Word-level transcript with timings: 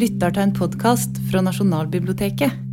lytter 0.00 0.32
til 0.32 0.46
en 0.46 0.56
podkast 0.56 1.18
fra 1.28 1.42
Nasjonalbiblioteket. 1.44 2.66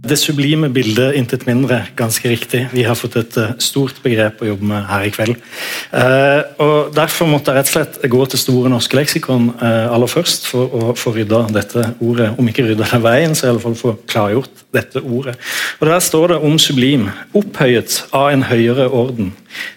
Det 0.00 0.16
sublime 0.16 0.70
bildet, 0.72 1.12
intet 1.18 1.42
mindre. 1.44 1.82
Ganske 1.96 2.30
riktig. 2.30 2.62
Vi 2.72 2.86
har 2.86 2.96
fått 2.96 3.18
et 3.20 3.34
uh, 3.36 3.50
stort 3.60 3.98
begrep 4.00 4.40
å 4.40 4.46
jobbe 4.48 4.68
med 4.70 4.86
her 4.88 5.04
i 5.04 5.10
kveld. 5.12 5.36
Uh, 5.92 6.40
og 6.62 6.94
Derfor 6.96 7.28
måtte 7.28 7.52
jeg 7.52 7.58
rett 7.58 7.68
og 7.68 7.74
slett 7.74 7.98
gå 8.14 8.22
til 8.32 8.40
Store 8.40 8.72
norske 8.72 8.96
leksikon 8.96 9.50
uh, 9.60 9.92
aller 9.92 10.08
først 10.08 10.48
for 10.48 10.72
å 10.72 10.94
få 10.96 11.12
rydda 11.18 11.42
dette 11.52 11.84
ordet. 12.00 12.30
Om 12.40 12.48
ikke 12.48 12.70
rydda 12.70 12.88
det 12.94 13.02
veien, 13.04 13.36
så 13.36 13.48
i 13.48 13.52
alle 13.52 13.64
fall 13.66 13.76
få 13.76 13.96
klargjort 14.08 14.64
dette 14.72 15.04
ordet. 15.04 15.36
Og 15.82 15.90
Der 15.92 16.04
står 16.06 16.32
det 16.32 16.42
om 16.48 16.56
sublim. 16.62 17.08
Opphøyet 17.36 18.04
av 18.16 18.30
en 18.30 18.46
høyere 18.48 18.88
orden. 18.88 19.34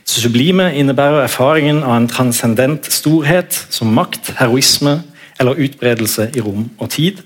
Sublime 0.08 0.70
innebærer 0.78 1.26
erfaringen 1.26 1.84
av 1.84 1.98
en 1.98 2.12
transcendent 2.12 2.88
storhet 3.02 3.66
som 3.74 3.92
makt, 3.92 4.38
heroisme 4.40 5.02
eller 5.40 5.62
utbredelse 5.66 6.30
i 6.36 6.44
rom 6.44 6.68
og 6.78 6.90
tid 6.94 7.22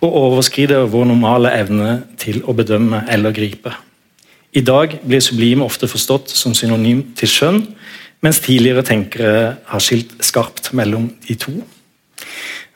og 0.00 0.16
overskrider 0.16 0.88
vår 0.88 1.08
normale 1.10 1.52
evne 1.58 1.90
til 2.20 2.40
å 2.48 2.54
bedømme 2.56 3.04
eller 3.12 3.34
gripe. 3.36 3.72
I 4.56 4.62
dag 4.66 4.96
blir 5.04 5.22
sublime 5.22 5.64
ofte 5.64 5.88
forstått 5.90 6.32
som 6.34 6.54
synonym 6.56 7.04
til 7.18 7.30
skjønn, 7.30 7.60
mens 8.24 8.40
tidligere 8.42 8.84
tenkere 8.86 9.42
har 9.68 9.84
skilt 9.84 10.16
skarpt 10.24 10.72
mellom 10.76 11.10
de 11.28 11.36
to. 11.38 11.60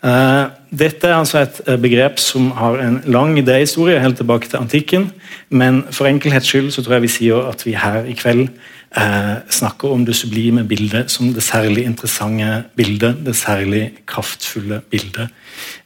Eh, 0.05 0.45
dette 0.69 1.09
er 1.09 1.17
altså 1.17 1.41
et 1.41 1.61
eh, 1.67 1.81
begrep 1.81 2.21
som 2.21 2.51
har 2.59 2.79
en 2.85 3.01
lang 3.09 3.39
idéhistorie, 3.41 3.99
helt 4.01 4.21
tilbake 4.21 4.51
til 4.51 4.61
antikken. 4.61 5.09
Men 5.49 5.83
for 5.91 6.09
enkelhets 6.09 6.51
skyld 6.51 6.71
så 6.75 6.85
tror 6.85 6.99
jeg 6.99 7.07
vi 7.07 7.13
sier 7.17 7.49
at 7.49 7.65
vi 7.67 7.77
her 7.79 8.05
i 8.05 8.17
kveld 8.19 8.51
eh, 8.97 9.37
snakker 9.51 9.93
om 9.93 10.05
det 10.05 10.17
sublime 10.17 10.65
bildet 10.69 11.11
som 11.11 11.33
det 11.35 11.43
særlig 11.43 11.85
interessante 11.85 12.65
bildet, 12.77 13.23
det 13.27 13.37
særlig 13.37 13.93
kraftfulle 14.07 14.81
bildet. 14.91 15.29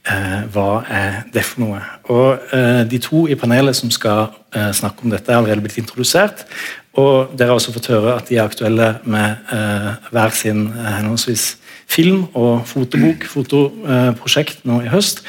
Eh, 0.09 0.43
hva 0.53 0.83
er 0.89 1.23
det 1.33 1.45
for 1.45 1.65
noe? 1.65 1.81
Og 2.09 2.53
eh, 2.55 2.85
De 2.89 2.99
to 2.99 3.27
i 3.29 3.37
panelet 3.37 3.77
som 3.77 3.91
skal 3.91 4.29
eh, 4.55 4.73
snakke 4.73 5.05
om 5.05 5.13
dette, 5.13 5.33
er 5.33 5.37
allerede 5.37 5.65
blitt 5.65 5.79
introdusert. 5.79 6.47
Og 6.99 7.35
dere 7.37 7.53
har 7.53 7.59
også 7.61 7.75
fått 7.75 7.91
høre 7.93 8.17
at 8.17 8.29
de 8.29 8.39
er 8.39 8.49
aktuelle 8.49 8.89
med 9.07 9.37
hver 10.11 10.33
sin 10.35 10.65
henholdsvis 10.73 11.58
film- 11.89 12.27
og 12.37 12.67
fotobok, 12.69 13.25
fotoprosjekt 13.27 14.65
nå 14.69 14.83
i 14.85 14.91
høst, 14.93 15.23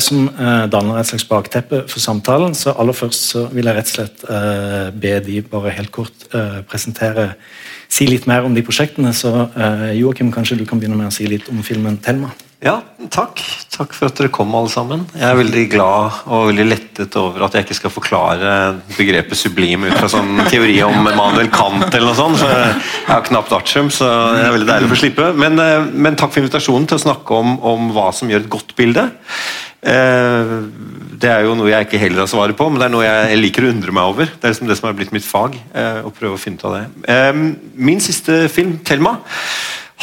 som 0.00 0.30
danner 0.72 0.98
et 0.98 1.10
slags 1.10 1.26
bakteppe 1.28 1.82
for 1.86 2.00
samtalen. 2.00 2.56
Så 2.56 2.72
aller 2.72 2.96
først 2.96 3.28
så 3.34 3.44
vil 3.52 3.68
jeg 3.68 3.76
rett 3.76 3.92
og 3.92 3.96
slett 3.96 4.24
be 5.04 5.12
de 5.26 5.42
bare 5.52 5.74
helt 5.76 5.92
kort 5.92 6.26
presentere 6.70 7.34
Si 7.92 8.06
litt 8.08 8.24
mer 8.24 8.46
om 8.48 8.54
de 8.56 8.62
prosjektene. 8.64 9.12
Så 9.12 9.28
Joakim, 9.98 10.32
kanskje 10.32 10.56
du 10.56 10.64
kan 10.64 10.80
begynne 10.80 10.96
med 10.96 11.10
å 11.10 11.12
si 11.12 11.26
litt 11.28 11.50
om 11.52 11.60
filmen 11.62 11.98
'Thelma'? 12.00 12.32
Ja, 12.62 12.76
takk. 13.10 13.40
Takk 13.72 13.94
for 13.96 14.06
at 14.06 14.20
dere 14.20 14.30
kom, 14.30 14.52
alle 14.54 14.70
sammen. 14.70 15.00
Jeg 15.16 15.24
er 15.26 15.38
veldig 15.38 15.62
glad 15.72 16.18
og 16.30 16.44
veldig 16.52 16.66
lettet 16.68 17.16
over 17.18 17.42
at 17.48 17.56
jeg 17.56 17.66
ikke 17.66 17.76
skal 17.80 17.90
forklare 17.90 18.50
begrepet 18.94 19.38
sublim 19.40 19.88
ut 19.88 19.96
fra 19.96 20.10
sånn 20.12 20.44
teori 20.46 20.76
om 20.86 21.08
Manuel 21.08 21.48
Kant 21.50 21.88
eller 21.88 22.12
noe 22.12 22.18
sånt. 22.18 22.38
Så 22.38 22.50
jeg 22.52 22.76
har 23.08 23.24
knapt 23.26 23.54
artium, 23.56 23.88
så 23.90 24.06
det 24.36 24.44
er 24.44 24.54
veldig 24.54 24.68
deilig 24.68 24.86
å 24.86 24.92
få 24.92 24.98
slippe. 25.00 25.30
Men, 25.34 25.58
eh, 25.58 25.88
men, 25.90 26.14
takk 26.20 26.30
for 26.36 26.42
invitasjonen 26.44 26.86
til 26.86 27.00
å 27.00 27.02
snakke 27.02 27.34
om, 27.34 27.56
om 27.66 27.90
hva 27.96 28.12
som 28.14 28.30
gjør 28.30 28.44
et 28.44 28.52
godt 28.52 28.76
bilde. 28.78 29.08
Eh, 29.82 30.52
det 31.24 31.32
er 31.32 31.48
jo 31.48 31.56
noe 31.58 31.72
jeg 31.72 31.88
ikke 31.88 32.02
heller 32.04 32.22
har 32.22 32.30
svaret 32.30 32.58
på, 32.58 32.68
men 32.70 32.78
det 32.78 32.86
er 32.86 32.94
noe 32.94 33.08
jeg 33.08 33.40
liker 33.40 33.66
å 33.66 33.72
undre 33.72 33.96
meg 33.96 34.12
over. 34.12 34.30
Det 34.36 34.46
er 34.46 34.54
liksom 34.54 34.70
det 34.70 34.76
som 34.78 34.86
har 34.86 34.94
blitt 35.00 35.16
mitt 35.16 35.26
fag. 35.26 35.58
Eh, 35.74 35.98
å 36.06 36.14
prøve 36.14 36.38
å 36.38 36.44
finne 36.44 36.62
ut 36.62 36.68
av 36.70 36.78
det. 36.78 37.18
Min 37.74 38.04
siste 38.04 38.46
film, 38.52 38.78
'Thelma', 38.84 39.18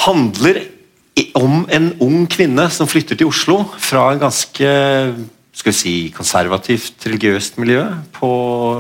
handler 0.10 0.60
om 1.38 1.66
en 1.72 1.92
ung 2.04 2.24
kvinne 2.32 2.68
som 2.74 2.90
flytter 2.90 3.18
til 3.20 3.30
Oslo 3.30 3.62
fra 3.82 4.10
en 4.14 4.22
ganske 4.22 4.72
skal 5.60 5.74
vi 5.74 5.76
si, 5.76 5.94
konservativt 6.16 7.04
religiøst 7.10 7.58
miljø 7.60 7.82
på 8.16 8.30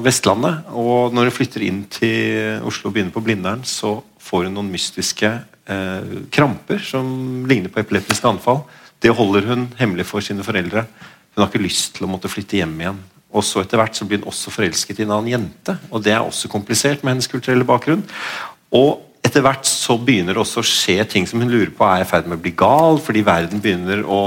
Vestlandet. 0.05 0.69
Og 0.71 1.11
når 1.11 1.27
hun 1.27 1.35
flytter 1.35 1.65
inn 1.67 1.81
til 1.91 2.63
Oslo 2.67 2.87
og 2.87 2.95
begynner 2.95 3.15
på 3.15 3.23
Blindern, 3.25 3.65
så 3.67 3.97
får 4.23 4.47
hun 4.47 4.55
noen 4.55 4.69
mystiske 4.71 5.27
eh, 5.27 6.13
kramper 6.31 6.79
som 6.85 7.09
ligner 7.49 7.73
på 7.73 7.81
epileptiske 7.81 8.29
anfall. 8.29 8.63
Det 9.03 9.11
holder 9.15 9.49
hun 9.49 9.67
hemmelig 9.79 10.07
for 10.07 10.23
sine 10.23 10.45
foreldre. 10.45 10.85
Hun 11.33 11.43
har 11.43 11.51
ikke 11.51 11.65
lyst 11.65 11.97
til 11.97 12.07
å 12.07 12.11
måtte 12.13 12.31
flytte 12.31 12.61
hjem 12.61 12.77
igjen. 12.79 13.03
Og 13.29 13.45
så 13.45 13.61
etter 13.61 13.81
hvert 13.81 13.97
så 13.97 14.07
blir 14.07 14.21
hun 14.21 14.31
også 14.31 14.53
forelsket 14.53 15.01
i 15.01 15.05
en 15.05 15.13
annen 15.17 15.33
jente. 15.33 15.75
og 15.91 16.05
Det 16.05 16.15
er 16.15 16.23
også 16.23 16.51
komplisert 16.51 17.03
med 17.03 17.17
hennes 17.17 17.29
kulturelle 17.29 17.67
bakgrunn. 17.67 18.05
Og 18.71 19.08
etter 19.25 19.43
hvert 19.43 19.67
så 19.67 19.97
begynner 20.01 20.35
det 20.35 20.41
også 20.41 20.61
å 20.61 20.67
skje 20.67 21.03
ting 21.09 21.27
som 21.27 21.41
hun 21.43 21.51
lurer 21.51 21.71
på 21.75 21.85
er 21.85 22.03
i 22.03 22.07
ferd 22.07 22.29
med 22.29 22.39
å 22.39 22.43
bli 22.43 22.53
gal, 22.57 22.99
fordi 23.03 23.25
verden 23.27 23.61
begynner 23.61 24.01
å 24.07 24.21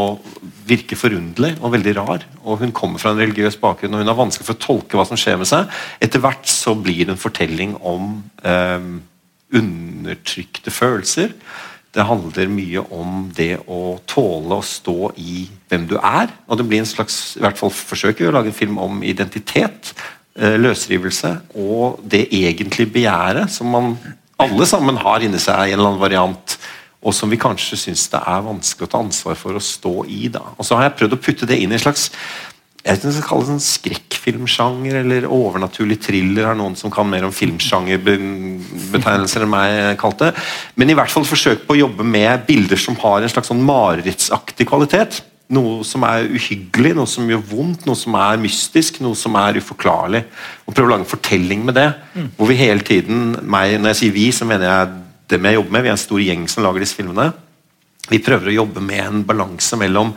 virke 0.68 0.98
forunderlig 0.98 1.56
og 1.60 1.72
veldig 1.74 1.94
rar. 1.98 2.26
og 2.44 2.60
Hun 2.62 2.74
kommer 2.76 3.02
fra 3.02 3.14
en 3.14 3.22
religiøs 3.22 3.58
bakgrunn 3.62 3.96
og 3.96 4.04
hun 4.04 4.12
har 4.12 4.18
vanskelig 4.18 4.46
for 4.46 4.58
å 4.58 4.62
tolke 4.62 4.98
hva 4.98 5.06
som 5.08 5.18
skjer 5.18 5.40
med 5.40 5.50
seg. 5.50 5.72
Etter 6.02 6.22
hvert 6.22 6.46
så 6.50 6.76
blir 6.78 7.06
det 7.06 7.16
en 7.16 7.24
fortelling 7.24 7.74
om 7.80 8.14
eh, 8.44 8.88
undertrykte 9.58 10.72
følelser. 10.74 11.34
Det 11.92 12.08
handler 12.08 12.52
mye 12.52 12.86
om 12.94 13.26
det 13.36 13.58
å 13.68 13.98
tåle 14.08 14.60
å 14.60 14.64
stå 14.64 15.12
i 15.20 15.42
hvem 15.68 15.90
du 15.90 15.98
er. 15.98 16.32
Og 16.48 16.60
det 16.60 16.68
blir 16.68 16.84
en 16.84 16.88
slags 16.88 17.36
i 17.36 17.44
hvert 17.44 17.60
fall 17.60 17.72
forsøker 17.74 18.24
vi 18.24 18.30
å 18.30 18.36
lage 18.38 18.52
en 18.52 18.60
film 18.60 18.78
om 18.80 19.02
identitet, 19.04 19.92
eh, 20.38 20.56
løsrivelse 20.60 21.34
og 21.60 22.00
det 22.04 22.28
egentlige 22.32 22.94
begjæret 22.94 23.52
som 23.52 23.72
man 23.72 23.96
alle 24.44 24.68
sammen 24.68 25.00
har 25.00 25.24
inni 25.24 25.40
seg 25.42 25.58
en 25.58 25.78
eller 25.78 25.92
annen 25.92 26.02
variant, 26.02 26.56
og 27.02 27.14
som 27.16 27.30
vi 27.32 27.40
kanskje 27.40 27.80
syns 27.80 28.04
det 28.12 28.20
er 28.20 28.46
vanskelig 28.46 28.86
å 28.86 28.92
ta 28.92 29.00
ansvar 29.02 29.38
for 29.38 29.58
å 29.58 29.62
stå 29.62 29.94
i. 30.06 30.28
da. 30.30 30.42
Og 30.54 30.66
Så 30.66 30.78
har 30.78 30.86
jeg 30.86 30.98
prøvd 31.00 31.16
å 31.16 31.22
putte 31.24 31.48
det 31.50 31.58
inn 31.58 31.74
i 31.74 31.78
en 31.78 31.82
slags 31.82 32.10
jeg 32.82 32.96
vet 32.96 32.98
ikke 32.98 33.06
om 33.06 33.12
jeg 33.12 33.20
skal 33.20 33.30
kalle 33.30 33.42
det 33.42 33.52
sånn 33.52 33.60
skrekkfilmsjanger 33.62 34.96
eller 35.04 35.30
overnaturlig 35.30 35.98
thriller. 36.02 36.50
er 36.50 36.56
noen 36.58 36.74
som 36.74 36.90
kan 36.90 37.06
mer 37.06 37.22
om 37.28 37.34
filmsjangerbetegnelser 37.34 39.44
enn 39.44 39.52
meg 39.52 39.98
kalte. 40.00 40.32
Men 40.74 40.90
i 40.90 40.96
hvert 40.98 41.14
fall 41.14 41.22
forsøk 41.22 41.62
på 41.68 41.76
å 41.76 41.82
jobbe 41.84 42.02
med 42.02 42.42
bilder 42.48 42.78
som 42.82 42.98
har 43.04 43.22
en 43.22 43.30
slags 43.30 43.46
sånn 43.52 43.62
marerittsaktig 43.62 44.66
kvalitet. 44.66 45.22
Noe 45.52 45.84
som 45.84 46.04
er 46.08 46.30
uhyggelig, 46.32 46.94
noe 46.96 47.10
som 47.10 47.28
gjør 47.28 47.42
vondt, 47.50 47.86
noe 47.88 47.98
som 47.98 48.16
er 48.16 48.40
mystisk, 48.40 49.02
noe 49.04 49.18
som 49.18 49.36
er 49.36 49.58
uforklarlig. 49.60 50.22
Og 50.64 50.74
prøve 50.74 50.88
å 50.88 50.92
lage 50.94 51.04
en 51.04 51.12
fortelling 51.12 51.64
med 51.68 51.76
det. 51.76 51.90
Mm. 52.14 52.28
Hvor 52.38 52.48
vi 52.48 52.60
hele 52.60 52.86
tiden 52.86 53.34
meg, 53.42 53.78
Når 53.80 53.92
jeg 53.92 54.00
sier 54.00 54.16
vi, 54.16 54.26
så 54.32 54.48
mener 54.48 54.68
jeg 54.68 54.92
dem 55.32 55.48
jeg 55.48 55.58
jobber 55.58 55.76
med. 55.76 55.82
Vi 55.82 55.92
er 55.92 55.96
en 55.96 56.06
stor 56.06 56.22
gjeng 56.22 56.48
som 56.48 56.64
lager 56.64 56.84
disse 56.84 56.96
filmene. 56.96 57.32
Vi 58.10 58.20
prøver 58.24 58.50
å 58.50 58.58
jobbe 58.62 58.82
med 58.84 59.04
en 59.04 59.24
balanse 59.24 59.76
mellom 59.78 60.14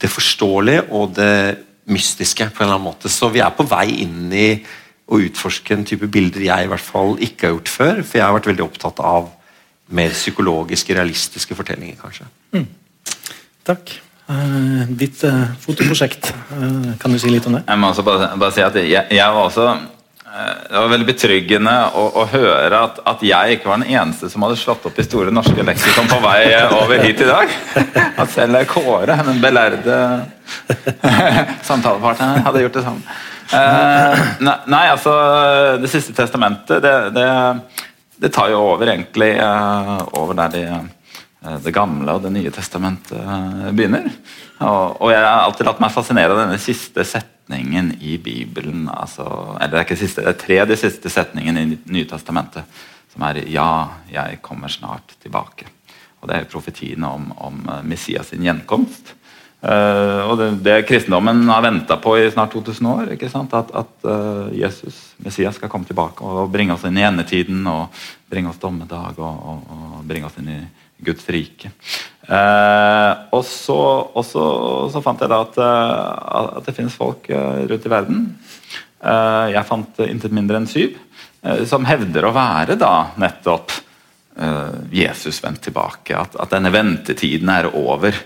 det 0.00 0.10
forståelige 0.12 0.86
og 0.90 1.14
det 1.16 1.58
mystiske. 1.86 2.50
på 2.50 2.62
en 2.62 2.68
eller 2.68 2.78
annen 2.78 2.88
måte. 2.92 3.08
Så 3.08 3.28
vi 3.32 3.40
er 3.40 3.50
på 3.50 3.66
vei 3.68 4.02
inn 4.02 4.32
i 4.32 4.64
å 5.06 5.20
utforske 5.22 5.74
en 5.74 5.84
type 5.84 6.06
bilder 6.10 6.42
jeg 6.42 6.64
i 6.64 6.70
hvert 6.70 6.82
fall 6.82 7.16
ikke 7.22 7.46
har 7.46 7.54
gjort 7.54 7.68
før. 7.68 8.02
For 8.02 8.18
jeg 8.18 8.26
har 8.26 8.34
vært 8.34 8.50
veldig 8.50 8.64
opptatt 8.64 9.00
av 9.00 9.30
mer 9.88 10.10
psykologiske, 10.10 10.94
realistiske 10.94 11.54
fortellinger, 11.54 11.98
kanskje. 12.00 12.26
Mm. 12.56 12.66
Takk. 13.66 14.05
Uh, 14.26 14.82
ditt 14.98 15.20
uh, 15.22 15.44
fotoprosjekt, 15.62 16.32
uh, 16.50 16.94
kan 16.98 17.12
du 17.14 17.18
si 17.22 17.30
litt 17.30 17.44
om 17.46 17.54
det? 17.54 17.60
Jeg 17.62 17.78
må 17.78 17.92
også 17.92 18.02
bare, 18.02 18.32
bare 18.34 18.54
si 18.56 18.64
at 18.64 18.74
jeg, 18.80 19.04
jeg 19.14 19.36
var 19.36 19.44
også 19.44 19.74
det 20.36 20.74
var 20.74 20.90
veldig 20.90 21.06
betryggende 21.08 21.72
å, 21.96 22.02
å 22.20 22.24
høre 22.28 22.76
at, 22.76 22.98
at, 23.08 23.22
jeg 23.24 23.54
ikke 23.54 23.70
var 23.70 23.78
den 23.80 23.94
eneste 23.94 24.28
som 24.28 24.42
hadde 24.44 24.58
slått 24.60 24.84
opp 24.84 24.98
i 25.00 25.04
Store 25.06 25.32
norske 25.32 25.64
leksikon 25.64 26.10
på 26.10 26.18
vei 26.20 26.50
over 26.76 27.00
hit 27.00 27.22
i 27.24 27.28
dag. 27.30 27.54
At 28.20 28.34
selv 28.34 28.58
Kåre, 28.68 29.16
den 29.24 29.40
belærde 29.40 29.96
samtalepartneren, 31.70 32.44
hadde 32.44 32.66
gjort 32.66 32.76
det 32.76 32.84
samme. 32.84 33.16
Nei, 34.44 34.58
nei, 34.74 34.84
altså 34.90 35.14
Det 35.80 35.88
siste 35.94 36.12
testamentet, 36.18 36.84
det, 36.84 36.94
det, 37.16 37.30
det 38.26 38.32
tar 38.36 38.52
jo 38.52 38.60
over 38.74 38.92
egentlig 38.92 39.32
over 39.40 40.36
der 40.42 40.52
de 40.58 40.66
Eh, 40.68 40.82
det 41.62 41.72
gamle 41.74 42.16
og 42.16 42.24
Det 42.24 42.32
nye 42.34 42.52
testamentet 42.54 43.16
eh, 43.18 43.70
begynner. 43.76 44.08
Og, 44.58 44.96
og, 45.00 45.10
jeg 45.12 45.22
har 45.22 45.44
alltid 45.44 45.68
latt 45.68 45.82
meg 45.84 45.94
fascinere 45.94 46.34
av 46.34 46.42
denne 46.42 46.58
siste 46.62 47.04
setningen 47.06 47.92
i 48.00 48.16
Bibelen. 48.22 48.86
Altså, 48.92 49.26
eller 49.56 49.74
det 49.74 49.80
er 49.80 49.88
ikke 49.88 50.00
siste, 50.00 50.24
det 50.24 50.34
er 50.34 50.40
tredje 50.42 50.80
siste 50.86 51.12
setningen 51.12 51.60
i 51.60 51.66
Nye 51.92 52.08
testamentet, 52.08 52.64
som 53.12 53.22
er 53.28 53.44
'Ja, 53.46 53.88
jeg 54.10 54.42
kommer 54.42 54.68
snart 54.68 55.16
tilbake'. 55.22 55.70
Og 56.20 56.28
Det 56.28 56.36
er 56.36 56.50
profetiene 56.50 57.06
om, 57.06 57.32
om 57.36 57.68
eh, 57.68 57.82
Messias 57.82 58.28
sin 58.28 58.42
gjenkomst. 58.42 59.14
Uh, 59.66 60.20
og 60.28 60.36
det, 60.38 60.46
det, 60.62 60.74
kristendommen 60.86 61.48
har 61.48 61.62
venta 61.64 61.96
på 61.96 62.12
i 62.20 62.26
snart 62.30 62.52
2000 62.52 62.86
år. 62.86 63.08
At, 63.56 63.70
at 63.74 64.04
uh, 64.04 64.52
Jesus, 64.54 65.14
Messias, 65.24 65.56
skal 65.56 65.70
komme 65.72 65.88
tilbake 65.88 66.22
og 66.22 66.52
bringe 66.52 66.76
oss 66.76 66.84
inn 66.84 66.98
i 67.00 67.06
endetiden 67.06 67.64
og 67.66 67.88
bringe 68.30 68.52
oss 68.52 68.60
dommedag 68.62 69.16
og, 69.16 69.24
og, 69.24 69.64
og 69.72 70.04
bringe 70.06 70.28
oss 70.28 70.36
inn 70.38 70.52
i 70.52 70.60
Guds 71.04 71.28
rike. 71.28 71.72
Eh, 72.26 73.12
og, 73.30 73.42
så, 73.46 73.78
og 74.10 74.24
så, 74.26 75.02
fant 75.04 75.20
jeg 75.22 75.30
da 75.30 75.42
at, 75.44 75.58
eh, 75.62 76.38
at 76.58 76.66
det 76.66 76.74
finnes 76.76 76.96
folk 76.96 77.28
eh, 77.30 77.66
rundt 77.70 77.86
i 77.86 77.92
verden. 77.92 78.22
Eh, 79.06 79.48
jeg 79.54 79.68
fant 79.68 80.00
intet 80.06 80.34
mindre 80.34 80.60
enn 80.60 80.70
syv. 80.70 80.96
Eh, 81.42 81.64
som 81.68 81.86
hevder 81.86 82.26
å 82.26 82.34
være 82.34 82.78
da 82.80 82.92
nettopp 83.20 83.74
eh, 84.40 84.78
Jesus 85.02 85.38
vendt 85.44 85.62
tilbake. 85.68 86.16
At, 86.16 86.38
at, 86.40 86.54
denne 86.54 86.72
ventetiden 86.74 87.52
er 87.52 87.70
over. 87.74 88.24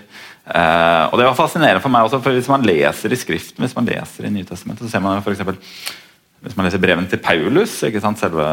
Og 0.51 1.13
det 1.19 1.25
var 1.27 1.35
fascinerende 1.37 1.79
for 1.83 1.93
meg 1.93 2.07
også, 2.07 2.17
for 2.25 2.35
hvis 2.35 2.49
man 2.49 2.63
leser 2.65 3.13
i 3.13 3.17
Skriften, 3.19 3.61
hvis 3.61 3.75
man 3.77 3.85
leser 3.87 4.25
i 4.25 4.31
Nytestamentet, 4.33 4.83
så 4.83 4.89
ser 4.89 5.03
man 5.05 5.21
for 5.23 5.31
eksempel, 5.31 5.59
hvis 6.41 6.55
man 6.57 6.65
leser 6.65 6.81
brevene 6.81 7.07
til 7.07 7.21
Paulus, 7.23 7.75
ikke 7.87 8.01
sant, 8.03 8.19
selve 8.19 8.47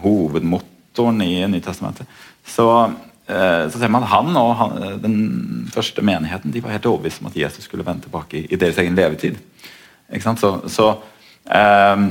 hovedmotoren 0.00 1.20
i 1.22 1.44
Nytestamentet, 1.52 2.08
så, 2.48 2.66
så 3.26 3.80
ser 3.80 3.90
man 3.90 4.04
at 4.06 4.12
han 4.12 4.36
og 4.38 4.52
han, 4.60 4.76
den 5.02 5.16
første 5.74 6.02
menigheten 6.06 6.52
de 6.54 6.60
var 6.62 6.76
helt 6.76 6.86
overbevist 6.86 7.22
om 7.22 7.30
at 7.30 7.38
Jesus 7.40 7.66
skulle 7.66 7.86
vende 7.86 8.06
tilbake 8.06 8.44
i, 8.44 8.58
deres 8.60 8.78
egen 8.78 8.94
levetid. 8.94 9.40
Ikke? 10.14 10.36
Så, 10.38 10.52
så 10.70 10.92
eh, 11.50 12.04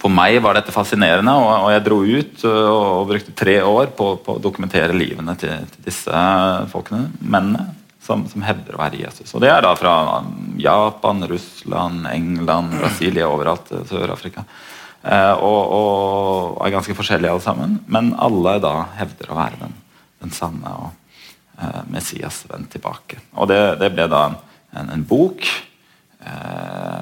for 0.00 0.12
meg 0.12 0.38
var 0.40 0.56
dette 0.56 0.72
fascinerende, 0.72 1.34
og, 1.36 1.50
og 1.66 1.74
jeg 1.74 1.84
dro 1.84 1.98
ut 2.00 2.46
og, 2.48 2.70
og, 2.70 3.10
brukte 3.10 3.36
tre 3.36 3.58
år 3.66 3.92
på, 3.96 4.14
på 4.24 4.38
å 4.38 4.42
dokumentere 4.42 4.96
livene 4.96 5.36
til, 5.40 5.68
til 5.74 5.84
disse 5.90 6.24
folkene, 6.72 7.10
mennene, 7.20 7.68
som, 8.00 8.24
som, 8.30 8.40
hevder 8.46 8.78
å 8.78 8.80
være 8.80 9.02
Jesus. 9.02 9.34
Og 9.36 9.44
Det 9.44 9.50
er 9.52 9.60
da 9.64 9.74
fra 9.76 9.94
Japan, 10.58 11.20
Russland, 11.28 12.08
England, 12.08 12.78
Brasilia, 12.80 13.28
overalt. 13.28 13.68
Sør-Afrika. 13.90 14.46
Eh, 15.02 15.34
og, 15.36 15.60
og, 15.76 16.56
er 16.64 16.74
ganske 16.74 16.96
forskjellige 16.96 17.36
alle 17.36 17.44
sammen, 17.44 17.78
men 17.92 18.14
alle 18.20 18.56
da 18.64 18.74
hevder 18.98 19.30
å 19.32 19.38
være 19.38 19.60
den, 19.62 19.76
den 20.20 20.34
sanne 20.34 20.76
og 20.76 20.90
eh, 21.58 21.82
Messias 21.92 22.44
vendt 22.50 22.72
tilbake. 22.76 23.20
Og 23.36 23.50
det, 23.50 23.60
det 23.80 23.92
ble 23.94 24.08
da 24.10 24.26
en, 24.30 24.38
en, 24.76 24.94
en 24.96 25.04
bok 25.08 25.48
Eh, 26.20 27.00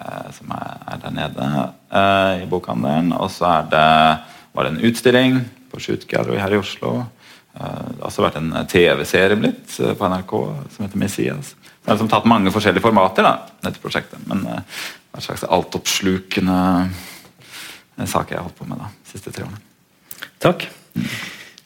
eh, 0.00 0.28
som 0.32 0.52
er, 0.56 0.76
er, 0.88 1.00
der 1.02 1.10
nede 1.12 1.46
eh, 1.92 2.42
i 2.44 2.46
bokhandelen. 2.48 3.12
Og 3.12 3.30
så 3.30 3.60
det, 3.70 4.18
var 4.52 4.64
det 4.64 4.72
en 4.74 4.84
utstilling 4.88 5.40
på 5.70 5.80
Shoot 5.80 6.06
her 6.10 6.52
i 6.52 6.56
Oslo. 6.58 7.04
det 7.52 7.60
har 7.60 8.06
også 8.06 8.22
vært 8.22 8.38
en 8.40 8.66
TV-serie 8.66 9.36
blitt 9.36 9.76
på 9.76 10.08
NRK 10.08 10.32
som 10.74 10.84
heter 10.86 10.98
Messias. 10.98 11.54
Det 11.60 11.88
har 11.88 11.94
liksom 11.96 12.10
tatt 12.10 12.28
mange 12.30 12.52
forskjellige 12.52 12.82
formater, 12.82 13.26
da, 13.26 13.34
dette 13.62 13.82
prosjektet. 13.82 14.22
Men 14.26 14.46
er 14.46 14.62
en 15.14 15.24
slags 15.24 15.44
altoppslukende 15.44 16.88
sak 18.06 18.30
jeg 18.30 18.38
har 18.38 18.46
holdt 18.46 18.58
på 18.58 18.68
med 18.70 18.80
da, 18.80 18.88
de 18.88 19.12
siste 19.12 19.34
tre 19.34 19.44
årene. 19.44 19.60
Takk. 20.40 20.68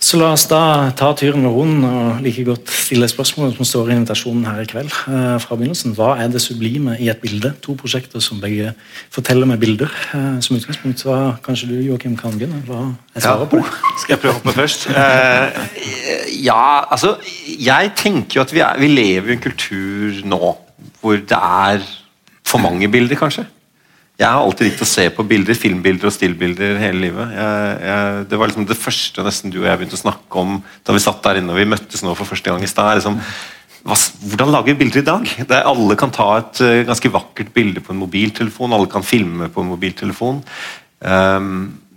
Så 0.05 0.19
la 0.21 0.35
oss 0.35 0.43
da 0.51 0.91
ta 0.93 1.15
med 1.17 1.47
roen 1.49 1.79
og 1.89 2.19
like 2.21 2.43
godt 2.45 2.69
stille 2.69 3.07
spørsmålet 3.09 3.57
som 3.57 3.65
står 3.65 3.89
i 3.89 3.95
invitasjonen 3.97 4.45
her 4.45 4.61
i 4.61 4.67
kveld. 4.69 4.91
Eh, 5.09 5.39
fra 5.41 5.57
begynnelsen. 5.57 5.95
Hva 5.97 6.11
er 6.21 6.29
det 6.29 6.43
sublime 6.45 6.99
i 7.01 7.09
et 7.09 7.23
bilde? 7.23 7.55
To 7.65 7.73
prosjekter 7.73 8.21
som 8.21 8.43
begge 8.43 8.75
forteller 9.15 9.49
med 9.49 9.63
bilder. 9.63 9.89
Eh, 10.13 10.43
som 10.45 10.59
utgangspunkt, 10.59 11.01
så 11.01 11.17
Kanskje 11.45 11.71
du 11.71 11.81
Joachim, 11.87 12.19
kan 12.21 12.37
begynne? 12.37 12.61
Hva 12.69 12.83
er 13.15 13.25
svaret 13.25 13.49
på 13.49 13.63
det? 13.63 13.73
Skal 14.03 14.15
jeg 14.15 14.21
prøve 14.21 14.35
å 14.35 14.39
hoppe 14.43 14.57
først? 14.59 14.87
Eh, 14.93 15.65
ja, 16.45 16.85
altså 16.91 17.17
Jeg 17.59 17.93
tenker 17.97 18.41
jo 18.41 18.45
at 18.45 18.53
vi, 18.53 18.61
er, 18.61 18.77
vi 18.79 18.93
lever 18.93 19.33
i 19.33 19.39
en 19.39 19.45
kultur 19.49 20.21
nå 20.29 20.57
hvor 21.01 21.17
det 21.17 21.41
er 21.41 21.81
for 22.45 22.61
mange 22.61 22.89
bilder, 22.93 23.17
kanskje. 23.17 23.47
Jeg 24.15 24.31
har 24.31 24.45
alltid 24.45 24.69
likt 24.69 24.83
å 24.85 24.87
se 24.87 25.09
på 25.11 25.25
bilder, 25.27 25.57
filmbilder 25.59 26.07
og 26.07 26.15
stillbilder 26.15 26.77
hele 26.79 27.01
livet. 27.09 27.33
Jeg, 27.35 27.73
jeg, 27.83 28.21
det 28.31 28.39
var 28.39 28.51
liksom 28.51 28.69
det 28.71 28.79
første 28.79 29.25
nesten 29.27 29.51
du 29.51 29.59
og 29.59 29.67
jeg 29.67 29.81
begynte 29.81 29.99
å 29.99 30.05
snakke 30.05 30.45
om 30.45 30.61
da 30.87 30.95
vi 30.95 31.03
satt 31.03 31.19
der 31.25 31.41
inne 31.41 31.51
og 31.51 31.59
vi 31.59 31.67
møttes 31.73 32.05
nå 32.07 32.15
for 32.15 32.31
første 32.31 32.53
gang 32.53 32.63
i 32.63 32.71
stad. 32.71 33.01
Liksom, 33.01 33.19
hvordan 34.31 34.55
lager 34.55 34.71
vi 34.71 34.79
bilder 34.85 35.03
i 35.03 35.09
dag? 35.09 35.33
Der 35.51 35.67
alle 35.67 35.99
kan 35.99 36.15
ta 36.15 36.29
et 36.39 36.63
uh, 36.63 36.85
ganske 36.87 37.11
vakkert 37.11 37.51
bilde 37.57 37.83
på 37.83 37.91
en 37.91 38.01
mobiltelefon. 38.05 38.77
Alle 38.79 38.93
kan 38.93 39.03
filme 39.03 39.51
på 39.51 39.65
en 39.65 39.73
mobiltelefon. 39.75 40.45
Um, 41.03 41.51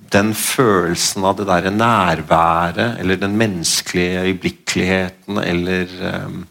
den 0.09 0.33
følelsen 0.33 1.25
av 1.27 1.37
det 1.37 1.45
der 1.51 1.69
nærværet, 1.69 2.97
eller 2.97 3.21
den 3.21 3.37
menneskelige 3.37 4.25
øyeblikkeligheten, 4.25 5.37
eller 5.43 5.97
um, 6.25 6.45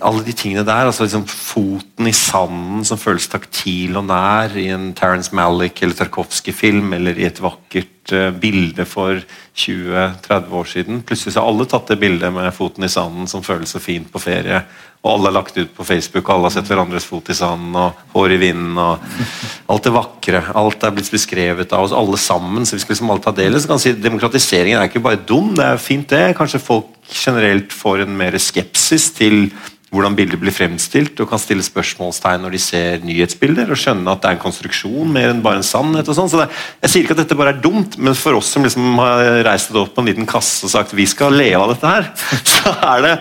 alle 0.00 0.24
de 0.26 0.34
tingene 0.36 0.64
der. 0.66 0.86
altså 0.86 1.06
liksom 1.06 1.26
Foten 1.26 2.08
i 2.08 2.14
sanden 2.14 2.84
som 2.86 2.98
føles 3.00 3.28
taktil 3.30 3.96
og 3.98 4.06
nær 4.08 4.56
i 4.58 4.68
en 4.74 4.92
Terence 4.96 5.34
Malick 5.34 5.82
eller 5.82 5.98
Tarkovskij-film, 5.98 6.92
eller 6.96 7.18
i 7.18 7.28
et 7.28 7.40
vakkert 7.42 8.12
uh, 8.14 8.30
bilde 8.30 8.86
for 8.88 9.20
20-30 9.56 10.58
år 10.60 10.68
siden. 10.70 11.02
Plutselig 11.06 11.36
har 11.38 11.48
alle 11.48 11.68
tatt 11.70 11.92
det 11.92 12.00
bildet 12.00 12.34
med 12.34 12.52
foten 12.54 12.84
i 12.84 12.92
sanden 12.92 13.30
som 13.30 13.44
føles 13.46 13.72
så 13.72 13.82
fint 13.82 14.10
på 14.12 14.22
ferie. 14.22 14.62
Og 15.06 15.12
alle 15.12 15.30
har 15.30 15.36
lagt 15.36 15.58
ut 15.58 15.70
på 15.76 15.84
Facebook, 15.86 16.26
og 16.26 16.34
alle 16.34 16.48
har 16.48 16.56
sett 16.56 16.70
hverandres 16.70 17.06
fot 17.06 17.28
i 17.30 17.36
sanden 17.36 17.76
og 17.78 18.00
hår 18.14 18.34
i 18.34 18.40
vinden. 18.42 18.74
og 18.80 19.04
Alt 19.70 19.86
det 19.86 19.94
vakre. 19.94 20.42
Alt 20.58 20.82
er 20.82 20.94
blitt 20.96 21.12
beskrevet 21.12 21.74
av 21.76 21.86
oss 21.86 21.94
alle 21.94 22.18
sammen. 22.18 22.66
så 22.66 22.74
vi 22.74 22.82
skal 22.82 22.96
liksom 22.96 23.12
alle 23.14 23.22
ta 23.22 23.34
del 23.36 23.60
så 23.60 23.70
kan 23.70 23.82
si 23.82 23.94
Demokratiseringen 23.94 24.80
er 24.80 24.90
ikke 24.90 25.04
bare 25.04 25.22
dum, 25.22 25.54
det 25.54 25.64
er 25.64 25.82
fint 25.82 26.10
det. 26.10 26.34
Kanskje 26.38 26.62
folk 26.62 26.90
generelt 27.06 27.72
får 27.72 28.02
en 28.02 28.16
mer 28.18 28.34
skepsis 28.42 29.12
til 29.14 29.46
hvordan 29.94 30.16
bilder 30.18 30.40
blir 30.40 30.54
fremstilt, 30.54 31.20
og 31.22 31.28
kan 31.30 31.40
stille 31.40 31.64
spørsmålstegn 31.64 32.42
når 32.42 32.56
de 32.56 32.60
ser 32.62 33.04
nyhetsbilder, 33.06 33.70
og 33.70 33.78
skjønne 33.78 34.10
at 34.10 34.22
det 34.22 34.30
er 34.30 34.36
en 34.36 34.42
konstruksjon 34.42 35.12
mer 35.14 35.30
enn 35.30 35.44
bare 35.44 35.60
en 35.60 35.66
sannhet. 35.66 36.08
og 36.10 36.18
sånn. 36.18 36.30
Så 36.32 36.40
det, 36.42 36.48
Jeg 36.82 36.90
sier 36.92 37.06
ikke 37.06 37.14
at 37.14 37.22
dette 37.22 37.38
bare 37.38 37.54
er 37.54 37.62
dumt, 37.62 37.98
men 37.98 38.18
for 38.18 38.34
oss 38.38 38.50
som 38.50 38.66
liksom 38.66 38.98
har 38.98 39.44
reist 39.46 39.70
det 39.70 39.82
opp 39.82 39.94
på 39.94 40.02
en 40.02 40.10
liten 40.10 40.26
kasse 40.26 40.66
og 40.66 40.72
sagt 40.74 40.96
vi 40.96 41.06
skal 41.06 41.36
leve 41.38 41.62
av 41.62 41.74
dette 41.74 41.92
her, 41.92 42.10
så 42.56 42.74
er 42.94 43.04
det, 43.06 43.14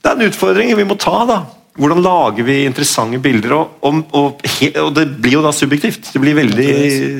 det 0.00 0.10
er 0.10 0.16
en 0.16 0.30
utfordring 0.30 0.72
vi 0.78 0.88
må 0.88 0.96
ta. 0.96 1.18
da. 1.28 1.40
Hvordan 1.80 2.02
lager 2.02 2.48
vi 2.48 2.64
interessante 2.64 3.20
bilder? 3.22 3.54
Og, 3.58 3.76
og, 3.84 4.00
og, 4.16 4.44
og, 4.80 4.90
det 4.96 5.06
blir 5.20 5.36
jo 5.36 5.44
da 5.44 5.52
subjektivt. 5.54 6.14
Det 6.14 6.22
blir 6.22 6.38
veldig 6.40 6.72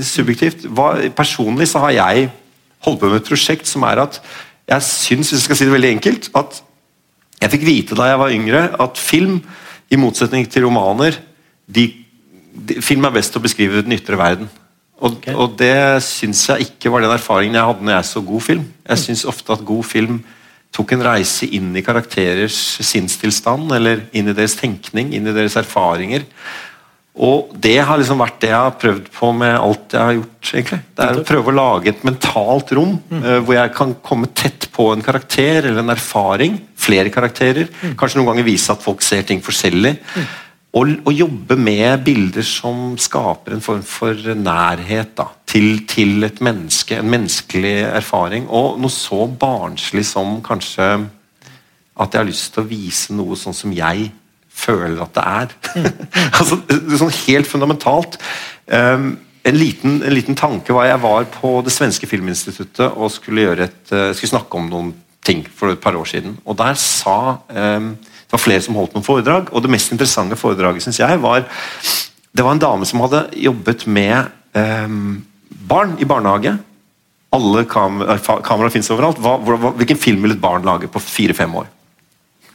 subjektivt. 0.05 0.65
Hva, 0.73 0.95
personlig 1.17 1.69
så 1.71 1.85
har 1.85 1.95
jeg 1.99 2.31
holdt 2.85 3.01
på 3.01 3.13
med 3.13 3.21
et 3.21 3.29
prosjekt 3.29 3.69
som 3.69 3.85
er 3.85 4.03
at 4.09 4.19
jeg 4.71 4.87
syns, 4.87 5.31
hvis 5.31 5.41
jeg 5.41 5.47
skal 5.49 5.59
si 5.59 5.67
det 5.69 5.75
veldig 5.75 5.95
enkelt, 5.99 6.29
at 6.39 6.61
jeg 7.41 7.53
fikk 7.55 7.67
vite 7.67 7.97
da 7.99 8.11
jeg 8.11 8.21
var 8.21 8.35
yngre 8.35 8.63
at 8.85 9.01
film, 9.01 9.41
i 9.91 9.99
motsetning 9.99 10.45
til 10.47 10.69
romaner 10.69 11.17
de, 11.67 11.89
de, 12.55 12.77
Film 12.79 13.09
er 13.09 13.15
best 13.17 13.33
til 13.35 13.41
å 13.41 13.43
beskrive 13.43 13.81
den 13.83 13.97
ytre 13.97 14.19
verden. 14.19 14.51
Og, 15.01 15.17
okay. 15.17 15.35
og 15.35 15.57
det 15.59 16.03
syns 16.07 16.45
jeg 16.51 16.69
ikke 16.69 16.93
var 16.93 17.03
den 17.03 17.15
erfaringen 17.15 17.57
jeg 17.57 17.67
hadde 17.71 17.87
når 17.87 17.97
jeg 17.97 18.09
så 18.11 18.23
god 18.29 18.45
film. 18.45 18.69
Jeg 18.87 19.03
syns 19.03 19.25
ofte 19.33 19.57
at 19.57 19.65
god 19.67 19.87
film 19.89 20.21
tok 20.71 20.95
en 20.95 21.03
reise 21.03 21.49
inn 21.51 21.73
i 21.75 21.83
karakterers 21.83 22.59
sinnstilstand, 22.87 23.73
eller 23.75 24.05
inn 24.15 24.31
i 24.31 24.37
deres 24.37 24.55
tenkning, 24.61 25.11
inn 25.17 25.27
i 25.27 25.35
deres 25.35 25.57
erfaringer. 25.59 26.27
Og 27.19 27.51
det 27.59 27.81
har 27.83 27.99
liksom 27.99 28.21
vært 28.23 28.39
det 28.45 28.53
jeg 28.53 28.63
har 28.63 28.77
prøvd 28.79 29.09
på 29.13 29.31
med 29.35 29.57
alt 29.59 29.97
jeg 29.97 30.01
har 30.01 30.15
gjort. 30.15 30.51
egentlig. 30.53 30.79
Det 30.95 31.07
er 31.07 31.19
å 31.19 31.25
prøve 31.27 31.51
å 31.51 31.57
lage 31.57 31.91
et 31.91 32.05
mentalt 32.07 32.71
rom 32.79 32.93
mm. 33.01 33.25
uh, 33.25 33.39
hvor 33.43 33.57
jeg 33.57 33.73
kan 33.75 33.97
komme 34.07 34.31
tett 34.31 34.69
på 34.71 34.87
en 34.95 35.03
karakter 35.03 35.67
eller 35.67 35.83
en 35.83 35.95
erfaring. 35.97 36.61
Flere 36.79 37.11
karakterer. 37.13 37.67
Mm. 37.83 37.97
Kanskje 37.99 38.21
noen 38.21 38.31
ganger 38.31 38.47
vise 38.47 38.71
at 38.73 38.85
folk 38.85 39.03
ser 39.03 39.27
ting 39.27 39.43
forskjellig. 39.43 39.97
Mm. 40.15 40.31
Og, 40.71 40.93
og, 41.03 41.11
jobbe 41.11 41.57
med 41.59 42.05
bilder 42.07 42.47
som 42.47 42.95
skaper 42.95 43.57
en 43.57 43.65
form 43.65 43.83
for 43.83 44.15
nærhet 44.39 45.17
da, 45.19 45.27
til, 45.51 45.81
til, 45.91 46.23
et 46.23 46.39
menneske. 46.47 47.01
En 47.03 47.11
menneskelig 47.11 47.75
erfaring. 47.91 48.47
Og 48.47 48.79
noe 48.79 48.95
så 48.95 49.27
barnslig 49.27 50.07
som 50.07 50.39
kanskje 50.47 50.93
at 52.01 52.15
jeg 52.15 52.23
har 52.23 52.31
lyst 52.31 52.55
til 52.55 52.63
å 52.63 52.71
vise 52.71 53.19
noe 53.19 53.37
sånn 53.37 53.57
som 53.57 53.75
jeg 53.75 54.13
føler 54.61 55.01
at 55.03 55.17
det 55.17 55.25
er. 55.25 55.55
altså, 56.39 56.61
sånn 57.01 57.17
helt 57.25 57.49
fundamentalt. 57.51 58.19
Um, 58.67 59.13
en, 59.43 59.57
liten, 59.57 60.01
en, 60.05 60.15
liten, 60.15 60.37
tanke 60.39 60.75
var 60.77 60.91
jeg 60.91 61.03
var 61.03 61.29
på 61.35 61.55
det 61.67 61.75
svenske 61.75 62.09
filminstituttet 62.11 62.87
og 62.91 63.13
skulle, 63.15 63.49
et, 63.57 63.83
uh, 63.93 64.11
skulle, 64.13 64.35
snakke 64.35 64.61
om 64.61 64.71
noen 64.71 64.93
ting 65.27 65.43
for 65.45 65.73
et 65.73 65.83
par 65.83 65.97
år 65.99 66.09
siden. 66.09 66.37
Og 66.45 66.59
der 66.61 66.79
sa 66.81 67.41
um, 67.49 67.93
Det 68.01 68.37
var 68.37 68.45
flere 68.45 68.63
som 68.63 68.77
holdt 68.79 68.95
noen 68.95 69.07
foredrag, 69.07 69.51
og 69.51 69.65
det 69.65 69.73
mest 69.73 69.93
interessante 69.93 70.39
foredraget 70.39 70.85
synes 70.85 71.01
jeg 71.03 71.19
var 71.21 71.43
Det 72.31 72.45
var 72.47 72.55
en 72.55 72.63
dame 72.63 72.87
som 72.87 73.03
hadde 73.03 73.27
jobbet 73.43 73.87
med 73.91 74.31
um, 74.55 75.19
barn 75.49 75.97
i 75.99 76.09
barnehage. 76.09 76.55
Alle 77.31 77.65
kamera, 77.71 78.17
kameraer 78.43 78.73
fins 78.75 78.91
overalt. 78.91 79.21
Hva, 79.23 79.37
hva, 79.39 79.75
hvilken 79.79 79.99
film 79.99 80.25
vil 80.25 80.35
et 80.35 80.43
barn 80.43 80.67
lage 80.67 80.89
på 80.91 81.03
fire-fem 81.03 81.53
år? 81.61 81.69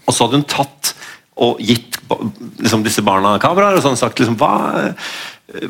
Og 0.05 0.13
så 0.13 0.25
hadde 0.25 0.41
hun 0.41 0.49
tatt 0.49 0.94
og 1.35 1.59
gitt 1.59 1.97
liksom, 2.61 2.83
disse 2.85 3.03
barna 3.03 3.35
kameraer 3.43 3.77
og 3.77 3.83
sånn 3.83 3.97
sagt 3.99 4.21
liksom, 4.21 4.37
hva, 4.39 4.93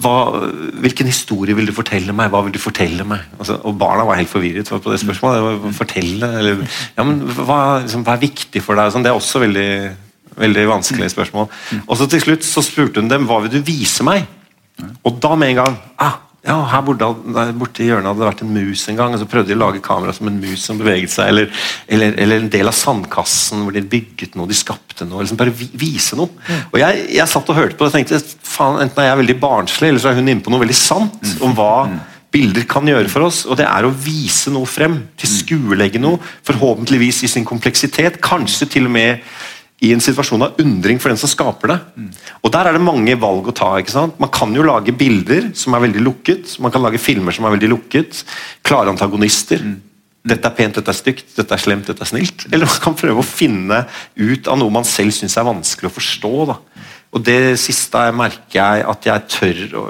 hva, 0.01 0.15
Hvilken 0.83 1.09
historie 1.09 1.55
vil 1.57 1.69
du 1.69 1.73
fortelle 1.75 2.13
meg? 2.15 2.29
Hva 2.33 2.43
vil 2.45 2.53
du 2.55 2.61
fortelle 2.61 3.05
meg? 3.07 3.25
Altså, 3.39 3.57
og 3.65 3.77
Barna 3.79 4.05
var 4.07 4.19
helt 4.19 4.31
forvirret 4.31 4.69
på 4.69 4.93
det 4.93 5.01
spørsmålet. 5.01 5.65
Fortelle, 5.77 6.29
eller, 6.41 6.61
ja, 6.95 7.05
men, 7.05 7.23
hva, 7.41 7.81
liksom, 7.83 8.05
hva, 8.05 8.15
er 8.15 8.25
viktig 8.27 8.63
for 8.63 8.79
deg? 8.79 8.93
Sånn, 8.93 9.05
det 9.05 9.11
er 9.11 9.19
også 9.19 9.41
veldig, 9.43 9.69
veldig 10.37 10.67
vanskelig 10.71 11.11
spørsmål. 11.15 11.49
Og 11.83 11.99
så 11.99 12.09
Til 12.11 12.23
slutt 12.23 12.47
så 12.47 12.63
spurte 12.65 13.03
hun 13.03 13.11
dem 13.11 13.27
hva 13.29 13.41
vil 13.45 13.57
du 13.57 13.59
vise 13.65 14.05
meg. 14.07 14.29
Og 15.07 15.19
da 15.23 15.35
med 15.39 15.53
en 15.53 15.61
gang 15.63 15.75
ah, 16.03 16.19
ja, 16.45 16.55
her 16.69 16.83
borte, 16.85 17.07
borte, 17.57 17.81
i 17.81 17.87
hjørnet 17.89 18.11
hadde 18.11 18.21
det 18.21 18.27
vært 18.27 18.41
en 18.45 18.53
mus 18.53 18.83
en 18.91 18.99
gang. 18.99 19.15
og 19.15 19.21
Så 19.21 19.27
prøvde 19.29 19.49
de 19.49 19.57
å 19.57 19.61
lage 19.63 19.81
kamera 19.85 20.13
som 20.13 20.29
en 20.29 20.37
mus 20.37 20.65
som 20.67 20.77
beveget 20.77 21.13
seg. 21.13 21.31
Eller, 21.31 21.49
eller, 21.89 22.17
eller 22.21 22.43
en 22.43 22.51
del 22.53 22.69
av 22.69 22.77
sandkassen 22.77 23.63
hvor 23.65 23.73
de 23.73 23.81
bygget 23.95 24.37
noe, 24.37 24.49
de 24.49 24.57
skapte 24.57 25.07
noe. 25.09 25.23
liksom 25.25 25.39
Bare 25.41 25.53
vise 25.55 26.19
noe. 26.19 26.29
Og 26.71 26.77
jeg, 26.81 27.07
jeg, 27.17 27.31
satt 27.31 27.49
og 27.49 27.57
hørte 27.57 27.79
på 27.79 27.87
det 27.87 27.93
og 27.93 27.97
tenkte 27.97 28.21
faen, 28.45 28.77
enten 28.85 29.01
er 29.01 29.09
jeg 29.09 29.21
veldig 29.23 29.37
barnslig, 29.41 29.89
eller 29.89 30.03
så 30.03 30.11
er 30.11 30.19
hun 30.19 30.29
inne 30.29 30.45
på 30.45 30.53
noe 30.53 30.61
veldig 30.61 30.77
sant 30.77 31.33
om 31.45 31.57
hva 31.57 31.73
bilder 32.35 32.67
kan 32.69 32.87
gjøre 32.87 33.09
for 33.09 33.25
oss. 33.25 33.41
Og 33.49 33.57
det 33.59 33.65
er 33.65 33.87
å 33.87 33.93
vise 34.05 34.53
noe 34.53 34.69
frem. 34.69 34.99
Til 35.17 35.31
mm. 35.31 35.35
skuelegge 35.39 36.03
noe. 36.03 36.21
Forhåpentligvis 36.45 37.23
i 37.25 37.31
sin 37.31 37.47
kompleksitet. 37.47 38.21
Kanskje 38.23 38.69
til 38.75 38.89
og 38.89 38.95
med 38.95 39.25
i 39.83 39.89
en 39.91 39.99
situasjon 40.01 40.41
av 40.45 40.59
undring 40.63 40.99
for 41.03 41.11
den 41.11 41.19
som 41.19 41.29
skaper 41.29 41.67
det. 41.73 41.79
Og 42.43 42.51
Der 42.51 42.69
er 42.69 42.77
det 42.77 42.81
mange 42.81 43.15
valg 43.19 43.49
å 43.51 43.53
ta. 43.55 43.73
ikke 43.77 43.91
sant? 43.91 44.19
Man 44.19 44.29
kan 44.31 44.53
jo 44.55 44.63
lage 44.63 44.93
bilder 44.95 45.51
som 45.53 45.75
er 45.75 45.83
veldig 45.83 46.01
lukket. 46.05 46.55
Man 46.63 46.71
kan 46.71 46.81
lage 46.81 46.97
filmer 47.01 47.35
som 47.35 47.45
er 47.45 47.57
veldig 47.57 47.69
lukket. 47.73 48.23
Klare 48.63 48.89
antagonister. 48.93 49.59
Dette 50.25 50.47
er 50.47 50.55
pent, 50.57 50.73
dette 50.79 50.89
er 50.89 50.97
stygt, 50.97 51.35
dette 51.37 51.53
er 51.53 51.61
slemt, 51.61 51.85
dette 51.85 52.01
er 52.01 52.09
snilt. 52.09 52.47
Eller 52.55 52.65
man 52.65 52.79
kan 52.81 52.95
prøve 52.97 53.19
å 53.21 53.27
finne 53.27 53.83
ut 54.15 54.47
av 54.47 54.57
noe 54.57 54.73
man 54.73 54.87
selv 54.87 55.11
syns 55.13 55.35
er 55.37 55.45
vanskelig 55.45 55.91
å 55.91 55.93
forstå. 55.99 56.31
da. 56.49 56.55
Og 57.15 57.21
Det 57.23 57.35
siste 57.61 57.99
merker 58.15 58.57
jeg 58.57 58.85
at 58.89 59.05
jeg 59.11 59.27
tør 59.35 59.59
å, 59.77 59.83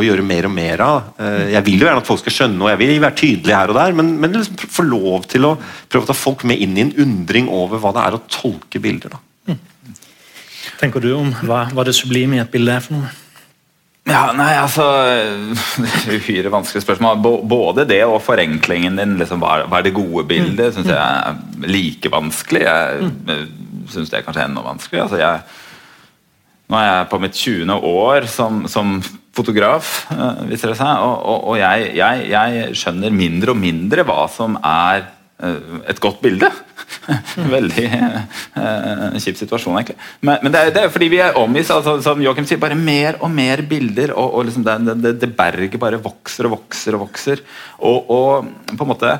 å 0.00 0.06
gjøre 0.06 0.24
mer 0.24 0.46
og 0.48 0.54
mer 0.54 0.80
av. 0.86 1.10
Eh, 1.18 1.50
Jeg 1.58 1.64
vil 1.66 1.82
jo 1.82 1.86
gjerne 1.90 2.00
at 2.00 2.08
folk 2.08 2.22
skal 2.22 2.36
skjønne, 2.38 2.62
og 2.62 2.70
jeg 2.72 2.80
vil 2.80 3.02
være 3.04 3.18
tydelig 3.20 3.54
her 3.58 3.74
og 3.74 3.76
der, 3.76 3.92
men, 3.98 4.14
men 4.22 4.32
liksom 4.38 4.56
få 4.78 4.86
lov 4.86 5.26
til 5.30 5.50
å 5.50 5.52
prøve 5.60 6.06
å 6.06 6.10
ta 6.14 6.16
folk 6.16 6.46
med 6.48 6.62
inn 6.62 6.78
i 6.78 6.86
en 6.86 6.94
undring 7.04 7.50
over 7.52 7.82
hva 7.82 7.92
det 7.92 8.06
er 8.06 8.16
å 8.16 8.22
tolke 8.32 8.80
bilder. 8.80 9.18
da. 9.18 9.20
Tenker 10.82 11.02
du 11.02 11.12
om 11.14 11.32
hva, 11.46 11.64
hva 11.72 11.86
det 11.86 11.94
sublime 11.96 12.38
i 12.38 12.42
et 12.42 12.52
bilde 12.52 12.74
er 12.74 12.84
for 12.84 12.98
noe? 12.98 13.10
Ja, 14.08 14.32
nei, 14.34 14.50
altså 14.58 14.84
Det 15.78 15.90
er 16.10 16.16
uhyre 16.18 16.50
vanskelig 16.50 16.82
spørsmål. 16.82 17.20
Både 17.46 17.86
det 17.86 18.00
og 18.02 18.18
forenklingen 18.24 18.98
din. 18.98 19.14
Liksom, 19.20 19.42
hva, 19.42 19.62
er, 19.62 19.86
det 19.86 19.94
gode 19.94 20.26
bildet? 20.26 20.74
Syns 20.74 20.90
jeg 20.90 20.98
er 20.98 21.68
like 21.70 22.10
vanskelig. 22.10 22.64
Jeg 22.66 23.42
syns 23.92 24.10
det 24.10 24.18
er 24.18 24.26
kanskje 24.26 24.48
enda 24.48 24.64
vanskelig. 24.66 25.04
Altså, 25.04 25.20
jeg, 25.22 25.46
nå 26.66 26.80
er 26.80 26.88
jeg 26.88 27.10
på 27.12 27.22
mitt 27.22 27.38
20. 27.38 27.78
år 27.92 28.26
som, 28.32 28.64
som 28.70 28.96
fotograf, 29.32 29.94
eh, 30.12 30.44
viser 30.50 30.72
det 30.72 30.80
seg. 30.82 31.06
Og, 31.06 31.14
og, 31.22 31.48
og 31.52 31.60
jeg, 31.62 31.92
jeg, 32.00 32.26
jeg 32.32 32.78
skjønner 32.82 33.14
mindre 33.22 33.54
og 33.54 33.62
mindre 33.62 34.06
hva 34.08 34.26
som 34.34 34.58
er 34.58 35.06
et 35.42 36.00
godt 36.02 36.20
bilde. 36.22 36.48
Veldig 37.56 37.84
eh, 37.88 39.18
kjip 39.22 39.38
situasjon, 39.40 39.74
egentlig. 39.80 39.96
Men, 40.20 40.38
men 40.44 40.54
det, 40.54 40.60
er, 40.60 40.74
det 40.74 40.84
er 40.84 40.92
fordi 40.94 41.08
vi 41.12 41.20
er 41.24 41.38
omgitt 41.40 41.70
altså, 41.74 41.96
som 42.04 42.22
Joachim 42.22 42.46
sier, 42.48 42.60
bare 42.62 42.78
mer 42.78 43.18
og 43.20 43.32
mer 43.34 43.64
bilder. 43.68 44.14
Og, 44.14 44.38
og 44.38 44.48
liksom 44.48 44.66
det, 44.66 44.96
det, 45.02 45.14
det 45.22 45.32
berget 45.38 45.80
bare 45.82 46.00
vokser 46.02 46.48
og 46.48 46.56
vokser 46.58 46.98
og 46.98 47.06
vokser. 47.06 47.42
Og, 47.82 48.12
og 48.12 48.76
på 48.76 48.86
en 48.86 48.92
måte 48.92 49.16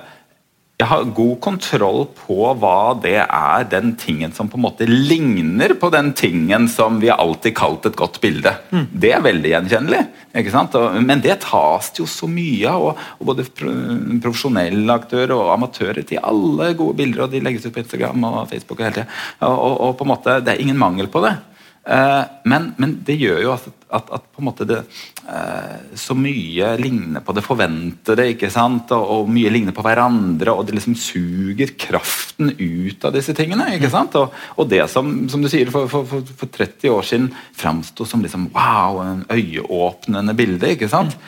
jeg 0.83 0.89
har 0.91 1.11
god 1.15 1.37
kontroll 1.45 2.01
på 2.25 2.37
hva 2.59 2.95
det 2.99 3.21
er, 3.23 3.67
den 3.71 3.93
tingen 4.01 4.33
som 4.35 4.49
på 4.51 4.59
en 4.59 4.65
måte 4.65 4.89
ligner 4.89 5.77
på 5.79 5.93
den 5.95 6.11
tingen 6.19 6.67
som 6.71 6.99
vi 7.03 7.11
har 7.13 7.23
alltid 7.23 7.55
kalt 7.55 7.87
et 7.87 7.99
godt 7.99 8.19
bilde. 8.23 8.51
Det 8.91 9.13
er 9.15 9.23
veldig 9.23 9.53
gjenkjennelig. 9.53 10.01
ikke 10.43 10.55
sant? 10.55 10.75
Men 11.07 11.23
det 11.23 11.39
tas 11.45 11.93
det 11.93 12.03
jo 12.03 12.09
så 12.11 12.27
mye 12.31 12.73
av. 12.73 12.89
Og, 12.89 13.07
og 13.21 13.31
både 13.31 13.47
profesjonelle 13.55 14.99
aktører 14.99 15.37
og 15.37 15.53
amatører 15.55 16.03
til 16.09 16.23
alle 16.23 16.73
gode 16.79 16.99
bilder, 16.99 17.27
og 17.27 17.33
de 17.35 17.45
legges 17.45 17.69
ut 17.69 17.75
på 17.77 17.85
Instagram 17.85 18.27
og 18.27 18.43
Facebook. 18.51 18.81
og 18.81 18.89
hele 18.89 18.99
tiden. 18.99 19.15
Og, 19.41 19.55
og, 19.55 19.81
og 19.87 19.97
på 20.01 20.09
en 20.09 20.15
måte, 20.17 20.41
Det 20.43 20.57
er 20.57 20.67
ingen 20.67 20.83
mangel 20.83 21.07
på 21.07 21.23
det. 21.23 21.37
Eh, 21.83 22.25
men, 22.47 22.69
men 22.79 22.93
det 23.03 23.17
gjør 23.19 23.41
jo 23.43 23.53
at, 23.57 23.65
at, 23.91 24.11
at 24.15 24.27
på 24.31 24.39
en 24.39 24.47
måte 24.47 24.67
det 24.71 24.79
eh, 25.27 25.97
så 25.99 26.15
mye 26.15 26.69
ligner 26.79 27.25
på 27.27 27.35
det 27.35 27.43
forventede, 27.43 28.29
ikke 28.37 28.53
sant? 28.55 28.93
Og, 28.95 29.03
og 29.17 29.33
mye 29.35 29.51
ligner 29.51 29.75
på 29.75 29.83
hverandre, 29.83 30.55
og 30.55 30.69
det 30.69 30.77
liksom 30.79 30.95
suger 30.95 31.75
kraften 31.75 32.53
ut 32.55 33.07
av 33.09 33.17
disse 33.17 33.35
tingene. 33.35 33.73
ikke 33.75 33.91
sant? 33.91 34.15
Og, 34.21 34.35
og 34.55 34.71
det 34.71 34.85
som, 34.93 35.11
som 35.33 35.43
du 35.43 35.51
sier, 35.51 35.73
for, 35.75 35.91
for, 35.91 36.07
for, 36.09 36.35
for 36.45 36.55
30 36.55 36.95
år 36.95 37.09
siden 37.09 37.33
framsto 37.59 38.07
som 38.07 38.23
liksom 38.23 38.53
wow, 38.55 39.03
en 39.03 39.27
øyeåpnende 39.33 40.39
bilde, 40.39 40.77
ikke 40.77 40.91
sant? 40.93 41.19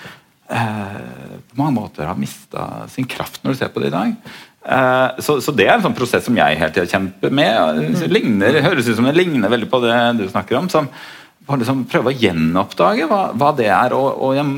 Eh, 0.44 1.38
på 1.50 1.58
mange 1.58 1.80
måter 1.80 2.06
har 2.06 2.18
mista 2.20 2.84
sin 2.92 3.08
kraft 3.10 3.42
når 3.42 3.54
du 3.54 3.58
ser 3.58 3.74
på 3.74 3.82
det 3.82 3.90
i 3.90 3.96
dag. 3.98 4.16
Eh, 4.64 5.20
så, 5.20 5.36
så 5.44 5.52
det 5.52 5.66
er 5.66 5.76
en 5.76 5.84
sånn 5.84 5.96
prosess 5.96 6.24
som 6.24 6.38
jeg 6.38 6.60
hele 6.60 6.72
tida 6.72 6.88
kjemper 6.88 7.34
med. 7.34 7.82
Det 8.00 8.08
ligner, 8.12 8.62
høres 8.64 8.88
ut 8.88 8.96
som 8.96 9.08
det 9.08 9.16
ligner 9.18 9.52
veldig 9.52 9.68
på 9.72 9.82
det 9.84 9.98
du 10.22 10.24
snakker 10.30 10.60
om. 10.60 10.70
som 10.72 10.88
bare 11.44 11.60
liksom 11.60 11.82
prøve 11.92 12.08
å 12.08 12.16
gjenoppdage 12.16 13.06
hva, 13.10 13.20
hva 13.36 13.50
det 13.56 13.68
er. 13.68 13.92
Og, 13.96 14.22
og 14.24 14.32
jeg 14.38 14.48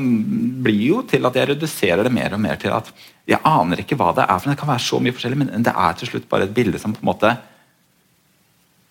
blir 0.63 0.83
jo 0.85 1.01
til 1.09 1.27
at 1.27 1.35
jeg 1.35 1.51
reduserer 1.51 2.07
det 2.07 2.13
mer 2.15 2.37
og 2.37 2.43
mer 2.43 2.59
til 2.61 2.71
at 2.75 2.91
jeg 3.27 3.43
aner 3.43 3.83
ikke 3.83 3.97
hva 3.99 4.13
det 4.15 4.23
er. 4.23 4.39
for 4.39 4.51
Det 4.51 4.59
kan 4.61 4.71
være 4.71 4.85
så 4.85 5.01
mye 5.03 5.15
forskjellig, 5.15 5.39
men 5.43 5.67
det 5.67 5.75
er 5.75 5.99
til 5.99 6.13
slutt 6.13 6.29
bare 6.31 6.47
et 6.47 6.55
bilde 6.55 6.79
som 6.79 6.95
på 6.95 7.03
en 7.03 7.11
måte 7.11 7.33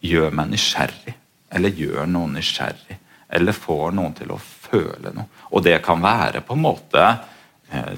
gjør 0.05 0.37
meg 0.37 0.53
nysgjerrig. 0.53 1.17
Eller 1.57 1.81
gjør 1.81 2.11
noen 2.11 2.37
nysgjerrig. 2.37 2.99
Eller 3.37 3.57
får 3.57 3.97
noen 3.97 4.13
til 4.19 4.35
å 4.35 4.39
føle 4.43 5.15
noe. 5.15 5.31
Og 5.57 5.65
det 5.65 5.79
kan 5.85 6.03
være 6.03 6.45
på 6.45 6.55
en 6.55 6.65
måte 6.67 7.07
eh, 7.07 7.95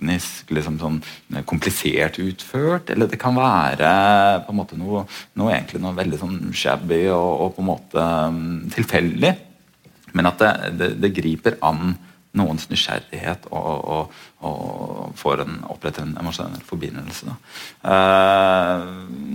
teknisk 0.00 0.50
liksom 0.50 0.78
sånn 0.80 1.00
eh, 1.34 1.44
komplisert 1.44 2.18
utført, 2.18 2.90
eller 2.90 3.08
det 3.08 3.18
kan 3.20 3.36
være 3.36 4.44
på 4.46 4.52
en 4.52 4.56
måte 4.56 4.76
noe, 4.78 5.04
noe 5.36 5.52
egentlig 5.52 5.80
noe 5.80 5.94
veldig 5.94 6.18
sånn 6.18 6.52
shabby 6.52 7.08
og, 7.10 7.40
og 7.44 7.54
på 7.54 7.62
en 7.62 7.68
måte 7.68 8.04
mm, 8.32 8.70
tilfeldig. 8.74 9.34
Men 10.12 10.26
at 10.26 10.40
det, 10.40 10.52
det, 10.78 10.88
det 11.00 11.14
griper 11.14 11.58
an 11.62 11.94
noens 12.32 12.68
nysgjerrighet 12.70 13.48
og, 13.50 13.84
og, 13.90 14.18
og 14.40 15.12
får 15.20 15.42
en, 15.44 15.56
oppretter 15.68 16.06
en 16.06 16.16
emosjonell 16.20 16.62
forbindelse. 16.64 17.34
Eh, 17.84 18.84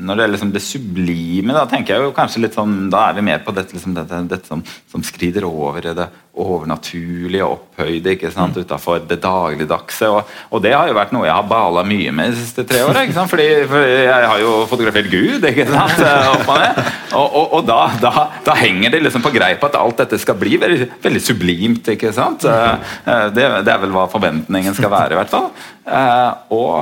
når 0.05 0.21
det 0.21 0.27
liksom 0.33 0.53
det 0.55 0.63
sublime, 0.65 1.53
da 1.53 1.65
tenker 1.69 1.95
jeg 1.95 2.07
jo 2.07 2.13
kanskje 2.15 2.41
litt 2.43 2.57
sånn 2.57 2.89
Da 2.93 3.09
er 3.09 3.17
vi 3.17 3.23
mer 3.25 3.41
på 3.45 3.53
dette, 3.55 3.73
liksom, 3.75 3.93
dette, 3.97 4.23
dette 4.29 4.49
som, 4.49 4.63
som 4.91 5.03
skrider 5.05 5.45
over 5.45 5.85
i 5.85 5.93
det 5.97 6.07
overnaturlige 6.35 7.45
og 7.45 7.53
opphøyde 7.55 8.11
ikke 8.11 8.27
sant, 8.33 8.57
utafor 8.59 9.05
det 9.07 9.21
dagligdagse. 9.23 10.09
Og, 10.11 10.33
og 10.51 10.63
det 10.65 10.73
har 10.75 10.89
jo 10.89 10.97
vært 10.97 11.13
noe 11.15 11.27
jeg 11.29 11.35
har 11.37 11.45
bala 11.47 11.85
mye 11.87 12.11
med 12.11 12.33
de 12.33 12.41
siste 12.41 12.65
tre 12.67 12.81
åra. 12.83 13.05
Fordi 13.31 13.45
for 13.71 13.85
jeg 13.87 14.27
har 14.31 14.41
jo 14.41 14.55
fotografert 14.67 15.07
Gud 15.13 15.47
ikke 15.47 15.67
sant, 15.69 16.01
opp 16.33 16.49
og. 16.51 16.81
Og, 17.15 17.35
og, 17.39 17.53
og 17.55 17.61
da, 17.63 17.77
da, 18.01 18.11
da 18.43 18.53
henger 18.59 18.91
det 18.91 18.99
liksom 19.05 19.23
på 19.23 19.31
greip 19.31 19.61
at 19.63 19.77
alt 19.79 20.01
dette 20.01 20.17
skal 20.19 20.35
bli 20.35 20.57
veldig, 20.59 20.89
veldig 21.05 21.21
sublimt. 21.23 21.87
ikke 21.93 22.11
sant? 22.11 22.43
Eh, 22.43 22.91
Det, 23.35 23.45
det 23.63 23.71
er 23.71 23.79
vel 23.81 23.93
hva 23.95 24.03
forventningen 24.11 24.75
skal 24.75 24.91
være, 24.91 24.94
i 25.03 25.19
hvert 25.19 25.33
fall. 25.33 25.49
Eh, 25.85 26.31
Og, 26.55 26.77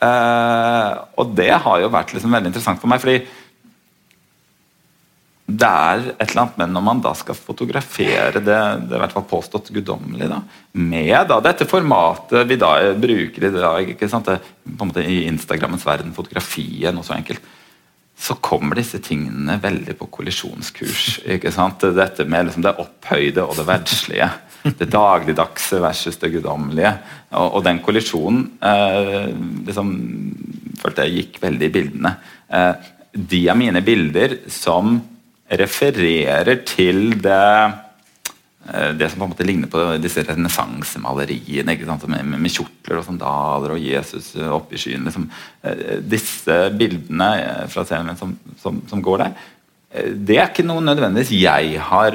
eh, 0.00 0.90
og 1.20 1.36
det 1.36 1.52
har 1.52 1.80
jo 1.80 1.92
vært 1.92 2.14
liksom 2.16 2.32
veldig 2.32 2.52
interessant 2.52 2.80
for 2.80 2.88
meg. 2.90 3.00
fordi 3.00 3.20
det 5.50 5.66
er 5.66 6.02
et 6.12 6.28
eller 6.30 6.42
annet 6.44 6.58
men 6.60 6.74
når 6.76 6.82
man 6.86 7.00
da 7.02 7.12
skal 7.18 7.34
fotografere 7.34 8.38
det, 8.38 8.58
det 8.86 8.94
er 8.94 9.02
hvert 9.02 9.14
fall 9.16 9.26
påstått 9.30 9.72
guddommelig, 9.74 10.28
da, 10.30 10.40
med 10.78 11.26
da 11.30 11.40
dette 11.42 11.66
formatet 11.66 12.46
vi 12.46 12.58
da 12.60 12.74
bruker 12.94 13.48
i 13.48 13.54
dag, 13.54 13.90
ikke 13.94 14.08
sant? 14.10 14.30
Det, 14.30 14.38
på 14.62 14.84
en 14.84 14.92
måte 14.92 15.02
i 15.02 15.24
Instagrammens 15.26 15.86
verden, 15.86 16.14
fotografiet, 16.14 16.94
noe 16.94 17.06
så 17.06 17.16
enkelt, 17.16 17.42
så 18.20 18.36
kommer 18.44 18.76
disse 18.76 19.00
tingene 19.02 19.56
veldig 19.62 19.96
på 19.98 20.10
kollisjonskurs. 20.12 21.22
ikke 21.24 21.52
sant? 21.54 21.82
Dette 21.96 22.26
med 22.28 22.50
liksom 22.50 22.66
det 22.66 22.76
opphøyde 22.78 23.42
og 23.46 23.56
det 23.56 23.66
verdslige. 23.66 24.28
Det 24.62 24.88
dagligdagse 24.92 25.80
versus 25.80 26.18
det 26.20 26.32
guddommelige. 26.34 26.92
Og, 27.32 27.58
og 27.58 27.64
den 27.64 27.80
kollisjonen 27.84 28.46
eh, 28.60 29.28
liksom, 29.68 29.92
følte 30.80 31.06
jeg 31.06 31.16
gikk 31.20 31.38
veldig 31.44 31.68
i 31.68 31.74
bildene. 31.74 32.16
Eh, 32.48 32.88
de 33.10 33.44
av 33.50 33.58
mine 33.58 33.82
bilder 33.84 34.36
som 34.52 34.98
refererer 35.50 36.60
til 36.68 37.16
det 37.22 37.44
eh, 38.70 38.90
det 38.94 39.08
som 39.10 39.22
på 39.22 39.26
en 39.26 39.32
måte 39.32 39.46
ligner 39.48 39.70
på 39.70 39.86
disse 40.02 40.24
renessansemaleriene? 40.28 41.78
Med, 42.06 42.34
med, 42.36 42.52
kjortler 42.52 43.00
og 43.00 43.06
sandaler 43.06 43.74
og 43.76 43.86
Jesus 43.86 44.34
oppe 44.44 44.76
i 44.76 44.82
skyen. 44.82 45.08
Liksom. 45.08 45.30
Eh, 45.64 45.96
Disse 46.04 46.60
bildene 46.76 47.30
eh, 47.40 47.64
fra 47.72 47.86
serien 47.88 48.18
som, 48.20 48.36
som, 48.60 48.82
som 48.90 49.02
går 49.04 49.24
der, 49.24 49.40
det 50.14 50.36
er 50.38 50.52
ikke 50.52 50.62
noe 50.62 50.84
nødvendigvis 50.86 51.32
jeg 51.34 51.80
har 51.82 52.14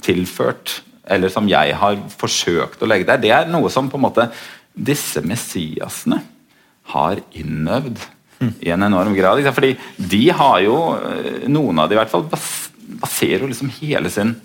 tilført, 0.00 0.78
eller 1.10 1.32
som 1.32 1.48
jeg 1.50 1.74
har 1.76 1.98
forsøkt 2.20 2.82
å 2.82 2.88
legge 2.88 3.08
der. 3.08 3.20
Det 3.22 3.32
er 3.34 3.50
noe 3.50 3.70
som 3.72 3.90
på 3.90 3.98
en 3.98 4.06
måte 4.06 4.28
disse 4.70 5.22
messiasene 5.26 6.20
har 6.94 7.20
innøvd 7.36 7.98
i 8.64 8.70
en 8.72 8.86
enorm 8.86 9.14
grad. 9.16 9.42
Fordi 9.54 9.74
de 9.96 10.22
har 10.30 10.60
jo, 10.64 10.76
eh, 10.96 11.48
noen 11.48 11.78
av 11.78 11.88
de 11.88 11.96
i 11.96 12.00
hvert 12.00 12.12
fall, 12.12 12.28
baserer 13.00 13.44
jo 13.44 13.50
liksom 13.50 13.72
hele 13.80 14.10
sin 14.10 14.36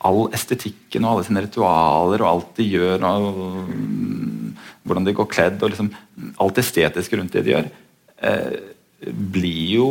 all 0.00 0.28
estetikken 0.32 1.04
og 1.04 1.12
alle 1.12 1.26
sine 1.28 1.44
ritualer 1.44 2.22
og 2.24 2.28
alt 2.30 2.52
de 2.56 2.68
gjør, 2.72 3.04
og 3.04 3.40
mm, 3.68 4.52
hvordan 4.84 5.06
de 5.06 5.16
går 5.16 5.28
kledd, 5.28 5.58
og 5.62 5.72
liksom 5.72 5.90
alt 6.40 6.60
estetisk 6.62 7.16
rundt 7.18 7.36
det 7.36 7.44
de 7.44 7.54
gjør, 7.54 7.68
eh, 8.24 8.54
blir 9.10 9.76
jo 9.78 9.90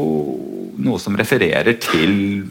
noe 0.82 1.02
som 1.02 1.18
refererer 1.18 1.78
til 1.82 2.50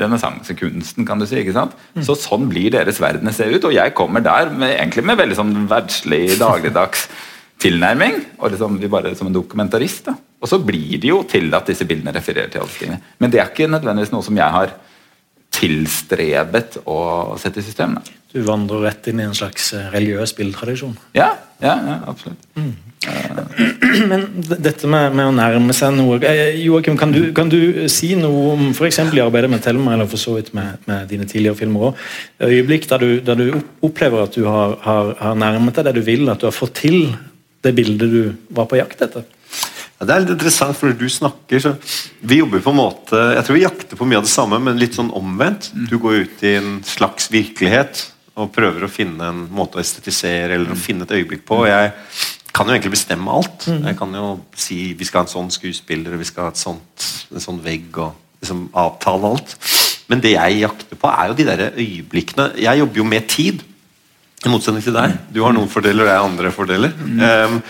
renessansekunsten, 0.00 1.06
kan 1.06 1.20
du 1.20 1.26
si. 1.26 1.40
ikke 1.40 1.56
sant? 1.56 1.74
Så 2.04 2.16
sånn 2.18 2.48
blir 2.50 2.72
deres 2.74 3.00
verdener 3.02 3.34
se 3.34 3.48
ut, 3.50 3.66
og 3.66 3.74
jeg 3.74 3.94
kommer 3.98 4.22
der 4.24 4.52
med, 4.52 4.74
egentlig 4.76 5.04
med 5.06 5.18
veldig 5.20 5.38
sånn 5.38 5.54
verdslig, 5.70 6.24
dagligdags 6.40 7.08
tilnærming, 7.60 8.20
og 8.40 8.54
liksom 8.54 8.78
vi 8.80 8.88
bare 8.90 9.14
som 9.18 9.28
en 9.28 9.36
dokumentarist. 9.36 10.06
da. 10.08 10.16
Og 10.40 10.48
så 10.48 10.60
blir 10.64 11.00
det 11.00 11.10
jo 11.10 11.22
til 11.28 11.52
at 11.54 11.68
disse 11.68 11.84
bildene 11.88 12.14
refererer 12.16 12.48
til 12.52 12.64
alle. 12.64 13.00
Men 13.18 13.32
det 13.32 13.40
er 13.42 13.50
ikke 13.50 13.68
nødvendigvis 13.68 14.14
noe 14.14 14.24
som 14.24 14.38
jeg 14.38 14.56
har 14.56 14.72
tilstrebet 15.52 16.80
å 16.88 17.00
sette 17.40 17.60
i 17.60 17.66
system. 17.66 17.98
da. 17.98 18.19
Du 18.30 18.42
vandrer 18.46 18.84
rett 18.86 19.08
inn 19.10 19.20
i 19.20 19.26
en 19.26 19.34
slags 19.36 19.72
eh, 19.74 19.88
religiøs 19.94 20.36
bildetradisjon. 20.38 20.96
Ja, 21.18 21.32
Ja, 21.60 21.74
ja 21.86 21.96
absolutt. 22.08 22.40
Men 24.10 24.26
dette 24.44 24.88
med, 24.88 25.14
med 25.16 25.30
å 25.30 25.32
nærme 25.34 25.74
seg 25.76 25.94
noe 25.96 26.18
eh, 26.26 26.56
Joakim, 26.60 26.96
kan 27.00 27.12
du, 27.12 27.20
kan 27.36 27.50
du 27.52 27.88
si 27.92 28.12
noe 28.18 28.54
om 28.54 28.70
f.eks. 28.72 29.00
i 29.02 29.22
arbeidet 29.22 29.50
med 29.52 29.62
Thelma, 29.64 29.94
eller 29.96 30.08
for 30.10 30.20
så 30.20 30.36
vidt 30.36 30.52
med, 30.56 30.80
med 30.88 31.08
dine 31.10 31.28
tidligere 31.28 31.58
filmer 31.58 31.90
òg, 31.90 32.04
øyeblikk 32.48 32.88
der 32.90 33.04
du, 33.04 33.10
der 33.24 33.40
du 33.40 33.46
opplever 33.86 34.24
at 34.24 34.36
du 34.36 34.46
har, 34.48 34.78
har, 34.84 35.12
har 35.20 35.36
nærmet 35.40 35.80
deg 35.80 35.90
det 35.90 35.98
du 36.00 36.06
vil, 36.06 36.28
at 36.32 36.40
du 36.40 36.48
har 36.48 36.56
fått 36.56 36.78
til 36.82 37.12
det 37.64 37.74
bildet 37.76 38.12
du 38.12 38.22
var 38.56 38.68
på 38.68 38.80
jakt 38.80 39.04
etter? 39.04 39.26
Ja, 40.00 40.06
det 40.06 40.14
er 40.14 40.22
litt 40.24 40.32
interessant, 40.38 40.78
for 40.78 40.88
når 40.88 40.96
du 40.96 41.10
snakker 41.12 41.60
så 41.60 41.74
Vi 42.24 42.38
jobber 42.38 42.62
på 42.64 42.72
en 42.72 42.78
måte 42.78 43.18
Jeg 43.34 43.42
tror 43.44 43.56
vi 43.58 43.64
jakter 43.66 43.98
på 43.98 44.06
mye 44.08 44.22
av 44.22 44.24
det 44.24 44.32
samme, 44.32 44.56
men 44.64 44.78
litt 44.80 44.96
sånn 44.96 45.10
omvendt. 45.12 45.68
Du 45.90 45.98
går 46.00 46.22
ut 46.22 46.44
i 46.46 46.54
en 46.56 46.78
slags 46.88 47.28
virkelighet 47.32 48.06
og 48.40 48.52
prøver 48.54 48.86
å 48.86 48.92
finne 48.92 49.30
en 49.30 49.44
måte 49.52 49.78
å 49.78 49.82
estetisere 49.82 50.56
eller 50.56 50.74
å 50.74 50.78
finne 50.78 51.06
et 51.06 51.14
øyeblikk 51.18 51.44
på. 51.48 51.62
og 51.62 51.68
Jeg 51.70 51.92
kan 52.56 52.66
jo 52.66 52.74
egentlig 52.74 52.96
bestemme 52.96 53.36
alt. 53.36 53.68
Jeg 53.68 53.96
kan 53.98 54.14
jo 54.16 54.32
si 54.56 54.80
vi 54.98 55.08
skal 55.08 55.22
ha 55.22 55.28
en 55.28 55.34
sånn 55.34 55.52
skuespiller, 55.54 56.18
vi 56.20 56.28
skal 56.28 56.48
ha 56.48 56.54
et 56.54 56.60
sånt, 56.60 57.08
en 57.30 57.44
sånn 57.44 57.60
vegg 57.64 58.00
og 58.00 58.14
liksom 58.40 58.66
avtale 58.80 59.32
alt. 59.34 59.56
Men 60.10 60.22
det 60.24 60.34
jeg 60.34 60.62
jakter 60.64 60.98
på, 60.98 61.10
er 61.12 61.30
jo 61.30 61.38
de 61.38 61.46
der 61.46 61.66
øyeblikkene. 61.70 62.50
Jeg 62.58 62.82
jobber 62.82 63.02
jo 63.02 63.06
med 63.06 63.28
tid. 63.30 63.62
I 64.40 64.48
motsetning 64.48 64.82
til 64.82 64.96
deg. 64.96 65.18
Du 65.30 65.42
har 65.44 65.52
noen 65.52 65.68
fordeler, 65.68 66.06
og 66.06 66.10
jeg 66.10 66.16
har 66.16 66.26
andre 66.26 66.52
fordeler. 66.54 66.94
Mm. 66.96 67.60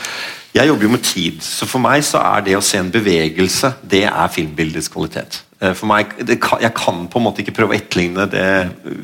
jeg 0.54 0.68
jobber 0.68 0.86
jo 0.86 0.90
med 0.94 1.02
tid, 1.02 1.42
så 1.42 1.66
for 1.66 1.82
meg 1.82 2.04
så 2.06 2.22
er 2.22 2.46
det 2.46 2.56
å 2.58 2.62
se 2.64 2.78
en 2.78 2.90
bevegelse, 2.90 3.72
det 3.82 4.04
er 4.06 4.32
filmbildets 4.34 4.90
kvalitet. 4.90 5.42
Eh, 5.60 5.74
For 5.76 5.86
meg, 5.90 6.14
kan, 6.40 6.60
Jeg 6.62 6.74
kan 6.74 7.06
på 7.08 7.20
en 7.20 7.26
måte 7.26 7.42
ikke 7.44 7.56
prøve 7.56 7.74
å 7.74 7.78
etterligne 7.78 8.26
det 8.32 8.46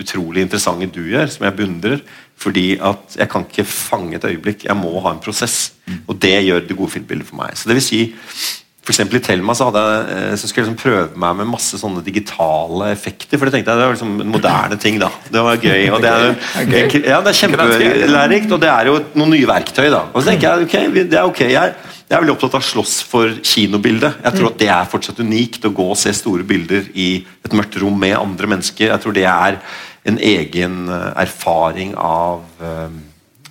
utrolig 0.01 0.47
interessante 0.47 0.89
du 0.93 1.03
gjør, 1.05 1.29
som 1.33 1.45
jeg 1.45 1.57
beundrer. 1.59 2.05
Fordi 2.37 2.67
at 2.85 3.17
jeg 3.17 3.29
kan 3.33 3.45
ikke 3.47 3.65
fange 3.65 4.17
et 4.17 4.25
øyeblikk. 4.29 4.65
Jeg 4.65 4.77
må 4.77 4.93
ha 5.01 5.15
en 5.15 5.23
prosess. 5.25 5.73
Og 6.07 6.19
det 6.21 6.45
gjør 6.45 6.67
det 6.69 6.77
gode 6.77 6.93
filmbildet 6.97 7.27
for 7.29 7.37
meg. 7.41 7.57
Så 7.57 7.69
det 7.69 7.79
vil 7.79 7.87
si 7.87 8.01
for 8.87 9.19
I 9.19 9.21
Thelma 9.21 9.55
så, 9.57 9.67
jeg, 9.75 10.03
eh, 10.15 10.35
så 10.39 10.47
skulle 10.47 10.63
jeg 10.63 10.69
liksom 10.69 10.79
prøve 10.79 11.19
meg 11.19 11.41
med 11.41 11.49
masse 11.51 11.79
sånne 11.81 12.05
digitale 12.07 12.93
effekter. 12.95 13.35
For 13.35 13.49
det 13.49 13.57
tenkte 13.57 13.75
jeg 13.75 13.81
det 13.81 13.89
var 13.89 13.97
liksom 13.97 14.15
en 14.23 14.31
moderne 14.31 14.79
ting. 14.79 15.01
da 15.03 15.11
Det 15.27 15.43
var 15.43 15.59
gøy. 15.59 15.89
og 15.91 16.05
Det 16.05 16.13
er, 16.13 16.37
ja, 17.11 17.19
det 17.25 17.33
er 17.33 17.41
kjempelærerikt, 17.41 18.55
og 18.55 18.63
det 18.63 18.71
er 18.71 18.93
jo 18.93 19.01
noen 19.19 19.35
nye 19.35 19.49
verktøy. 19.51 19.89
da 19.91 20.05
Og 20.13 20.23
så 20.23 20.31
tenker 20.31 20.47
jeg 20.47 20.69
ok, 20.69 21.03
det 21.11 21.19
er 21.19 21.27
ok 21.27 21.43
jeg, 21.47 21.75
jeg 22.07 22.15
er 22.15 22.23
veldig 22.23 22.37
opptatt 22.37 22.55
av 22.55 22.63
å 22.63 22.69
slåss 22.71 22.95
for 23.11 23.35
kinobildet. 23.43 24.23
Jeg 24.23 24.39
tror 24.39 24.53
at 24.53 24.63
det 24.63 24.71
er 24.71 24.93
fortsatt 24.93 25.25
unikt 25.27 25.67
å 25.67 25.75
gå 25.75 25.89
og 25.91 25.99
se 25.99 26.15
store 26.15 26.47
bilder 26.47 26.87
i 26.95 27.11
et 27.43 27.59
mørkt 27.59 27.81
rom 27.83 27.99
med 27.99 28.15
andre 28.15 28.55
mennesker. 28.55 28.93
Jeg 28.93 29.03
tror 29.03 29.17
det 29.17 29.27
er 29.27 29.59
en 30.07 30.23
egen 30.23 30.87
eh, 30.87 31.11
erfaring 31.27 31.97
av 31.99 32.47
eh, 32.63 32.99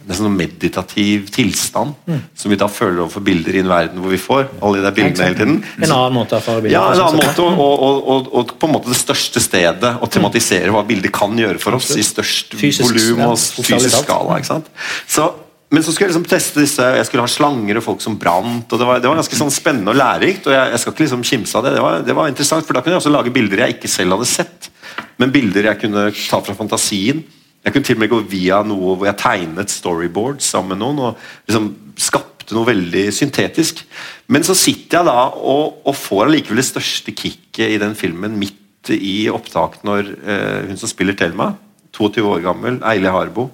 nesten 0.06 0.28
sånn 0.28 0.38
meditativ 0.38 1.30
tilstand 1.34 1.96
som 2.38 2.52
vi 2.52 2.58
da 2.60 2.68
føler 2.70 3.02
overfor 3.04 3.24
bilder 3.26 3.58
i 3.58 3.62
en 3.64 3.70
verden 3.72 4.02
hvor 4.04 4.14
vi 4.14 4.20
får 4.22 4.44
alle 4.62 4.84
de 4.84 4.92
bildene 5.00 5.30
hele 5.30 5.40
tiden. 5.40 5.56
En 5.80 5.96
annen 5.96 6.18
måte 6.18 6.38
å 6.38 6.44
få 6.46 6.60
bilder 6.60 6.76
Ja, 6.76 6.84
en 6.94 7.02
annen 7.08 7.22
måte, 7.24 7.46
og, 7.46 7.86
og, 7.88 8.04
og, 8.14 8.30
og, 8.30 8.54
på 8.62 8.70
en 8.70 8.76
måte 8.76 8.92
det 8.92 9.00
største 9.00 9.42
stedet 9.44 9.96
å 9.98 10.10
tematisere 10.12 10.74
hva 10.74 10.84
bildet 10.88 11.14
kan 11.16 11.34
gjøre 11.40 11.62
for 11.62 11.80
oss 11.80 11.90
i 11.98 12.06
størst 12.06 12.54
volum 12.60 13.26
og 13.32 13.40
fysisk 13.40 13.98
skala. 14.04 14.38
ikke 14.40 14.52
sant? 14.52 14.70
Så, 15.10 15.28
men 15.74 15.84
så 15.84 15.92
skulle 15.92 16.08
jeg 16.08 16.14
liksom 16.14 16.28
teste 16.30 16.62
disse 16.62 16.86
Jeg 17.00 17.08
skulle 17.08 17.26
ha 17.26 17.32
slanger 17.32 17.80
og 17.80 17.86
folk 17.88 18.04
som 18.04 18.18
brant. 18.22 18.70
og 18.70 18.80
Det 18.80 18.88
var, 18.88 19.02
det 19.02 19.10
var 19.10 19.18
ganske 19.20 19.40
sånn 19.40 19.54
spennende 19.54 19.92
og 19.96 19.98
lærerikt. 20.00 20.46
og 20.46 20.54
Jeg, 20.54 20.76
jeg 20.76 20.84
skal 20.84 20.94
ikke 20.94 21.06
liksom 21.08 21.26
kimse 21.32 21.58
av 21.58 21.66
det. 21.66 21.74
Det 21.76 21.86
var, 21.86 22.06
det 22.06 22.18
var 22.18 22.30
interessant, 22.30 22.68
for 22.68 22.78
Da 22.78 22.86
kunne 22.86 22.96
jeg 22.96 23.02
også 23.02 23.14
lage 23.16 23.34
bilder 23.34 23.66
jeg 23.66 23.78
ikke 23.80 23.92
selv 23.92 24.16
hadde 24.16 24.30
sett. 24.30 24.70
Men 25.18 25.34
bilder 25.34 25.72
jeg 25.72 25.82
kunne 25.82 26.06
ta 26.14 26.40
fra 26.46 26.56
fantasien. 26.58 27.26
Jeg 27.66 27.74
kunne 27.74 27.88
til 27.88 27.98
og 27.98 28.04
med 28.04 28.12
gå 28.12 28.22
via 28.30 28.62
noe 28.66 28.94
hvor 28.94 29.08
jeg 29.10 29.18
tegnet 29.22 29.74
storyboard 29.74 30.44
sammen 30.46 30.76
med 30.76 30.84
noen. 30.84 31.02
og 31.02 31.50
liksom 31.50 31.72
skapte 31.98 32.54
noe 32.54 32.68
veldig 32.70 33.08
syntetisk. 33.16 33.82
Men 34.30 34.46
så 34.46 34.56
sitter 34.58 35.00
jeg 35.00 35.10
da 35.10 35.18
og, 35.34 35.82
og 35.86 35.98
får 35.98 36.28
allikevel 36.28 36.62
det 36.62 36.68
største 36.70 37.16
kicket 37.16 37.74
i 37.74 37.82
den 37.82 37.98
filmen 37.98 38.38
midt 38.40 38.94
i 38.94 39.26
opptak 39.34 39.80
når 39.86 40.12
eh, 40.14 40.70
hun 40.70 40.78
som 40.78 40.92
spiller 40.92 41.18
Thelma, 41.18 41.56
22 41.96 42.26
år 42.30 42.44
gammel, 42.46 42.80
Eile 42.86 43.14
Harbo, 43.14 43.50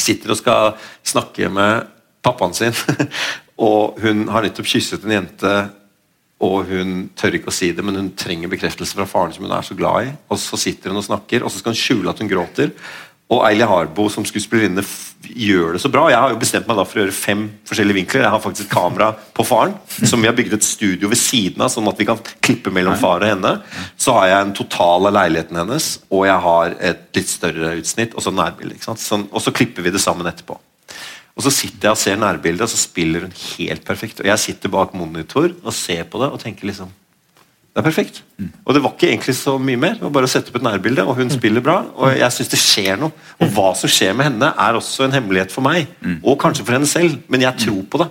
sitter 0.00 0.32
og 0.32 0.40
skal 0.40 0.74
snakke 1.04 1.50
med 1.52 1.90
pappaen 2.24 2.54
sin. 2.56 2.76
og 3.68 4.00
hun 4.00 4.28
har 4.32 4.46
nettopp 4.46 4.70
kysset 4.70 5.04
en 5.04 5.18
jente, 5.18 5.54
og 6.44 6.68
hun 6.68 6.94
tør 7.16 7.36
ikke 7.38 7.52
å 7.52 7.54
si 7.54 7.70
det, 7.76 7.84
men 7.84 7.98
hun 7.98 8.12
trenger 8.18 8.50
bekreftelse 8.52 8.96
fra 8.96 9.06
faren 9.08 9.34
som 9.34 9.44
hun 9.46 9.54
er 9.54 9.66
så 9.66 9.76
glad 9.78 10.08
i. 10.08 10.14
Og 10.32 10.40
så 10.40 10.58
sitter 10.60 10.92
hun 10.92 11.00
og 11.00 11.06
snakker, 11.06 11.44
og 11.44 11.52
så 11.52 11.60
skal 11.60 11.74
hun 11.74 11.80
skjule 11.80 12.10
at 12.10 12.20
hun 12.22 12.30
gråter. 12.30 12.72
Og 13.32 13.40
Eili 13.48 13.64
Harbo 13.64 14.04
som 14.12 14.24
skuespillerinne 14.28 14.82
gjør 15.24 15.74
det 15.74 15.80
så 15.80 15.88
bra. 15.88 16.04
Jeg 16.12 16.20
har 16.20 16.34
jo 16.34 16.40
bestemt 16.42 16.66
meg 16.68 16.76
da 16.76 16.84
for 16.84 16.98
å 16.98 17.04
gjøre 17.04 17.16
fem 17.16 17.46
forskjellige 17.64 17.96
vinkler. 17.96 18.26
Jeg 18.26 18.34
har 18.34 18.42
faktisk 18.44 18.68
et 18.68 18.74
kamera 18.74 19.08
på 19.34 19.46
faren, 19.48 19.72
som 20.04 20.20
vi 20.20 20.28
har 20.28 20.36
bygd 20.36 20.58
et 20.58 20.66
studio 20.66 21.08
ved 21.08 21.18
siden 21.18 21.64
av, 21.64 21.72
sånn 21.72 21.88
at 21.88 22.00
vi 22.00 22.06
kan 22.08 22.20
klippe 22.44 22.72
mellom 22.74 22.98
far 23.00 23.24
og 23.24 23.32
henne. 23.32 23.54
Så 23.96 24.12
har 24.18 24.28
jeg 24.28 24.44
en 24.44 24.52
total 24.60 25.08
av 25.08 25.16
leiligheten 25.16 25.62
hennes, 25.62 25.88
og 26.12 26.26
jeg 26.28 26.44
har 26.44 26.76
et 26.92 27.06
litt 27.16 27.32
større 27.32 27.72
utsnitt, 27.80 28.12
og 28.12 28.26
så 28.26 28.34
nærbilde. 28.34 28.76
Sånn, 28.84 29.26
og 29.32 29.40
så 29.40 29.54
klipper 29.56 29.86
vi 29.86 29.94
det 29.94 30.04
sammen 30.04 30.28
etterpå. 30.28 30.60
Og 31.34 31.42
Så 31.42 31.50
sitter 31.50 31.88
jeg 31.88 31.96
og 31.96 31.98
ser 31.98 32.20
nærbildet, 32.20 32.62
og 32.62 32.70
så 32.70 32.78
spiller 32.78 33.24
hun 33.24 33.32
helt 33.34 33.82
perfekt. 33.88 34.20
Og 34.20 34.28
jeg 34.28 34.38
sitter 34.42 34.70
bak 34.70 34.92
monitor 34.94 35.48
og 35.64 35.74
ser 35.74 36.04
på 36.06 36.20
det 36.22 36.28
og 36.30 36.38
tenker 36.44 36.68
liksom 36.68 36.92
Det 37.74 37.80
er 37.82 37.86
perfekt. 37.88 38.20
Og 38.62 38.76
det 38.76 38.80
var 38.84 38.92
ikke 38.94 39.08
egentlig 39.10 39.34
så 39.34 39.56
mye 39.58 39.78
mer. 39.82 39.96
Det 39.98 40.04
var 40.06 40.12
bare 40.14 40.28
å 40.28 40.30
sette 40.30 40.52
opp 40.52 40.60
et 40.60 40.62
nærbilde, 40.62 41.02
og 41.10 41.16
hun 41.18 41.32
spiller 41.32 41.64
bra. 41.64 41.80
Og 41.98 42.12
jeg 42.14 42.30
syns 42.36 42.52
det 42.52 42.60
skjer 42.62 43.00
noe. 43.00 43.10
Og 43.42 43.48
hva 43.56 43.72
som 43.74 43.90
skjer 43.90 44.12
med 44.14 44.28
henne, 44.28 44.50
er 44.54 44.78
også 44.78 45.08
en 45.08 45.16
hemmelighet 45.16 45.50
for 45.50 45.66
meg. 45.66 45.88
Og 46.22 46.38
kanskje 46.38 46.62
for 46.62 46.76
henne 46.76 46.86
selv, 46.86 47.16
men 47.26 47.42
jeg 47.42 47.58
tror 47.64 47.80
på 47.90 47.98
det. 48.04 48.06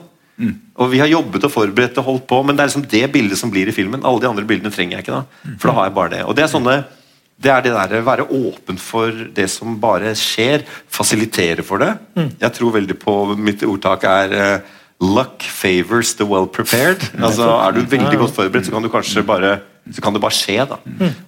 Og 0.76 0.91
Vi 0.91 0.99
har 0.99 1.08
jobbet 1.08 1.47
og 1.47 1.54
forberedt 1.54 2.02
og 2.02 2.10
holdt 2.10 2.28
på, 2.28 2.41
men 2.43 2.58
det 2.58 2.63
er 2.63 2.71
liksom 2.73 2.88
det 2.91 3.06
bildet 3.13 3.39
som 3.39 3.54
blir 3.54 3.71
i 3.71 3.76
filmen. 3.76 4.04
Alle 4.04 4.19
de 4.19 4.28
andre 4.28 4.43
bildene 4.49 4.73
trenger 4.73 4.97
jeg 4.97 5.06
ikke 5.06 5.15
da, 5.21 5.56
for 5.56 5.69
da 5.69 5.78
har 5.78 5.88
jeg 5.88 5.95
bare 6.02 6.13
det. 6.17 6.21
Og 6.28 6.36
det 6.36 6.43
er 6.43 6.52
sånne 6.52 6.78
det 7.43 7.52
er 7.52 7.63
det 7.65 7.73
der 7.73 7.97
å 7.97 8.06
være 8.06 8.28
åpen 8.30 8.78
for 8.80 9.12
det 9.36 9.47
som 9.52 9.80
bare 9.82 10.13
skjer. 10.15 10.63
Fasilitere 10.91 11.63
for 11.65 11.82
det. 11.82 11.91
Jeg 12.39 12.54
tror 12.56 12.76
veldig 12.76 12.97
på 13.02 13.15
Mitt 13.36 13.63
ordtak 13.67 14.04
er 14.08 14.36
eh, 14.38 14.73
Luck 15.04 15.44
favors 15.44 16.16
the 16.16 16.28
well 16.30 16.48
prepared. 16.48 17.04
Altså, 17.24 17.50
er 17.60 17.76
du 17.76 17.84
veldig 17.92 18.18
godt 18.20 18.36
forberedt, 18.36 18.68
så 18.70 18.76
kan 18.76 18.84
du 18.86 18.92
kanskje 18.94 19.24
bare 19.28 19.60
så 19.92 20.02
kan 20.02 20.13
det 20.16 20.22
bare 20.24 20.32
skje. 20.32 20.63
da 20.63 20.78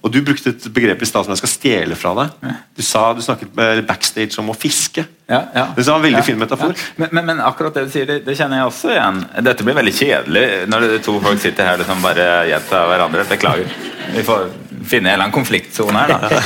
Og 0.00 0.12
Du 0.12 0.22
brukte 0.24 0.48
et 0.48 0.66
begrep 0.72 1.02
i 1.02 1.06
stad 1.08 1.26
som 1.26 1.32
jeg 1.34 1.42
skal 1.42 1.50
stjele 1.52 1.96
fra 1.98 2.14
deg. 2.16 2.54
Du 2.76 2.82
sa, 2.82 3.10
du 3.12 3.20
snakket 3.20 3.52
med 3.56 3.82
backstage 3.88 4.38
om 4.40 4.48
å 4.48 4.56
fiske. 4.56 5.04
Ja, 5.28 5.42
ja. 5.52 5.66
Det 5.76 5.84
var 5.84 5.98
en 5.98 6.06
veldig 6.06 6.22
Ja, 6.22 6.24
fin 6.24 6.38
metafor. 6.40 6.72
Men, 6.96 7.12
men, 7.12 7.26
men 7.28 7.42
akkurat 7.44 7.76
det 7.76 7.86
du 7.88 7.92
sier, 7.92 8.08
det, 8.08 8.22
det 8.24 8.36
kjenner 8.38 8.62
jeg 8.62 8.70
også 8.70 8.94
igjen. 8.94 9.20
Dette 9.44 9.66
blir 9.66 9.76
veldig 9.76 9.94
kjedelig 9.98 10.46
når 10.72 10.88
det 10.88 11.02
to 11.04 11.18
folk 11.20 11.42
sitter 11.42 11.68
her 11.68 11.76
og 11.76 11.84
liksom 11.84 12.00
bare 12.06 12.28
gjentar 12.48 12.88
hverandre. 12.94 13.26
Beklager. 13.28 13.76
Vi 14.14 14.24
får 14.24 14.48
finne 14.86 15.10
en 15.10 15.14
eller 15.18 15.26
annen 15.26 15.36
konfliktsone 15.36 16.06
her, 16.06 16.16
da. 16.16 16.40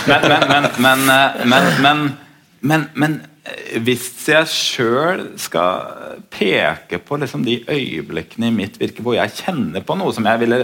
Men, 1.81 2.03
men, 2.61 2.83
men, 2.93 3.13
hvis 3.85 4.07
jeg 4.29 4.51
sjøl 4.51 5.25
skal 5.41 6.21
peke 6.33 7.01
på 7.03 7.19
liksom 7.21 7.45
de 7.47 7.61
øyeblikkene 7.71 8.51
i 8.51 8.55
mitt 8.55 8.79
virke 8.81 9.05
hvor 9.05 9.17
jeg 9.17 9.35
kjenner 9.43 9.85
på 9.87 9.97
noe 9.99 10.15
som 10.17 10.29
jeg 10.29 10.43
ville 10.43 10.61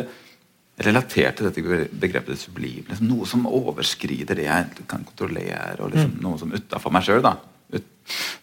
relatert 0.86 1.38
til 1.38 1.48
dette 1.48 1.88
begrepet 1.96 2.34
det 2.34 2.40
sublime. 2.40 2.86
Liksom 2.90 3.08
noe 3.08 3.26
som 3.28 3.46
overskrider 3.48 4.36
det 4.36 4.48
jeg 4.48 4.86
kan 4.90 5.04
kontrollere, 5.08 5.78
og 5.80 5.94
liksom 5.94 6.18
noe 6.24 6.40
som 6.40 6.52
utafor 6.52 6.92
meg 6.92 7.06
sjøl. 7.06 7.24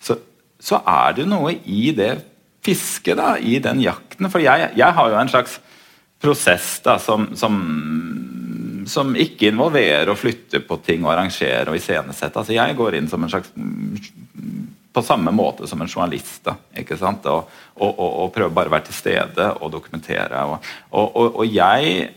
Så, 0.01 0.17
så 0.57 0.81
er 0.81 1.19
det 1.19 1.27
noe 1.29 1.53
i 1.69 1.91
det 1.95 2.15
fisket, 2.63 3.19
da, 3.19 3.35
i 3.37 3.59
den 3.61 3.83
jakten. 3.83 4.31
For 4.33 4.41
jeg, 4.41 4.71
jeg 4.79 4.97
har 4.97 5.11
jo 5.11 5.19
en 5.19 5.31
slags 5.31 5.59
prosess 6.23 6.77
da, 6.85 6.97
som, 7.03 7.33
som, 7.37 7.59
som 8.89 9.13
ikke 9.15 9.49
involverer 9.51 10.09
å 10.11 10.17
flytte 10.17 10.61
på 10.65 10.77
ting 10.85 11.05
og 11.05 11.13
arrangere 11.13 11.71
og 11.71 11.77
iscenesette. 11.77 12.39
Altså, 12.39 12.55
jeg 12.55 12.77
går 12.77 12.99
inn 12.99 13.09
som 13.11 13.23
en 13.23 13.31
slags 13.31 13.51
på 14.93 15.01
samme 15.01 15.31
måte 15.33 15.67
som 15.67 15.81
en 15.81 15.89
journalist. 15.89 16.43
Da, 16.45 16.55
ikke 16.77 16.97
sant? 16.99 17.25
Og, 17.29 17.49
og, 17.79 17.89
og, 17.91 18.11
og 18.25 18.33
prøver 18.35 18.53
bare 18.53 18.69
å 18.69 18.75
være 18.75 18.89
til 18.89 18.97
stede 18.97 19.47
og 19.59 19.71
dokumentere. 19.73 20.43
Og 20.93 21.45
jeg 21.49 22.11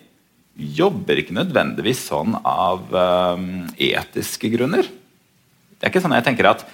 jobber 0.57 1.21
ikke 1.21 1.37
nødvendigvis 1.37 2.07
sånn 2.09 2.37
av 2.41 2.93
um, 2.93 3.67
etiske 3.77 4.51
grunner. 4.53 4.89
Det 5.77 5.85
er 5.85 5.93
ikke 5.93 6.01
sånn 6.05 6.17
jeg 6.17 6.25
tenker 6.29 6.49
at 6.53 6.65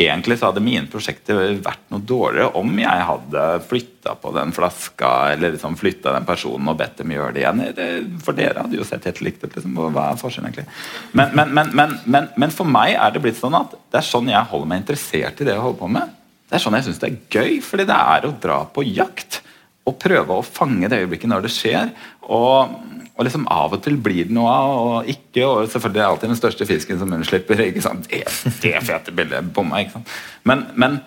Egentlig 0.00 0.38
så 0.40 0.48
hadde 0.48 0.62
mine 0.64 0.88
prosjekter 0.88 1.58
vært 1.60 1.82
noe 1.92 2.00
dårligere 2.00 2.54
om 2.56 2.70
jeg 2.80 3.06
hadde 3.08 3.42
flytta 3.68 4.14
på 4.22 4.30
den 4.32 4.54
flaska 4.56 5.10
eller 5.34 5.52
liksom 5.52 5.76
flytta 5.76 6.14
den 6.14 6.28
personen 6.28 6.70
og 6.72 6.78
bedt 6.80 7.02
dem 7.02 7.12
gjøre 7.12 7.34
det 7.36 7.42
igjen. 7.42 8.16
For 8.24 8.38
dere 8.38 8.64
hadde 8.64 8.78
jo 8.78 8.86
sett 8.88 9.10
helt 9.10 9.20
likt 9.26 9.44
ut. 9.44 9.50
Liksom. 9.52 9.76
Hva 9.76 10.06
er 10.06 10.22
forskjellen 10.22 10.48
egentlig? 10.48 10.64
Men, 11.12 11.52
men, 11.52 11.74
men, 11.76 12.30
men, 12.32 12.54
for 12.54 12.68
meg 12.68 12.94
er 12.94 13.12
det 13.12 13.20
blitt 13.26 13.40
sånn 13.40 13.58
at 13.60 13.76
det 13.76 14.00
er 14.00 14.08
sånn 14.08 14.32
jeg 14.32 14.50
holder 14.54 14.72
meg 14.72 14.82
interessert 14.84 15.42
i 15.42 15.48
det 15.48 15.52
jeg 15.52 15.64
holder 15.66 15.82
på 15.82 15.92
med. 15.98 16.16
Det 16.48 16.56
er 16.56 16.64
sånn 16.64 16.78
jeg 16.78 16.88
syns 16.88 17.02
det 17.02 17.10
er 17.10 17.20
gøy, 17.36 17.60
fordi 17.62 17.88
det 17.92 18.00
er 18.16 18.26
å 18.26 18.34
dra 18.40 18.62
på 18.72 18.86
jakt 18.88 19.42
og 19.90 19.98
prøve 20.00 20.38
å 20.38 20.46
fange 20.46 20.88
det 20.90 21.02
øyeblikket 21.02 21.30
når 21.30 21.46
det 21.46 21.52
skjer. 21.54 21.92
Og, 22.30 22.74
og 23.14 23.26
liksom 23.26 23.46
Av 23.52 23.74
og 23.76 23.82
til 23.84 23.98
blir 24.00 24.28
det 24.28 24.36
noe 24.36 24.50
av, 24.52 24.74
og 24.80 25.10
ikke. 25.10 25.44
Og 25.46 25.70
selvfølgelig 25.72 25.98
er 25.98 26.04
det 26.04 26.08
alltid 26.08 26.32
den 26.32 26.40
største 26.40 26.68
fisken 26.68 27.00
som 27.00 27.16
unnslipper. 27.16 27.64
ikke 27.66 27.84
sant? 27.84 28.08
Det, 28.10 28.24
det 28.62 28.76
fete 28.86 29.14
bildet 29.16 29.50
bomma. 29.56 29.82
ikke 29.82 29.98
sant? 29.98 30.14
Men, 30.48 30.68
men, 30.80 31.00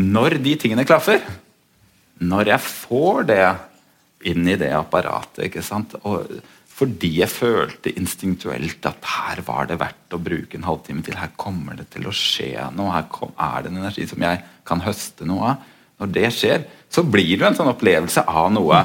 når 0.00 0.38
de 0.44 0.54
tingene 0.62 0.86
klaffer, 0.88 1.24
når 2.20 2.54
jeg 2.54 2.62
får 2.62 3.26
det 3.28 3.44
inn 4.30 4.48
i 4.48 4.56
det 4.60 4.70
apparatet 4.76 5.48
ikke 5.48 5.64
sant? 5.64 5.96
Og 6.06 6.28
fordi 6.80 7.10
jeg 7.18 7.28
følte 7.28 7.92
instinktuelt 7.92 8.86
at 8.88 9.08
her 9.12 9.42
var 9.44 9.66
det 9.68 9.76
verdt 9.82 10.14
å 10.16 10.20
bruke 10.22 10.56
en 10.56 10.64
halvtime 10.64 11.04
til. 11.04 11.18
Her 11.20 11.34
kommer 11.36 11.76
det 11.76 11.90
til 11.92 12.06
å 12.08 12.14
skje 12.14 12.54
noe. 12.72 12.94
Her 12.94 13.34
er 13.36 13.66
det 13.66 13.72
en 13.72 13.82
energi 13.82 14.06
som 14.08 14.24
jeg 14.24 14.40
kan 14.68 14.80
høste 14.86 15.28
noe 15.28 15.50
av. 15.50 15.66
Når 16.00 16.12
det 16.14 16.30
skjer, 16.32 16.64
så 16.90 17.04
blir 17.06 17.36
det 17.38 17.46
en 17.50 17.56
sånn 17.58 17.70
opplevelse 17.70 18.24
av 18.28 18.48
noe 18.54 18.80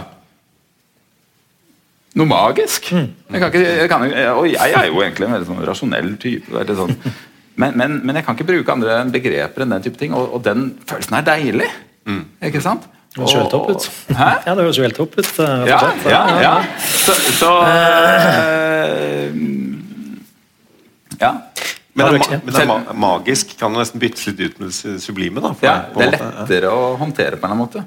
noe 2.15 2.29
magisk. 2.29 2.91
Jeg 2.95 3.39
kan 3.41 3.49
ikke, 3.49 3.61
jeg 3.81 3.89
kan, 3.91 4.03
og 4.37 4.45
jeg 4.47 4.71
er 4.77 4.85
jo 4.87 5.01
egentlig 5.03 5.25
en 5.27 5.33
veldig 5.35 5.47
sånn 5.49 5.63
rasjonell 5.67 6.13
type. 6.21 6.47
veldig 6.53 6.75
Sånn. 6.77 6.93
Men, 7.59 7.75
men, 7.79 7.97
men, 8.03 8.15
jeg 8.19 8.25
kan 8.27 8.35
ikke 8.37 8.47
bruke 8.47 8.71
andre 8.71 9.01
begreper 9.11 9.63
enn 9.65 9.73
den 9.75 9.83
type 9.83 9.99
ting, 9.99 10.13
og, 10.15 10.31
og 10.37 10.43
den 10.45 10.69
følelsen 10.87 11.17
er 11.19 11.25
deilig. 11.27 11.67
Ikke 12.43 12.61
sant? 12.63 12.87
Det 13.15 13.21
høres 13.23 13.33
jo 13.35 13.39
helt 13.41 13.51
topp 13.55 13.69
ut. 13.71 13.83
Hæ? 14.11 14.29
Ja, 14.45 14.53
det 14.55 14.63
høres 14.65 14.77
jo 14.79 14.83
helt 14.83 14.97
topp 14.99 15.13
ut. 15.15 15.27
eh, 15.39 15.67
Ja, 15.71 15.79
ja, 16.11 16.23
ja. 16.43 16.55
Så, 17.03 17.13
så 17.39 17.51
øh, 17.63 19.29
Ja. 21.21 21.31
Men, 21.95 22.12
det 22.12 22.41
men 22.43 22.51
det 22.51 22.62
er 22.62 22.97
magisk 22.99 23.53
kan 23.55 23.71
jo 23.71 23.79
nesten 23.79 24.01
byttes 24.01 24.25
litt 24.27 24.39
ut 24.41 24.58
med 24.60 24.67
det 24.67 24.95
sublime. 24.99 25.39
da. 25.39 25.53
for 25.55 25.63
ja. 25.67 25.75
Det 25.95 26.03
er 26.03 26.10
måte. 26.12 26.25
lettere 26.27 26.71
å 26.75 26.95
håndtere 26.99 27.39
på 27.39 27.47
en 27.47 27.62
måte. 27.62 27.84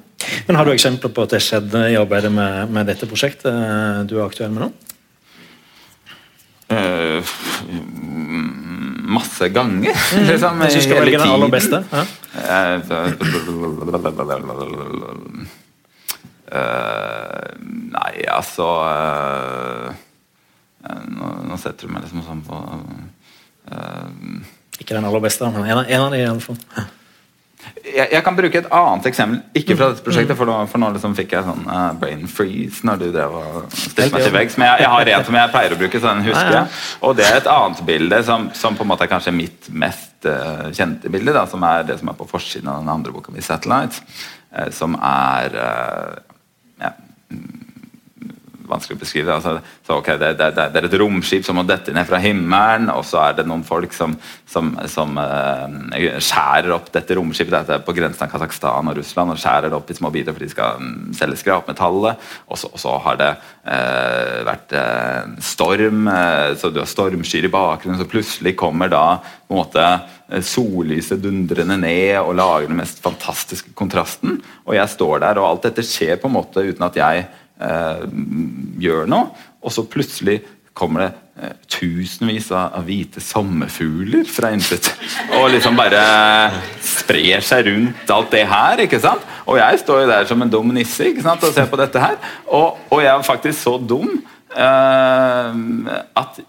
Men 0.46 0.56
Har 0.56 0.64
du 0.64 0.72
eksempler 0.72 1.12
på 1.12 1.26
at 1.26 1.34
det 1.36 1.42
skjedde 1.44 1.82
i 1.92 1.96
arbeidet 2.00 2.32
med, 2.32 2.72
med 2.72 2.88
dette 2.88 3.08
prosjektet 3.10 3.52
eh, 3.52 4.00
du 4.08 4.16
er 4.16 4.24
aktuell 4.24 4.54
med 4.54 4.64
nå? 4.64 4.70
Eh, 6.72 7.34
mm, 7.68 8.48
masse 9.12 9.48
ganger, 9.52 9.92
liksom. 10.30 10.64
Hvis 10.64 10.78
jeg 10.78 10.86
skal 10.88 10.96
hele 10.96 11.04
velge 11.04 11.20
den 11.20 11.34
aller 11.36 11.52
beste? 11.52 11.84
Ja. 11.92 12.04
Uh, 16.48 17.52
Nei, 17.92 18.24
altså 18.30 18.66
eh, 18.88 19.88
eh, 20.84 21.00
nå, 21.12 21.30
nå 21.48 21.56
setter 21.60 21.88
du 21.88 21.92
meg 21.92 22.04
liksom 22.04 22.24
sånn 22.24 22.42
på 22.46 22.60
eh, 23.72 24.78
Ikke 24.78 24.94
den 24.94 25.08
aller 25.08 25.24
beste, 25.24 25.48
men 25.50 25.66
en, 25.66 25.84
en 25.84 26.06
av 26.06 26.14
de 26.14 26.22
i 26.22 26.28
alle 26.28 26.44
fall. 26.44 26.58
jeg, 27.84 28.08
jeg 28.12 28.22
kan 28.24 28.36
bruke 28.36 28.60
et 28.60 28.68
annet 28.74 29.08
eksempel, 29.10 29.40
ikke 29.58 29.76
fra 29.78 29.88
dette 29.92 30.04
prosjektet, 30.06 30.38
for 30.38 30.48
nå, 30.48 30.56
for 30.70 30.82
nå 30.82 30.90
liksom 30.94 31.16
fikk 31.18 31.34
jeg 31.36 31.46
sånn 31.46 31.66
uh, 31.68 31.90
brain 31.98 32.24
freeze 32.30 32.86
når 32.86 33.02
du 33.02 33.06
drev 33.14 33.34
og 33.40 33.58
stilte 33.72 34.12
meg 34.14 34.26
til 34.26 34.34
veggs. 34.36 34.58
Men 34.60 34.70
jeg, 34.70 34.84
jeg 34.84 34.92
har 34.94 35.12
en 35.14 35.26
som 35.28 35.38
jeg 35.40 35.52
pleier 35.54 35.74
å 35.74 35.80
bruke, 35.82 36.00
så 36.00 36.12
den 36.12 36.24
husker 36.28 36.54
jeg. 36.54 36.78
Og 37.08 37.18
det 37.18 37.26
er 37.28 37.40
et 37.40 37.50
annet 37.52 37.82
bilde 37.88 38.22
som, 38.28 38.48
som 38.58 38.78
på 38.78 38.86
en 38.86 38.92
måte 38.92 39.06
er 39.08 39.12
kanskje 39.12 39.34
mitt 39.36 39.70
mest 39.84 40.28
uh, 40.28 40.68
kjente 40.70 41.12
bilde, 41.12 41.34
da, 41.36 41.44
som 41.50 41.66
er 41.68 41.86
det 41.88 41.98
som 42.00 42.12
er 42.12 42.18
på 42.18 42.28
forsiden 42.30 42.70
av 42.72 42.82
den 42.84 42.94
andre 42.94 43.14
boka 43.14 43.34
mi, 43.34 43.44
'Satellite', 43.44 44.02
uh, 44.54 44.68
som 44.74 44.96
er 45.02 45.58
ja, 46.78 46.94
vanskelig 48.70 48.98
å 48.98 49.00
beskrive. 49.00 49.34
Altså, 49.34 49.58
så 49.86 49.98
okay, 49.98 50.18
det, 50.20 50.34
det, 50.38 50.50
det, 50.56 50.80
er 50.80 50.88
et 50.88 50.96
romskip 51.00 51.46
som 51.46 51.58
må 51.58 51.64
dette 51.66 51.94
ned 51.94 52.08
fra 52.08 52.20
himmelen, 52.22 52.90
og 52.92 53.04
så 53.06 53.22
er 53.24 53.38
det 53.38 53.46
noen 53.48 53.64
folk 53.66 53.94
som, 53.96 54.16
som, 54.48 54.74
som 54.90 55.18
uh, 55.18 55.66
skjærer 56.22 56.74
opp 56.76 56.90
dette 56.94 57.16
romskipet 57.18 57.54
dette 57.54 57.78
er 57.78 57.86
på 57.86 57.94
grensen 57.96 58.26
av 58.26 58.32
Kasakhstan 58.32 58.92
og 58.92 59.00
Russland, 59.00 59.34
og 59.34 59.40
skjærer 59.40 59.70
det 59.70 59.78
opp 59.78 59.92
i 59.92 59.98
små 59.98 60.12
biter 60.14 60.36
for 60.36 60.44
de 60.44 60.52
skal 60.52 60.82
mm, 60.82 61.16
selge 61.18 61.40
skrapmetallet. 61.42 62.28
Og 62.48 62.60
så, 62.60 62.70
og 62.72 62.82
så 62.82 62.94
har 63.06 63.18
det 63.20 63.32
uh, 63.38 64.36
vært 64.48 64.76
uh, 64.76 65.34
storm, 65.44 66.06
så 66.58 66.70
du 66.72 66.80
har 66.82 66.88
stormskyr 66.88 67.48
i 67.48 67.52
bakgrunnen, 67.52 68.00
så 68.00 68.08
plutselig 68.08 68.56
kommer 68.58 68.90
da 68.92 69.18
på 69.48 69.54
en 69.54 69.60
måte 69.62 69.88
sollyset 70.44 71.22
dundrende 71.24 71.78
ned 71.80 72.18
og 72.20 72.34
lager 72.36 72.68
den 72.68 72.80
mest 72.82 73.00
fantastiske 73.04 73.72
kontrasten. 73.78 74.38
Og 74.68 74.76
jeg 74.76 74.92
står 74.92 75.22
der, 75.24 75.40
og 75.40 75.48
alt 75.48 75.68
dette 75.70 75.84
skjer 75.86 76.18
på 76.20 76.28
en 76.28 76.36
måte 76.36 76.64
uten 76.68 76.84
at 76.84 76.98
jeg 77.00 77.24
eh, 77.60 78.04
gjør 78.82 79.08
noe, 79.10 79.32
og 79.62 79.74
så 79.74 79.84
plutselig 79.90 80.40
kommer 80.78 81.02
det 81.02 81.08
eh, 81.42 81.54
tusenvis 81.70 82.50
av, 82.54 82.76
hvite 82.86 83.22
sommerfugler 83.22 84.28
fra 84.30 84.52
intet. 84.54 84.90
Og 85.38 85.48
liksom 85.54 85.78
bare 85.78 86.02
sprer 86.84 87.42
seg 87.44 87.66
rundt 87.70 88.12
alt 88.14 88.30
det 88.34 88.44
her. 88.50 88.84
ikke 88.86 89.00
sant? 89.02 89.24
Og 89.46 89.58
jeg 89.58 89.80
står 89.82 90.04
jo 90.04 90.12
der 90.12 90.28
som 90.30 90.44
en 90.44 90.52
dum 90.52 90.70
nisse 90.76 91.10
ikke 91.10 91.26
sant, 91.26 91.42
og 91.42 91.54
ser 91.56 91.70
på 91.70 91.80
dette 91.80 92.02
her. 92.02 92.20
Og, 92.46 92.78
og 92.90 93.02
jeg 93.02 93.10
er 93.14 93.26
faktisk 93.26 93.58
så 93.64 93.74
dum 93.82 94.20
eh, 94.54 95.58
at 96.22 96.40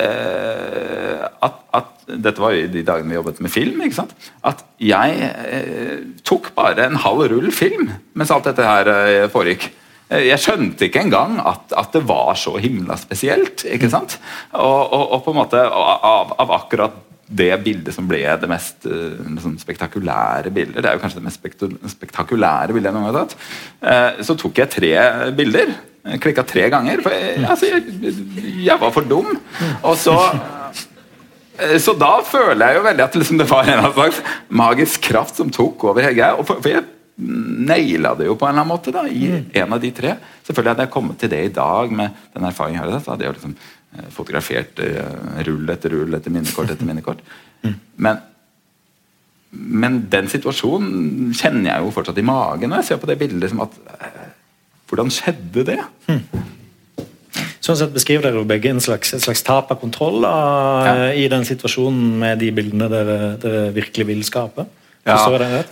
eh, 0.00 1.24
at, 1.40 1.64
at 1.76 1.96
Dette 2.10 2.42
var 2.42 2.50
jo 2.56 2.64
i 2.64 2.70
de 2.72 2.80
dagene 2.82 3.12
vi 3.12 3.14
jobbet 3.14 3.40
med 3.44 3.52
film. 3.54 3.82
ikke 3.84 4.00
sant? 4.00 4.14
At 4.44 4.64
jeg 4.82 5.28
eh, 5.46 6.00
tok 6.26 6.50
bare 6.56 6.88
en 6.88 6.98
halv 6.98 7.28
rull 7.30 7.52
film 7.54 7.92
mens 8.18 8.32
alt 8.34 8.48
dette 8.50 8.66
her 8.66 8.90
eh, 8.90 9.28
foregikk. 9.30 9.70
Eh, 10.10 10.26
Jeg 10.28 10.42
skjønte 10.42 10.88
ikke 10.88 11.04
engang 11.06 11.38
at, 11.42 11.70
at 11.78 11.92
det 11.94 12.02
var 12.08 12.34
så 12.38 12.56
himla 12.60 12.96
spesielt. 13.00 13.64
ikke 13.64 13.90
sant? 13.92 14.18
Og, 14.52 14.82
og, 14.92 15.04
og 15.16 15.22
på 15.24 15.34
en 15.34 15.40
måte 15.42 15.62
av, 15.62 16.34
av 16.42 16.56
akkurat 16.60 16.98
det 17.30 17.52
bildet 17.62 17.94
som 17.94 18.08
ble 18.10 18.24
det 18.42 18.48
mest 18.50 18.88
sånn 18.90 19.52
spektakulære 19.60 20.50
bildet, 20.50 20.80
det 20.82 20.88
er 20.90 20.96
jo 20.96 21.02
kanskje 21.04 21.20
det 21.20 21.28
mest 21.28 21.38
spektakulære 21.94 22.74
bildet 22.74 22.90
jeg 22.90 22.96
noen 22.96 23.06
gang 23.06 23.14
har 23.14 23.20
tatt, 23.20 23.36
eh, 23.86 24.24
så 24.26 24.34
tok 24.34 24.58
jeg 24.58 24.72
tre 24.74 24.90
bilder. 25.38 25.70
Klikka 26.18 26.42
tre 26.48 26.64
ganger. 26.72 27.02
For 27.04 27.12
jeg, 27.14 27.44
altså, 27.44 27.68
jeg, 27.70 28.14
jeg 28.64 28.80
var 28.80 28.90
for 28.94 29.06
dum. 29.06 29.34
Og 29.84 29.94
så 30.00 30.16
så 31.84 31.92
da 31.98 32.22
føler 32.24 32.70
jeg 32.70 32.78
jo 32.78 32.84
veldig 32.86 33.04
at 33.04 33.16
liksom 33.20 33.38
det 33.40 33.46
var 33.50 33.68
en 33.68 33.82
slags 33.92 34.20
magisk 34.48 35.02
kraft 35.10 35.36
som 35.36 35.50
tok 35.52 35.84
over 35.90 36.06
greia. 36.08 36.32
For, 36.40 36.56
for 36.56 36.72
jeg 36.72 36.86
naila 37.20 38.14
det 38.18 38.26
jo 38.28 38.36
på 38.38 38.46
en 38.46 38.54
eller 38.54 38.64
annen 38.64 38.72
måte 38.72 38.92
da, 38.94 39.04
i 39.08 39.28
en 39.60 39.76
av 39.76 39.80
de 39.82 39.90
tre. 39.96 40.14
Selvfølgelig 40.46 40.72
hadde 40.74 40.86
jeg 40.86 40.94
kommet 40.94 41.20
til 41.20 41.32
det 41.32 41.42
i 41.44 41.52
dag 41.54 41.92
med 41.92 42.18
den 42.34 42.48
erfaringen 42.48 42.80
jeg 42.80 42.94
har, 42.94 43.04
hadde 43.12 43.26
jeg 43.26 43.36
liksom 43.36 43.54
eh, 43.58 44.08
fotografert 44.14 44.82
eh, 44.84 45.44
rull 45.48 45.74
etter 45.74 45.94
rull 45.96 46.18
etter 46.18 46.34
minnekort 46.34 46.72
etter 46.74 46.88
minnekort. 46.88 47.22
Men, 48.06 48.22
men 49.50 49.96
den 50.08 50.28
situasjonen 50.30 51.32
kjenner 51.34 51.72
jeg 51.72 51.82
jo 51.82 51.90
fortsatt 51.92 52.20
i 52.22 52.24
magen 52.24 52.70
når 52.70 52.80
jeg 52.80 52.86
ser 52.92 53.00
på 53.02 53.08
det 53.10 53.16
bildet. 53.20 53.50
Som 53.50 53.64
at, 53.64 53.74
eh, 53.98 54.28
hvordan 54.88 55.10
skjedde 55.12 55.64
det? 55.66 55.80
Sånn 57.60 57.76
sett 57.76 57.92
beskriver 57.92 58.24
dere 58.24 58.40
jo 58.40 58.48
begge 58.48 58.70
en 58.72 58.80
slags, 58.80 59.12
en 59.14 59.20
slags 59.22 59.42
tap 59.44 59.68
av 59.74 59.80
kontroll 59.82 60.22
da, 60.24 60.32
Ja. 60.86 61.10
i 61.12 61.26
den 61.28 61.44
situasjonen 61.44 62.18
med 62.22 62.38
de 62.40 62.48
bildene 62.56 62.88
dere, 62.88 63.18
dere 63.42 63.72
virkelig 63.76 64.06
vil 64.08 64.22
skape. 64.24 64.64
Ja, 65.06 65.16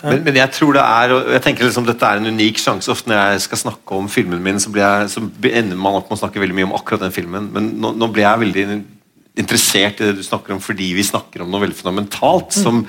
men, 0.09 0.23
men 0.25 0.37
jeg 0.39 0.51
tror 0.57 0.73
det 0.73 0.83
er 0.83 1.13
og 1.13 1.27
jeg 1.35 1.43
tenker 1.45 1.67
liksom 1.67 1.85
dette 1.85 2.09
er 2.09 2.21
en 2.21 2.31
unik 2.33 2.61
sjanse. 2.63 2.89
Ofte 2.93 3.13
når 3.13 3.35
jeg 3.35 3.43
skal 3.45 3.61
snakke 3.61 3.99
om 3.99 4.09
filmen 4.09 4.41
min, 4.43 4.61
så, 4.63 4.73
blir 4.73 4.87
jeg, 4.87 5.11
så 5.13 5.23
ender 5.51 5.77
man 5.77 5.99
opp 5.99 6.09
med 6.09 6.17
å 6.17 6.23
snakke 6.23 6.41
veldig 6.41 6.57
mye 6.57 6.69
om 6.71 6.77
akkurat 6.79 7.05
den 7.05 7.15
filmen. 7.15 7.51
Men 7.53 7.75
nå, 7.83 7.93
nå 8.01 8.09
blir 8.13 8.25
jeg 8.25 8.43
veldig 8.47 8.67
interessert 9.39 10.01
i 10.01 10.09
det 10.09 10.19
du 10.19 10.25
snakker 10.27 10.57
om 10.57 10.63
fordi 10.65 10.91
vi 10.97 11.07
snakker 11.07 11.45
om 11.45 11.53
noe 11.53 11.67
veldig 11.67 11.77
fundamentalt. 11.79 12.57
som 12.57 12.87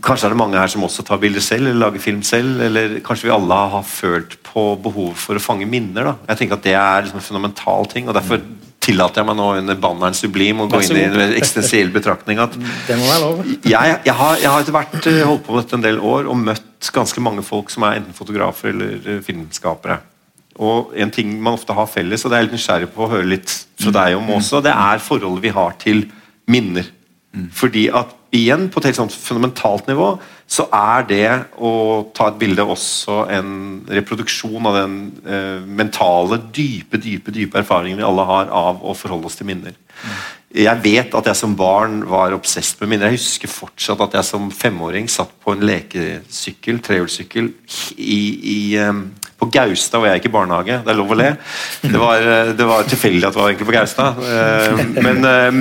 Kanskje 0.00 0.30
er 0.30 0.32
det 0.32 0.40
mange 0.40 0.56
her 0.56 0.70
som 0.72 0.84
også 0.86 1.04
tar 1.04 1.20
bilder 1.20 1.44
selv 1.44 1.68
eller 1.68 1.82
lager 1.84 2.02
film 2.02 2.22
selv. 2.26 2.60
Eller 2.64 2.98
kanskje 3.04 3.28
vi 3.28 3.34
alle 3.34 3.60
har 3.74 3.86
følt 3.86 4.38
på 4.46 4.64
behovet 4.82 5.20
for 5.20 5.36
å 5.36 5.44
fange 5.44 5.68
minner. 5.68 6.10
da. 6.10 6.14
Jeg 6.32 6.40
tenker 6.40 6.58
at 6.58 6.66
Det 6.66 6.74
er 6.74 7.04
liksom 7.04 7.20
en 7.20 7.28
fundamental 7.28 7.86
ting. 7.86 8.08
og 8.08 8.16
Derfor 8.16 8.40
tillater 8.90 9.22
jeg 9.22 9.28
meg 9.30 9.38
nå 9.38 9.48
under 9.62 9.80
banneren 9.80 10.16
sublim 10.18 10.64
å 10.64 10.68
gå 10.70 10.82
inn 10.84 10.98
i 10.98 11.06
en 11.06 11.34
eksistensiell 11.38 11.92
betraktning. 11.94 12.42
at 12.42 12.54
Det 12.88 12.98
må 12.98 13.08
være 13.08 13.22
lov. 13.24 13.42
jeg, 13.46 13.96
jeg, 14.04 14.16
har, 14.20 14.38
jeg 14.42 14.52
har 14.52 14.64
etter 14.64 14.76
hvert 14.76 15.10
eh, 15.10 15.22
holdt 15.26 15.46
på 15.46 15.56
med 15.56 15.64
dette 15.64 15.78
en 15.78 15.88
del 15.88 16.00
år 16.12 16.30
og 16.30 16.38
møtt 16.50 16.92
ganske 16.94 17.24
mange 17.24 17.44
folk 17.46 17.72
som 17.72 17.86
er 17.88 18.00
enten 18.00 18.16
fotografer 18.16 18.74
eller 18.74 19.10
eh, 19.16 19.24
filmskapere. 19.24 20.00
Og 20.60 20.92
En 20.98 21.12
ting 21.14 21.32
man 21.40 21.56
ofte 21.56 21.72
har 21.76 21.88
felles, 21.88 22.24
og 22.24 22.32
det 22.32 22.36
er 22.36 22.42
jeg 22.42 22.50
litt 22.50 22.58
nysgjerrig 22.58 22.92
på 22.92 23.06
å 23.06 23.12
høre 23.14 23.28
litt 23.32 23.52
fra 23.80 23.92
deg 23.96 24.16
om 24.18 24.32
også, 24.36 24.60
det 24.64 24.74
er 24.74 25.00
forholdet 25.00 25.46
vi 25.46 25.52
har 25.56 25.76
til 25.80 26.02
minner. 26.50 26.90
Fordi 27.56 27.86
at 27.94 28.16
igjen, 28.34 28.68
på 28.70 28.80
et 28.80 28.90
helt 28.90 28.98
sånt 29.00 29.14
fundamentalt 29.14 29.88
nivå, 29.90 30.12
så 30.50 30.66
er 30.74 31.06
det 31.06 31.28
å 31.62 31.72
ta 32.14 32.30
et 32.30 32.38
bilde 32.40 32.64
også 32.66 33.24
en 33.30 33.52
reproduksjon 33.90 34.66
av 34.66 34.76
den 34.80 34.98
eh, 35.26 35.62
mentale, 35.62 36.40
dype, 36.54 36.98
dype 36.98 37.34
dype 37.34 37.62
erfaringen 37.62 38.00
vi 38.00 38.06
alle 38.06 38.26
har 38.26 38.50
av 38.54 38.82
å 38.82 38.94
forholde 38.98 39.30
oss 39.30 39.38
til 39.38 39.50
minner. 39.50 39.76
Jeg 40.50 40.82
vet 40.82 41.14
at 41.14 41.28
jeg 41.30 41.38
som 41.38 41.54
barn 41.54 42.00
var 42.10 42.34
obsess 42.34 42.72
med 42.80 42.90
minner. 42.90 43.12
Jeg 43.12 43.20
husker 43.20 43.52
fortsatt 43.52 44.02
at 44.02 44.16
jeg 44.18 44.26
som 44.26 44.50
femåring 44.50 45.06
satt 45.10 45.30
på 45.38 45.54
en 45.54 45.62
lekesykkel, 45.62 46.80
trehjulssykkel, 46.82 47.52
i, 48.02 48.20
i, 48.56 48.60
eh, 48.82 49.30
på 49.38 49.50
Gaustad, 49.54 50.02
var 50.02 50.10
jeg 50.10 50.20
gikk 50.20 50.32
i 50.32 50.34
barnehage. 50.34 50.82
Det 50.82 50.90
er 50.90 50.98
lov 50.98 51.14
å 51.14 51.20
le. 51.22 51.30
Det 51.86 52.02
var, 52.02 52.26
eh, 52.26 52.52
det 52.58 52.66
var 52.66 52.90
tilfeldig 52.90 53.26
at 53.28 53.38
det 53.38 53.42
var 53.42 53.52
egentlig 53.52 53.70
på 53.70 53.78
Gaustad. 53.78 54.18
Eh, 54.18 54.86
Men 54.98 55.24
eh, 55.30 55.60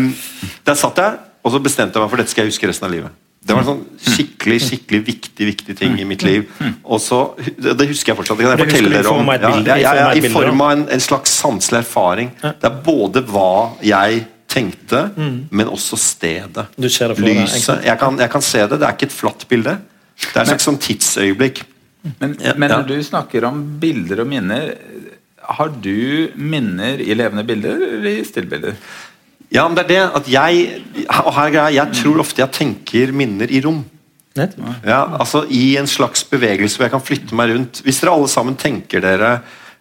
der 0.65 0.81
satt 0.81 0.97
jeg, 0.97 1.28
og 1.49 1.55
så 1.55 1.63
bestemte 1.65 1.97
jeg 1.97 2.05
meg 2.05 2.13
for 2.13 2.21
dette 2.21 2.31
skal 2.31 2.45
jeg 2.45 2.53
huske 2.53 2.69
resten 2.69 2.85
av 2.85 2.93
livet. 2.93 3.17
Det 3.39 3.55
var 3.55 3.63
en 3.63 3.67
sånn 3.69 3.83
skikkelig 4.03 4.57
skikkelig 4.61 4.99
viktig 5.07 5.45
viktig 5.47 5.75
ting 5.79 5.95
i 5.97 6.05
mitt 6.05 6.25
liv. 6.27 6.49
Og 6.83 6.99
så, 7.01 7.21
Det 7.39 7.87
husker 7.87 8.11
jeg 8.11 8.19
fortsatt. 8.19 8.37
Det 8.37 8.45
kan 8.45 8.59
jeg 8.59 8.67
fortelle 8.67 8.91
dere 8.97 9.13
om. 9.13 9.31
Ja, 9.31 9.77
ja, 9.79 9.79
i 9.79 9.81
ja, 9.81 9.93
form 9.93 10.11
av 10.11 10.17
ja, 10.19 10.27
I 10.27 10.33
form 10.33 10.61
av 10.65 10.73
en, 10.75 10.83
en 10.91 11.03
slags 11.03 11.33
sanselig 11.39 11.79
erfaring. 11.79 12.33
Det 12.43 12.67
er 12.69 12.75
både 12.85 13.23
hva 13.31 13.53
jeg 13.81 14.25
tenkte, 14.49 15.05
men 15.15 15.71
også 15.71 15.97
stedet. 16.01 16.67
Du 16.75 16.89
ser 16.91 17.13
det 17.13 17.23
Lyset. 17.23 17.85
Jeg 17.85 17.97
kan, 18.01 18.19
jeg 18.19 18.33
kan 18.33 18.45
se 18.45 18.65
det. 18.65 18.77
Det 18.77 18.87
er 18.87 18.97
ikke 18.97 19.09
et 19.09 19.17
flatt 19.17 19.47
bilde. 19.49 19.77
Det 20.19 20.35
er 20.35 20.43
et 20.43 20.53
slags 20.53 20.67
sånn 20.67 20.81
tidsøyeblikk. 20.83 21.63
Men, 22.19 22.35
men 22.59 22.71
når 22.71 22.87
du 22.89 22.97
snakker 23.03 23.45
om 23.47 23.61
bilder 23.79 24.23
og 24.23 24.29
minner, 24.31 24.73
har 25.49 25.71
du 25.81 26.29
minner 26.35 27.01
i 27.01 27.15
levende 27.17 27.43
bilder 27.47 27.81
eller 27.95 28.19
i 28.19 28.25
stillbilder? 28.27 28.75
Ja, 29.53 29.65
men 29.65 29.77
det 29.77 29.85
er 29.87 29.89
det 29.89 30.01
at 30.19 30.27
jeg 30.29 30.65
og 31.07 31.31
her 31.33 31.47
er 31.47 31.53
greia, 31.55 31.69
Jeg 31.73 32.01
tror 32.01 32.19
ofte 32.21 32.43
jeg 32.43 32.53
tenker 32.53 33.13
minner 33.15 33.49
i 33.49 33.61
rom. 33.65 33.81
Ja, 34.85 35.01
altså 35.19 35.43
I 35.49 35.77
en 35.81 35.89
slags 35.89 36.21
bevegelse 36.29 36.77
hvor 36.77 36.85
jeg 36.85 36.93
kan 36.93 37.03
flytte 37.03 37.37
meg 37.37 37.49
rundt. 37.53 37.81
Hvis 37.83 37.99
dere 38.01 38.13
alle 38.13 38.29
sammen 38.31 38.55
tenker 38.59 39.01
dere 39.03 39.31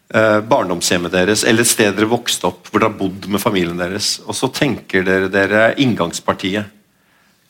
eh, 0.09 0.41
barndomshjemmet 0.49 1.13
deres, 1.13 1.45
eller 1.45 1.67
et 1.67 1.71
sted 1.71 1.95
dere 1.95 2.09
vokste 2.11 2.49
opp, 2.49 2.71
hvor 2.71 2.81
dere 2.81 2.91
har 2.91 2.99
bodd 2.99 3.29
med 3.29 3.45
familien 3.45 3.79
deres, 3.79 4.17
og 4.25 4.35
så 4.35 4.51
tenker 4.51 5.05
dere 5.07 5.31
dere 5.33 5.71
inngangspartiet. 5.85 6.75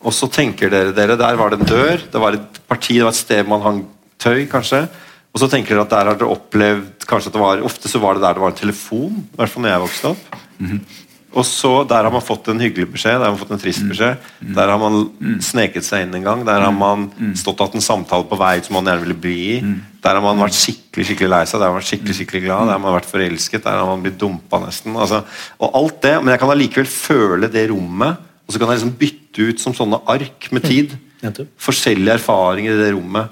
Og 0.02 0.14
så 0.14 0.28
tenker 0.30 0.70
dere 0.70 0.92
dere, 0.94 1.16
der 1.18 1.38
var 1.38 1.50
det 1.54 1.62
en 1.62 1.70
dør, 1.70 2.02
det 2.12 2.20
var 2.22 2.36
et 2.36 2.60
parti, 2.70 2.98
det 2.98 3.06
var 3.06 3.14
et 3.14 3.22
sted 3.22 3.48
man 3.50 3.64
hang 3.64 3.82
tøy, 4.18 4.44
kanskje. 4.50 4.84
Og 5.34 5.42
så 5.42 5.48
tenker 5.50 5.74
dere 5.76 5.86
at 5.86 5.94
der 5.94 6.10
har 6.12 6.18
dere 6.18 6.34
opplevd 6.34 7.06
kanskje 7.08 7.30
at 7.30 7.34
det 7.38 7.42
var, 7.42 7.62
Ofte 7.66 7.90
så 7.90 8.02
var 8.02 8.18
det 8.18 8.26
der 8.26 8.36
det 8.36 8.42
var 8.42 8.52
en 8.52 8.62
telefon, 8.62 9.20
i 9.22 9.38
hvert 9.38 9.54
fall 9.54 9.64
når 9.64 9.72
jeg 9.76 9.86
vokste 9.86 10.12
opp. 10.16 10.40
Og 11.36 11.44
så 11.44 11.86
Der 11.88 12.06
har 12.06 12.10
man 12.10 12.24
fått 12.24 12.48
en 12.48 12.60
hyggelig 12.60 12.88
beskjed, 12.92 13.18
der 13.20 13.26
har 13.26 13.34
man 13.34 13.40
fått 13.40 13.50
en 13.52 13.60
trist 13.60 13.84
beskjed. 13.84 14.16
Der 14.56 14.70
har 14.72 14.78
man 14.80 15.38
sneket 15.44 15.84
seg 15.84 16.06
inn 16.06 16.14
en 16.16 16.24
gang. 16.24 16.44
Der 16.46 16.60
har 16.64 16.72
man 16.72 17.10
stått 17.36 17.60
og 17.60 17.68
hatt 17.68 17.76
en 17.76 17.84
samtale 17.84 18.24
på 18.24 18.38
vei 18.40 18.54
som 18.64 18.78
man 18.78 18.88
gjerne 18.88 19.04
ville 19.04 19.18
bli 19.18 19.36
i. 19.58 19.58
Der 20.02 20.14
har 20.16 20.22
man 20.24 20.40
vært 20.40 20.56
skikkelig 20.56 21.04
skikkelig 21.10 21.28
lei 21.28 21.42
seg, 21.44 21.60
der 21.60 21.66
har 21.68 21.74
man 21.74 21.82
vært 21.82 21.90
skikkelig 21.90 22.16
skikkelig 22.16 22.42
glad, 22.46 22.66
der 22.66 22.72
har 22.76 22.84
man 22.84 22.96
vært 22.96 23.10
forelsket, 23.10 23.64
der 23.64 23.76
har 23.80 23.86
man 23.90 24.02
blitt 24.06 24.18
dumpa 24.18 24.62
nesten. 24.64 24.96
Altså, 24.96 25.24
og 25.58 25.76
alt 25.82 26.00
det, 26.02 26.14
Men 26.22 26.32
jeg 26.32 26.40
kan 26.40 26.50
allikevel 26.54 26.86
føle 26.86 27.50
det 27.52 27.70
rommet, 27.70 28.16
og 28.46 28.52
så 28.54 28.58
kan 28.58 28.68
jeg 28.68 28.78
liksom 28.78 28.96
bytte 28.98 29.48
ut 29.50 29.60
som 29.60 29.74
sånne 29.74 30.00
ark 30.08 30.48
med 30.50 30.64
tid. 30.64 30.96
Forskjellige 31.60 32.14
erfaringer 32.22 32.72
i 32.72 32.82
det 32.84 32.92
rommet. 32.94 33.28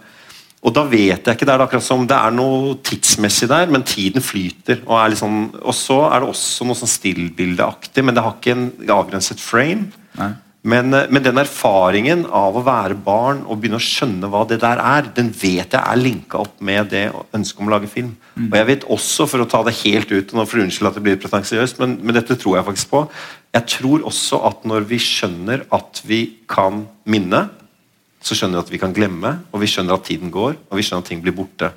Og 0.67 0.75
da 0.75 0.83
vet 0.91 1.23
jeg 1.23 1.37
ikke, 1.37 1.47
Det 1.47 1.55
er 1.55 1.63
akkurat 1.63 1.85
som 1.85 2.07
det 2.09 2.17
er 2.17 2.33
noe 2.35 2.75
tidsmessig 2.83 3.49
der, 3.49 3.71
men 3.71 3.87
tiden 3.87 4.25
flyter. 4.25 4.83
Og, 4.87 4.97
er 4.99 5.15
sånn, 5.15 5.45
og 5.63 5.77
så 5.77 6.01
er 6.11 6.25
det 6.25 6.33
også 6.33 6.67
noe 6.67 6.79
sånn 6.79 6.91
stillbildeaktig, 6.91 8.03
men 8.03 8.17
det 8.17 8.25
har 8.27 8.35
ikke 8.35 8.57
en 8.57 8.67
avgrenset 8.99 9.41
frame. 9.41 9.93
Men, 10.67 10.91
eh, 10.95 11.07
men 11.11 11.23
den 11.23 11.39
erfaringen 11.39 12.25
av 12.35 12.57
å 12.59 12.65
være 12.67 12.97
barn 12.99 13.45
og 13.47 13.61
begynne 13.61 13.79
å 13.79 13.87
skjønne 13.87 14.31
hva 14.33 14.43
det 14.51 14.59
der 14.65 14.81
er, 14.83 15.07
den 15.15 15.29
vet 15.31 15.77
jeg 15.77 15.79
er 15.79 16.01
linka 16.01 16.41
opp 16.43 16.57
med 16.59 16.91
det 16.91 17.05
ønsket 17.37 17.63
om 17.63 17.69
å 17.71 17.75
lage 17.77 17.91
film. 17.93 18.17
Og 18.49 18.57
jeg 18.59 18.67
vet 18.73 18.89
også, 18.97 19.29
for 19.31 19.45
å 19.45 19.49
ta 19.49 19.63
det 19.63 19.77
helt 19.85 20.11
ut, 20.11 20.33
og 20.33 20.41
nå 20.41 20.47
får 20.47 20.59
du 20.59 20.65
unnskylde 20.65 20.91
at 20.91 20.99
det 20.99 21.05
blir 21.07 21.21
pretensiøst, 21.23 21.79
men, 21.79 21.95
men 22.03 22.19
dette 22.19 22.35
tror 22.35 22.59
jeg 22.59 22.67
faktisk 22.67 22.91
på, 22.91 23.05
jeg 23.55 23.71
tror 23.77 24.09
også 24.11 24.43
at 24.51 24.67
når 24.67 24.89
vi 24.91 24.99
skjønner 24.99 25.63
at 25.71 26.03
vi 26.09 26.21
kan 26.51 26.83
minne, 27.07 27.47
så 28.27 28.35
skjønner 28.35 28.59
vi 28.59 28.65
at 28.65 28.73
vi 28.75 28.81
kan 28.83 28.95
glemme, 28.95 29.33
og 29.55 29.63
vi 29.63 29.69
skjønner 29.71 29.95
at 29.95 30.07
tiden 30.09 30.33
går, 30.35 30.57
og 30.67 30.79
vi 30.79 30.85
skjønner 30.87 31.05
at 31.05 31.11
ting 31.13 31.23
blir 31.23 31.37
borte. 31.37 31.71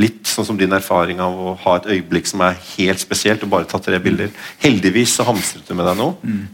Litt 0.00 0.28
sånn 0.28 0.46
som 0.48 0.56
din 0.60 0.72
erfaring 0.76 1.20
av 1.24 1.36
å 1.36 1.52
ha 1.62 1.76
et 1.78 1.90
øyeblikk 1.94 2.28
som 2.28 2.42
er 2.44 2.56
helt 2.74 3.00
spesielt, 3.00 3.44
og 3.44 3.52
bare 3.52 3.68
ta 3.68 3.80
tre 3.80 4.00
bilder. 4.02 4.32
Heldigvis 4.64 5.18
så 5.18 5.26
hamstret 5.28 5.68
du 5.68 5.76
med 5.76 5.86
deg 5.88 6.00
nå. 6.00 6.08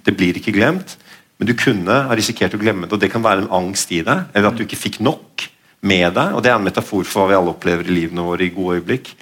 Det 0.06 0.14
blir 0.18 0.38
ikke 0.38 0.54
glemt. 0.54 0.96
Men 1.38 1.48
du 1.48 1.54
kunne 1.56 2.02
ha 2.10 2.16
risikert 2.18 2.54
å 2.54 2.60
glemme 2.60 2.86
det, 2.86 2.92
og 2.92 3.00
det 3.00 3.10
kan 3.10 3.24
være 3.24 3.46
en 3.46 3.54
angst 3.62 3.90
i 3.96 4.02
deg. 4.04 4.26
Eller 4.34 4.50
at 4.50 4.58
du 4.58 4.66
ikke 4.66 4.78
fikk 4.78 5.00
nok 5.00 5.46
med 5.80 6.12
deg. 6.14 6.34
og 6.34 6.42
Det 6.44 6.50
er 6.52 6.58
en 6.58 6.66
metafor 6.66 7.06
for 7.08 7.22
hva 7.22 7.30
vi 7.30 7.38
alle 7.38 7.54
opplever 7.54 7.88
i 7.88 7.94
livene 7.96 8.26
våre 8.26 8.44
i 8.44 8.52
gode 8.52 8.78
øyeblikk. 8.78 9.14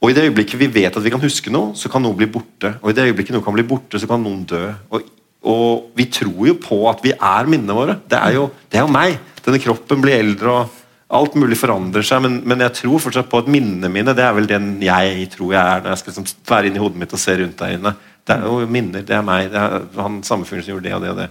Og 0.00 0.12
i 0.12 0.14
det 0.16 0.28
øyeblikket 0.28 0.60
vi 0.60 0.70
vet 0.72 0.96
at 0.96 1.04
vi 1.04 1.10
kan 1.12 1.20
huske 1.20 1.50
noe, 1.52 1.74
så 1.76 1.90
kan 1.92 2.04
noe 2.04 2.16
bli 2.16 2.30
borte. 2.30 2.76
Og 2.80 2.92
i 2.92 2.96
det 2.96 3.10
øyeblikket 3.10 3.34
noe 3.34 3.44
kan 3.44 3.56
bli 3.56 3.66
borte, 3.66 3.98
så 4.00 4.08
kan 4.08 4.22
noen 4.22 4.46
dø. 4.48 4.62
Og, 4.94 5.10
og 5.40 5.94
vi 5.96 6.04
tror 6.12 6.50
jo 6.50 6.58
på 6.60 6.82
at 6.90 7.00
vi 7.04 7.14
er 7.14 7.48
minnene 7.48 7.76
våre. 7.76 7.96
Det 8.08 8.18
er 8.18 8.36
jo, 8.36 8.50
det 8.68 8.80
er 8.80 8.84
jo 8.84 8.92
meg. 8.92 9.16
Denne 9.40 9.60
kroppen 9.62 10.02
blir 10.04 10.18
eldre, 10.18 10.52
og 10.52 10.80
alt 11.20 11.34
mulig 11.40 11.58
forandrer 11.58 12.04
seg. 12.06 12.22
Men, 12.26 12.38
men 12.48 12.62
jeg 12.66 12.76
tror 12.82 13.02
fortsatt 13.06 13.30
på 13.30 13.40
at 13.40 13.50
minnene 13.50 13.90
mine 13.92 14.14
det 14.16 14.26
er 14.26 14.36
vel 14.36 14.48
den 14.50 14.74
jeg 14.84 15.30
tror 15.32 15.54
jeg 15.56 15.62
er 15.62 15.82
når 15.82 15.94
jeg 15.94 16.02
skal 16.02 16.12
liksom 16.14 16.30
være 16.50 16.70
inni 16.70 16.82
hodet 16.82 17.02
mitt 17.02 17.16
og 17.16 17.22
se 17.22 17.36
rundt 17.40 17.62
der 17.62 17.78
inne. 17.78 17.94
Det 18.28 18.36
er 18.36 18.44
jo 18.46 18.66
minner, 18.68 19.02
det 19.02 19.14
er 19.16 19.22
meg, 19.26 19.48
det 19.50 19.58
er 19.58 19.86
han 19.96 20.18
samme 20.26 20.46
fyren 20.46 20.62
som 20.62 20.74
gjorde 20.74 20.86
det 20.86 20.92
og 20.94 21.02
det 21.02 21.10
og 21.10 21.20
det. 21.22 21.28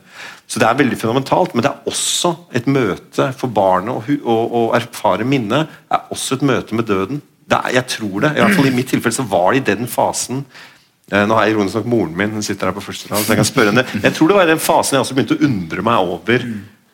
Så 0.50 0.60
det 0.60 0.67
er 0.67 0.80
veldig 0.82 0.98
fundamentalt, 1.00 1.54
men 1.54 1.63
det 1.63 1.69
er 1.69 1.91
også 1.91 2.34
et 2.58 2.67
møte 2.67 3.30
for 3.38 3.54
barnet 3.54 4.10
å 4.26 4.63
erfare 4.76 5.28
minnet. 5.28 5.69
er 5.93 6.10
også 6.10 6.39
et 6.39 6.48
møte 6.50 6.76
med 6.76 6.89
døden. 6.89 7.22
Er, 7.50 7.69
jeg 7.78 7.86
tror 7.93 8.26
det. 8.26 8.34
I 8.36 8.43
hvert 8.43 8.58
fall 8.58 8.69
i 8.69 8.74
mitt 8.74 8.91
tilfelle 8.91 9.15
så 9.15 9.26
var 9.30 9.54
det 9.54 9.62
i 9.62 9.67
den 9.72 9.88
fasen 9.89 10.43
Nå 11.10 11.38
har 11.38 11.48
jeg 11.48 11.56
ironisk 11.56 11.80
nok 11.80 11.89
moren 11.89 12.17
min, 12.17 12.36
hun 12.38 12.45
sitter 12.45 12.69
her 12.69 12.76
på 12.78 12.84
første 12.86 13.10
rad, 13.10 13.24
så 13.26 13.34
jeg 13.34 13.41
kan 13.41 13.48
spørre 13.48 13.74
henne. 13.74 13.86
Jeg 14.04 14.13
tror 14.17 14.30
det 14.30 14.38
var 14.38 14.48
i 14.48 14.54
den 14.54 14.62
fasen 14.62 14.98
jeg 14.98 15.06
også 15.06 15.17
begynte 15.17 15.39
å 15.39 15.48
undre 15.50 15.86
meg 15.86 16.13
over 16.17 16.45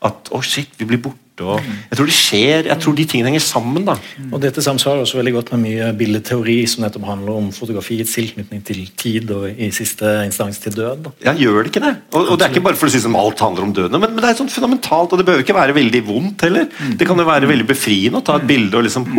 at 0.06 0.30
å 0.36 0.42
shit, 0.46 0.74
vi 0.80 0.88
blir 0.88 1.02
borte. 1.02 1.22
Og 1.44 1.60
jeg 1.60 1.98
tror 1.98 2.08
det 2.08 2.16
skjer, 2.16 2.68
jeg 2.70 2.80
tror 2.80 2.94
de 2.96 3.06
tingene 3.12 3.32
henger 3.34 3.44
sammen. 3.44 3.84
da. 3.88 3.98
Og 4.30 4.38
Dette 4.40 4.62
samsvarer 4.64 5.02
også 5.04 5.18
veldig 5.20 5.34
godt 5.36 5.50
med 5.52 5.66
mye 5.66 5.90
billedteori 6.00 6.56
som 6.72 6.86
nettopp 6.86 7.08
handler 7.10 7.40
om 7.42 7.50
fotografiets 7.56 8.14
tilknytning 8.16 8.62
til 8.64 8.86
tid 8.96 9.34
og 9.36 9.50
i 9.52 9.68
siste 9.76 10.14
instans 10.24 10.62
til 10.64 10.78
død. 10.78 11.02
da. 11.10 11.14
Ja, 11.28 11.34
gjør 11.36 11.66
det 11.66 11.74
ikke 11.74 11.84
det? 11.84 11.96
Og, 12.14 12.22
og 12.30 12.40
det 12.40 12.48
er 12.48 12.54
ikke 12.56 12.64
bare 12.70 12.80
for 12.80 12.88
å 12.88 12.94
si 12.94 13.04
som 13.04 13.18
alt 13.20 13.44
handler 13.44 13.68
om 13.68 13.74
døden, 13.76 14.00
men, 14.00 14.14
men 14.16 14.24
det 14.24 14.32
er 14.32 14.40
sånn 14.40 14.54
fundamentalt, 14.54 15.12
og 15.12 15.20
det 15.20 15.28
behøver 15.28 15.44
ikke 15.44 15.58
være 15.60 15.76
veldig 15.76 16.04
vondt 16.08 16.48
heller. 16.48 16.70
Det 16.96 17.10
kan 17.10 17.20
jo 17.20 17.28
være 17.28 17.52
veldig 17.52 17.68
befriende 17.68 18.22
å 18.22 18.28
ta 18.32 18.40
et 18.40 18.48
bilde 18.48 18.80
og 18.80 18.88
liksom 18.88 19.10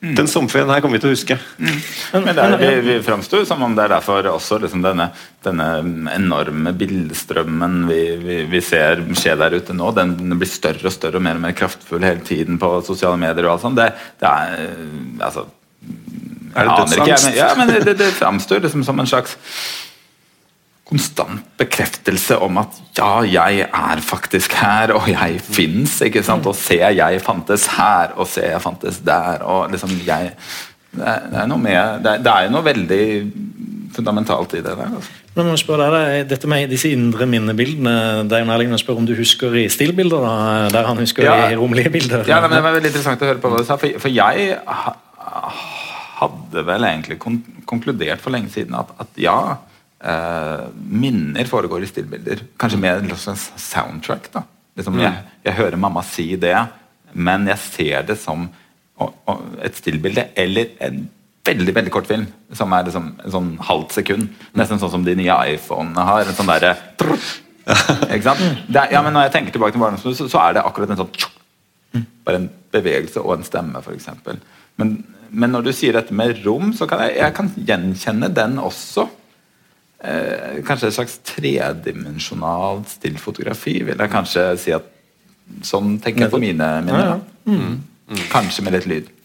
«Ho, 0.00 0.14
Den 0.16 0.28
sommerferien 0.32 0.70
her 0.72 0.80
kommer 0.80 0.96
vi 0.96 1.02
til 1.02 1.10
å 1.10 1.12
huske. 1.12 1.36
Men 1.60 2.22
men 2.24 2.36
der, 2.38 2.54
vi, 2.56 2.68
vi 2.86 2.94
fremstår 3.04 3.42
som 3.44 3.60
om 3.66 3.74
det 3.76 3.82
er 3.84 3.92
derfor 3.92 4.24
også 4.30 4.56
liksom 4.62 4.80
denne, 4.84 5.10
denne 5.44 5.66
enorme 6.14 6.72
bildestrømmen 6.72 7.82
vi, 7.90 7.98
vi, 8.22 8.38
vi 8.48 8.62
ser 8.64 9.02
skje 9.12 9.34
der 9.42 9.58
ute 9.60 9.76
nå, 9.76 9.90
den, 9.98 10.14
den 10.22 10.40
blir 10.40 10.48
større 10.48 10.88
og 10.88 10.94
større 10.94 11.20
og 11.20 11.26
mer 11.26 11.36
og 11.36 11.44
mer 11.44 11.52
kraftfull 11.58 12.06
hele 12.06 12.24
tiden 12.24 12.56
på 12.62 12.72
sosiale 12.86 13.20
medier. 13.20 13.44
og 13.44 13.58
alt 13.58 13.66
sånt. 13.66 13.76
Det, 13.76 13.90
det 14.22 14.30
er 14.30 14.64
altså 15.28 15.44
Er 16.56 16.64
det 16.64 16.72
ikke, 16.72 16.88
dødsangst? 16.96 17.28
men, 17.28 17.36
ja, 17.36 17.50
men 17.60 17.74
det, 17.76 17.98
det 18.00 18.10
framstår 18.16 18.64
liksom 18.64 18.84
som 18.88 19.04
en 19.04 19.06
slags 19.12 19.36
konstant 20.90 21.44
bekreftelse 21.60 22.36
om 22.42 22.58
at 22.60 22.80
ja, 22.98 23.12
jeg 23.22 23.68
er 23.68 24.02
faktisk 24.04 24.56
her, 24.58 24.92
og 24.96 25.06
jeg 25.08 25.38
fins. 25.46 26.00
Og 26.02 26.54
se, 26.58 26.80
jeg 26.80 27.22
fantes 27.24 27.66
her, 27.78 28.12
og 28.16 28.26
se, 28.28 28.42
jeg 28.50 28.62
fantes 28.62 29.00
der. 29.06 29.42
og 29.46 29.70
liksom 29.70 29.94
jeg 30.06 30.34
det 30.90 31.06
er, 31.06 31.26
det 31.30 31.38
er 31.38 31.46
noe 31.46 31.62
med 31.62 32.00
det 32.02 32.12
er, 32.16 32.22
det 32.26 32.30
er 32.34 32.48
noe 32.50 32.66
veldig 32.66 33.04
fundamentalt 33.94 34.56
i 34.58 34.62
det 34.64 34.72
der. 34.74 34.88
altså. 34.88 35.12
Men 35.36 35.52
jeg 35.52 35.60
spør 35.62 35.84
deg, 35.94 36.24
dette 36.32 36.48
med 36.50 36.66
disse 36.72 36.90
indre 36.90 37.26
minnebildene 37.30 37.92
Det 38.26 38.34
er 38.34 38.42
jo 38.42 38.48
nærliggende 38.48 38.78
å 38.78 38.82
spørre 38.82 38.98
om 38.98 39.06
du 39.06 39.14
husker 39.14 39.54
i 39.54 39.68
stillbilder, 39.70 40.24
da, 40.26 40.34
der 40.74 40.88
han 40.90 40.98
husker 40.98 41.22
Ja. 41.28 41.36
i 41.52 41.58
romlige 41.58 41.92
bilder. 41.94 42.24
Ja, 42.26 42.40
men 42.42 42.56
Det 42.56 42.62
var 42.66 42.74
veldig 42.74 42.90
interessant 42.90 43.22
å 43.22 43.30
høre 43.30 43.38
på 43.42 43.52
hva 43.52 43.62
du 43.62 43.68
sa, 43.68 43.78
for, 43.78 44.02
for 44.02 44.10
jeg 44.10 44.56
hadde 46.20 46.66
vel 46.66 46.86
egentlig 46.90 47.18
konkludert 47.22 48.20
for 48.20 48.34
lenge 48.34 48.50
siden 48.50 48.74
at, 48.74 48.90
at 49.00 49.20
ja, 49.22 49.36
minner 50.00 51.44
foregår 51.44 51.82
i 51.84 51.90
stillbilder. 51.90 52.40
Kanskje 52.60 52.80
mer 52.80 53.02
en 53.02 53.10
slags 53.12 53.50
soundtrack. 53.60 54.30
da. 54.32 54.44
Liksom, 54.78 54.96
jeg, 55.02 55.24
jeg 55.44 55.58
hører 55.58 55.76
mamma 55.80 56.02
si 56.06 56.32
det, 56.40 56.56
men 57.12 57.48
jeg 57.50 57.60
ser 57.66 58.06
det 58.08 58.16
som 58.20 58.48
og, 59.00 59.14
og 59.28 59.42
et 59.64 59.76
stillbilde 59.76 60.26
eller 60.38 60.74
en 60.84 61.02
veldig 61.46 61.74
veldig 61.74 61.92
kort 61.92 62.08
film 62.08 62.26
som 62.56 62.72
er 62.76 62.86
liksom 62.86 63.06
en 63.24 63.34
sånn 63.34 63.52
halvt 63.64 63.94
sekund. 63.96 64.28
Nesten 64.58 64.80
sånn 64.80 64.92
som 64.92 65.06
de 65.06 65.16
nye 65.18 65.36
iPhonene 65.54 66.04
har. 66.06 66.26
en 66.26 66.36
sånn 66.36 66.50
der, 66.50 66.66
ikke 68.14 68.24
sant? 68.26 68.42
Er, 68.68 68.90
ja, 68.92 69.00
men 69.04 69.14
Når 69.16 69.28
jeg 69.28 69.36
tenker 69.36 69.56
tilbake 69.56 69.76
til 69.76 69.82
barndommen, 69.82 70.02
så, 70.16 70.28
så 70.28 70.42
er 70.42 70.58
det 70.58 70.66
akkurat 70.66 70.92
en 70.92 71.00
sånn 71.04 72.02
Bare 72.26 72.38
en 72.42 72.50
bevegelse 72.70 73.22
og 73.24 73.38
en 73.38 73.46
stemme, 73.46 73.80
f.eks. 73.80 74.10
Men, 74.78 74.92
men 75.30 75.50
når 75.50 75.64
du 75.66 75.72
sier 75.74 75.96
dette 75.96 76.14
med 76.14 76.44
rom, 76.44 76.70
så 76.76 76.86
kan 76.86 77.00
jeg, 77.02 77.16
jeg 77.18 77.34
kan 77.34 77.48
gjenkjenne 77.56 78.28
den 78.36 78.60
også. 78.62 79.08
Eh, 80.00 80.62
kanskje 80.64 80.88
et 80.88 80.96
slags 80.96 81.18
tredimensjonalt 81.28 82.88
stillfotografi, 82.96 83.82
vil 83.84 84.00
jeg 84.00 84.12
kanskje 84.12 84.48
si 84.60 84.74
at 84.76 84.96
Sånn 85.66 85.96
tenker 85.98 86.28
jeg 86.28 86.30
på 86.30 86.38
mine 86.38 86.66
minner. 86.86 87.00
Ja, 87.02 87.14
ja. 87.16 87.56
Mm. 87.58 88.20
Kanskje 88.30 88.62
med 88.66 88.74
litt 88.78 88.86
lyd. 88.90 89.08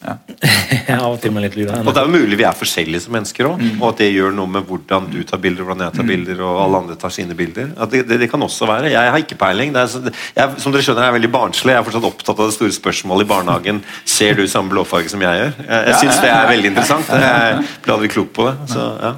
Ja. 0.86 1.00
Av 1.02 1.16
og 1.16 1.22
til 1.22 1.32
med 1.34 1.42
litt 1.42 1.56
lyd. 1.58 1.72
Og 1.82 1.88
det 1.96 2.02
er 2.02 2.06
jo 2.06 2.14
mulig 2.14 2.38
vi 2.38 2.46
er 2.46 2.54
forskjellige 2.54 3.06
som 3.08 3.16
mennesker 3.16 3.48
òg, 3.50 3.62
og 3.80 3.86
at 3.88 4.02
det 4.04 4.10
gjør 4.12 4.36
noe 4.38 4.52
med 4.54 4.68
hvordan 4.70 5.08
du 5.10 5.18
tar 5.26 5.40
bilder, 5.42 5.66
hvordan 5.66 5.82
jeg 5.88 5.96
tar 5.96 6.06
bilder, 6.06 6.44
og 6.46 6.60
alle 6.62 6.82
andre 6.84 6.98
tar 7.02 7.14
sine 7.16 7.38
bilder. 7.38 7.72
At 7.82 7.90
det, 7.90 8.04
det, 8.10 8.20
det 8.22 8.28
kan 8.30 8.46
også 8.46 8.68
være. 8.70 8.92
Jeg 8.94 9.14
har 9.16 9.24
ikke 9.24 9.38
peiling. 9.42 9.74
Det 9.74 9.82
er, 9.82 10.12
jeg, 10.38 10.62
som 10.62 10.76
dere 10.76 10.86
skjønner, 10.86 11.08
jeg 11.08 11.14
er 11.14 11.18
veldig 11.18 11.32
barnslig. 11.34 11.74
Jeg 11.74 11.82
er 11.82 11.88
fortsatt 11.88 12.10
opptatt 12.12 12.38
av 12.38 12.52
det 12.52 12.58
store 12.58 12.78
spørsmålet 12.78 13.26
i 13.26 13.32
barnehagen. 13.34 13.82
Ser 14.18 14.38
du 14.38 14.46
samme 14.52 14.74
blåfarge 14.74 15.10
som 15.14 15.26
jeg 15.26 15.42
gjør? 15.42 15.58
Jeg, 15.64 15.82
jeg 15.90 16.02
syns 16.04 16.22
det 16.22 16.34
er 16.36 16.52
veldig 16.54 16.74
interessant. 16.76 17.14
Jeg 17.26 17.64
blir 17.82 17.98
aldri 17.98 18.12
klok 18.14 18.34
på 18.38 18.50
det. 18.52 18.56
Så, 18.76 18.90
ja. 19.08 19.16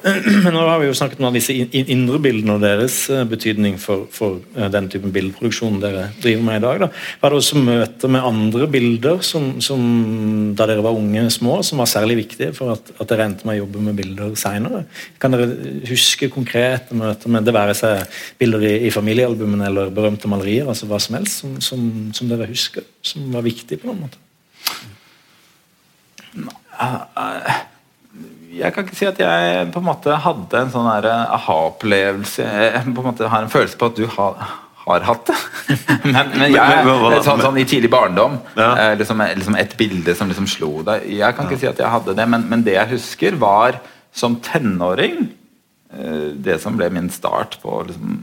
Men 0.44 0.54
nå 0.54 0.60
har 0.64 0.78
vi 0.80 0.86
jo 0.88 0.94
snakket 0.96 1.20
om 1.20 1.34
disse 1.34 1.52
indre 1.52 2.18
bildene 2.22 2.54
og 2.56 2.62
deres 2.62 2.94
eh, 3.12 3.24
betydning 3.28 3.76
for, 3.80 4.06
for 4.14 4.38
eh, 4.56 4.68
den 4.72 4.88
typen 4.92 5.12
bildeproduksjon 5.12 5.80
dere 5.82 6.06
driver 6.22 6.44
med 6.46 6.60
i 6.60 6.62
dag. 6.64 6.80
Da. 6.84 6.88
Var 7.20 7.32
det 7.32 7.40
også 7.40 7.60
møter 7.60 8.12
med 8.14 8.28
andre 8.30 8.68
bilder 8.72 9.20
som, 9.26 9.50
som, 9.64 9.82
da 10.56 10.68
dere 10.70 10.84
var 10.86 10.96
unge 10.96 11.26
små, 11.34 11.58
som 11.66 11.82
var 11.82 11.90
særlig 11.90 12.16
viktige 12.22 12.54
for 12.56 12.72
at, 12.76 12.92
at 12.96 13.12
dere 13.12 13.26
endte 13.28 13.48
med 13.48 13.58
å 13.58 13.62
jobbe 13.62 13.84
med 13.90 13.98
bilder 14.00 14.32
seinere? 14.40 14.84
Kan 15.20 15.36
dere 15.36 15.50
huske 15.90 16.30
konkrete 16.32 16.96
møter 16.96 17.32
med 17.32 17.44
det 17.44 17.56
være 17.56 17.76
seg 17.76 18.20
bilder 18.40 18.64
i, 18.70 18.74
i 18.88 18.94
familiealbumene 18.94 19.68
eller 19.68 19.92
berømte 19.94 20.30
malerier, 20.32 20.68
altså 20.70 20.88
hva 20.88 21.00
som 21.02 21.18
helst, 21.18 21.42
som, 21.42 21.58
som, 21.64 21.84
som 22.16 22.30
dere 22.30 22.48
husker, 22.48 22.86
som 23.04 23.28
var 23.34 23.44
viktig 23.44 23.82
på 23.82 23.90
noen 23.90 24.06
måte? 24.06 24.16
Jeg 28.50 28.74
kan 28.74 28.86
ikke 28.86 28.98
si 28.98 29.06
at 29.06 29.20
jeg 29.20 29.68
på 29.70 29.78
en 29.78 29.86
måte 29.86 30.16
hadde 30.24 30.58
en 30.58 30.72
sånn 30.72 30.88
aha-opplevelse. 30.88 32.42
Jeg 32.42 32.82
på 32.88 33.02
en 33.04 33.08
måte 33.12 33.30
har 33.30 33.46
en 33.46 33.52
følelse 33.52 33.78
på 33.78 33.90
at 33.92 34.00
du 34.00 34.06
har, 34.10 34.40
har 34.84 35.06
hatt 35.06 35.30
det. 35.30 35.36
men, 36.14 36.32
men 36.34 36.50
jeg, 36.50 36.88
sånn, 37.26 37.44
sånn, 37.44 37.60
i 37.62 37.66
tidlig 37.68 37.92
barndom 37.92 38.40
ja. 38.58 38.72
Eh, 38.72 38.94
liksom, 38.98 39.22
liksom, 39.38 39.58
Et 39.60 39.76
bilde 39.78 40.16
som 40.18 40.32
liksom 40.32 40.48
slo 40.50 40.72
deg. 40.86 41.06
Jeg 41.14 41.36
kan 41.36 41.46
ikke 41.46 41.60
si 41.62 41.70
at 41.70 41.78
jeg 41.78 41.94
hadde 41.94 42.16
det, 42.18 42.26
men, 42.32 42.48
men 42.50 42.66
det 42.66 42.74
jeg 42.74 42.94
husker, 42.96 43.38
var 43.38 43.78
som 44.10 44.40
tenåring 44.42 45.28
eh, 45.94 46.34
Det 46.34 46.58
som 46.58 46.74
ble 46.78 46.90
min 46.90 47.06
start 47.14 47.60
på 47.62 47.84
liksom, 47.86 48.18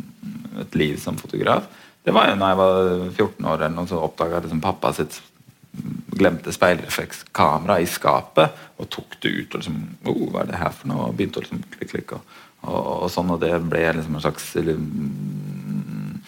et 0.66 0.76
liv 0.76 1.00
som 1.00 1.16
fotograf, 1.16 1.70
det 2.04 2.14
var 2.16 2.32
jo 2.32 2.38
når 2.40 2.52
jeg 2.52 2.58
var 2.60 2.78
14 3.14 3.48
år, 3.52 3.62
eller 3.62 3.76
noe, 3.76 3.88
så 3.88 4.00
oppdaga 4.02 4.40
liksom 4.44 4.60
pappa 4.64 4.94
sitt 4.96 5.20
glemte 6.18 6.54
speilreflekskameraet 6.56 7.86
i 7.86 7.90
skapet 7.92 8.62
og 8.78 8.90
tok 8.94 9.18
det 9.24 9.34
ut. 9.34 9.56
og 9.56 9.62
liksom, 9.62 9.80
oh, 10.10 10.28
Hva 10.34 10.44
er 10.44 10.52
det 10.52 10.62
her 10.62 10.76
for 10.76 10.92
noe? 10.92 11.10
Og 11.10 11.18
begynte 11.18 11.42
å 11.42 11.46
liksom 11.46 11.64
klikke, 11.74 11.90
klikke. 11.94 12.22
Og, 12.22 12.70
og, 12.70 12.94
og, 13.06 13.10
sånn, 13.14 13.34
og 13.34 13.42
det 13.44 13.54
ble 13.70 13.84
liksom 14.00 14.18
en 14.18 14.26
slags 14.26 14.48
mm, 14.58 16.22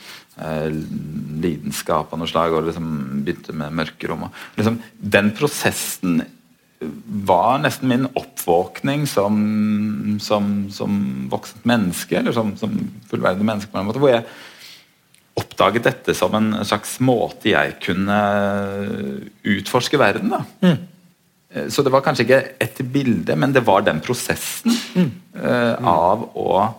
eh, 0.46 0.68
lidenskap 1.46 2.14
av 2.14 2.22
noe 2.22 2.30
slag. 2.30 2.58
Og 2.58 2.68
liksom 2.70 2.92
begynte 3.26 3.56
med 3.58 3.80
mørkerom. 3.82 4.28
Og, 4.30 4.44
liksom, 4.60 4.82
den 5.18 5.34
prosessen 5.38 6.22
var 6.80 7.58
nesten 7.60 7.90
min 7.92 8.06
oppvåkning 8.16 9.04
som, 9.10 9.40
som, 10.24 10.70
som 10.72 10.94
voksent 11.32 11.66
menneske, 11.68 12.22
eller 12.22 12.36
som, 12.36 12.54
som 12.60 12.78
fullverdig 13.12 13.44
menneske. 13.44 13.72
på 13.72 13.82
en 13.82 13.90
måte, 13.90 14.00
hvor 14.00 14.14
jeg 14.14 14.24
oppdaget 15.60 15.84
dette 15.84 16.14
som 16.16 16.36
en 16.36 16.54
slags 16.64 17.00
måte 17.04 17.52
jeg 17.52 17.76
kunne 17.84 18.20
utforske 19.44 20.00
verden. 20.00 20.32
da. 20.32 20.44
Mm. 20.64 20.78
Eh, 21.52 21.68
så 21.70 21.84
det 21.84 21.92
var 21.92 22.02
kanskje 22.02 22.26
ikke 22.26 22.44
ett 22.60 22.80
bilde, 22.80 23.36
men 23.36 23.52
det 23.52 23.66
var 23.68 23.82
den 23.84 24.00
prosessen 24.00 24.72
mm. 24.96 25.12
Mm. 25.34 25.86
av 25.86 26.30
å 26.36 26.70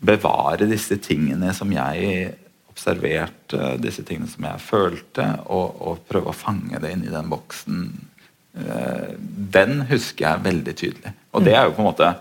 bevare 0.00 0.68
disse 0.70 0.96
tingene 1.02 1.52
som 1.52 1.72
jeg 1.72 2.30
observerte, 2.70 3.76
disse 3.82 4.04
tingene 4.06 4.30
som 4.30 4.46
jeg 4.46 4.62
følte, 4.62 5.26
og, 5.50 5.82
og 5.82 6.06
prøve 6.08 6.30
å 6.30 6.36
fange 6.36 6.78
det 6.80 6.94
inn 6.94 7.04
i 7.04 7.12
den 7.12 7.28
boksen. 7.28 7.82
Den 9.50 9.82
husker 9.90 10.24
jeg 10.24 10.44
veldig 10.46 10.74
tydelig. 10.78 11.12
Og 11.34 11.44
det 11.44 11.52
er 11.54 11.66
jo 11.66 11.74
på 11.76 11.82
en 11.82 11.90
måte 11.90 12.14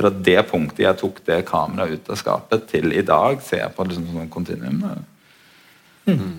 fra 0.00 0.10
det 0.10 0.40
punktet 0.48 0.86
jeg 0.86 1.00
tok 1.00 1.22
det 1.28 1.42
kameraet 1.48 1.98
ut 1.98 2.12
av 2.12 2.20
skapet, 2.20 2.68
til 2.70 2.94
i 2.96 3.04
dag, 3.06 3.42
ser 3.44 3.66
jeg 3.66 3.74
på 3.76 3.84
liksom 3.88 4.06
sånn 4.10 4.30
kontinuum. 4.32 4.86
Mm. 6.08 6.38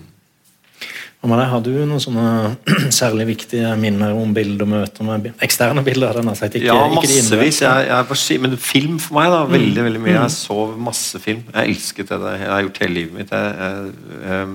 Har 1.22 1.60
du 1.62 1.70
noen 1.86 2.02
sånne 2.02 2.56
særlig 2.90 3.28
viktige 3.28 3.70
minner 3.78 4.16
om 4.18 4.32
bilder 4.34 4.66
og 4.66 4.72
møter 4.72 5.06
med 5.06 5.28
eksterne 5.44 5.84
bilder? 5.86 6.18
Den, 6.18 6.32
altså, 6.32 6.48
ikke, 6.50 6.64
ja, 6.66 6.80
massevis. 6.90 7.60
Jeg, 7.62 7.86
jeg, 7.92 8.40
men 8.42 8.58
film 8.58 8.98
for 8.98 9.20
meg, 9.20 9.30
da. 9.30 9.44
Veldig 9.46 9.78
mm. 9.78 9.86
veldig 9.86 10.02
mye. 10.02 10.16
Jeg 10.16 10.32
mm. 10.32 10.34
så 10.34 10.58
masse 10.90 11.22
film. 11.22 11.44
Jeg 11.52 11.70
elsket 11.70 12.10
det. 12.10 12.34
Jeg 12.40 12.50
har 12.50 12.64
gjort 12.66 12.82
hele 12.82 12.98
livet 12.98 13.20
mitt. 13.20 13.36
Jeg, 13.36 13.94
jeg, 14.26 14.50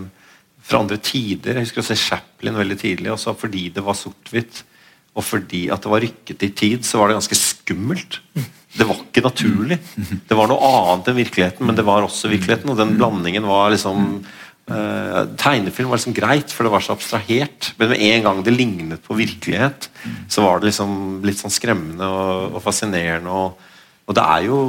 fra 0.68 0.84
andre 0.84 1.00
tider. 1.00 1.56
Jeg 1.56 1.70
husker 1.70 1.86
å 1.86 1.88
se 1.88 1.96
Chaplin 2.02 2.60
veldig 2.60 2.80
tidlig. 2.84 3.14
Også 3.16 3.38
fordi 3.40 3.70
det 3.72 3.86
var 3.88 3.96
sort-hvitt, 3.96 4.66
og 5.18 5.24
fordi 5.26 5.70
at 5.72 5.88
det 5.88 5.94
var 5.94 6.04
rykket 6.04 6.44
i 6.44 6.52
tid, 6.52 6.84
så 6.86 7.00
var 7.00 7.10
det 7.10 7.22
ganske 7.22 7.40
skummelt. 7.40 8.20
Det 8.78 8.86
var 8.86 9.00
ikke 9.02 9.24
naturlig. 9.26 9.78
Det 10.30 10.38
var 10.38 10.50
noe 10.52 10.72
annet 10.72 11.10
enn 11.10 11.18
virkeligheten, 11.18 11.66
men 11.66 11.78
det 11.78 11.86
var 11.88 12.06
også 12.06 12.30
virkeligheten. 12.32 12.70
Og 12.72 12.78
den 12.80 12.94
blandingen 13.00 13.48
var 13.50 13.72
liksom 13.74 14.04
eh, 14.70 15.22
Tegnefilm 15.40 15.90
var 15.90 16.00
liksom 16.00 16.16
greit, 16.18 16.54
for 16.54 16.68
det 16.68 16.74
var 16.76 16.86
så 16.86 16.94
abstrahert. 16.94 17.72
Men 17.80 17.94
med 17.94 18.04
en 18.06 18.28
gang 18.28 18.44
det 18.46 18.54
lignet 18.54 19.04
på 19.06 19.18
virkelighet, 19.18 19.90
så 20.30 20.46
var 20.46 20.62
det 20.62 20.70
liksom 20.70 21.24
litt 21.26 21.42
sånn 21.42 21.54
skremmende 21.54 22.06
og, 22.06 22.58
og 22.58 22.64
fascinerende. 22.66 23.34
Og, 23.34 23.74
og, 24.06 24.16
det 24.16 24.24
er 24.24 24.48
jo 24.48 24.60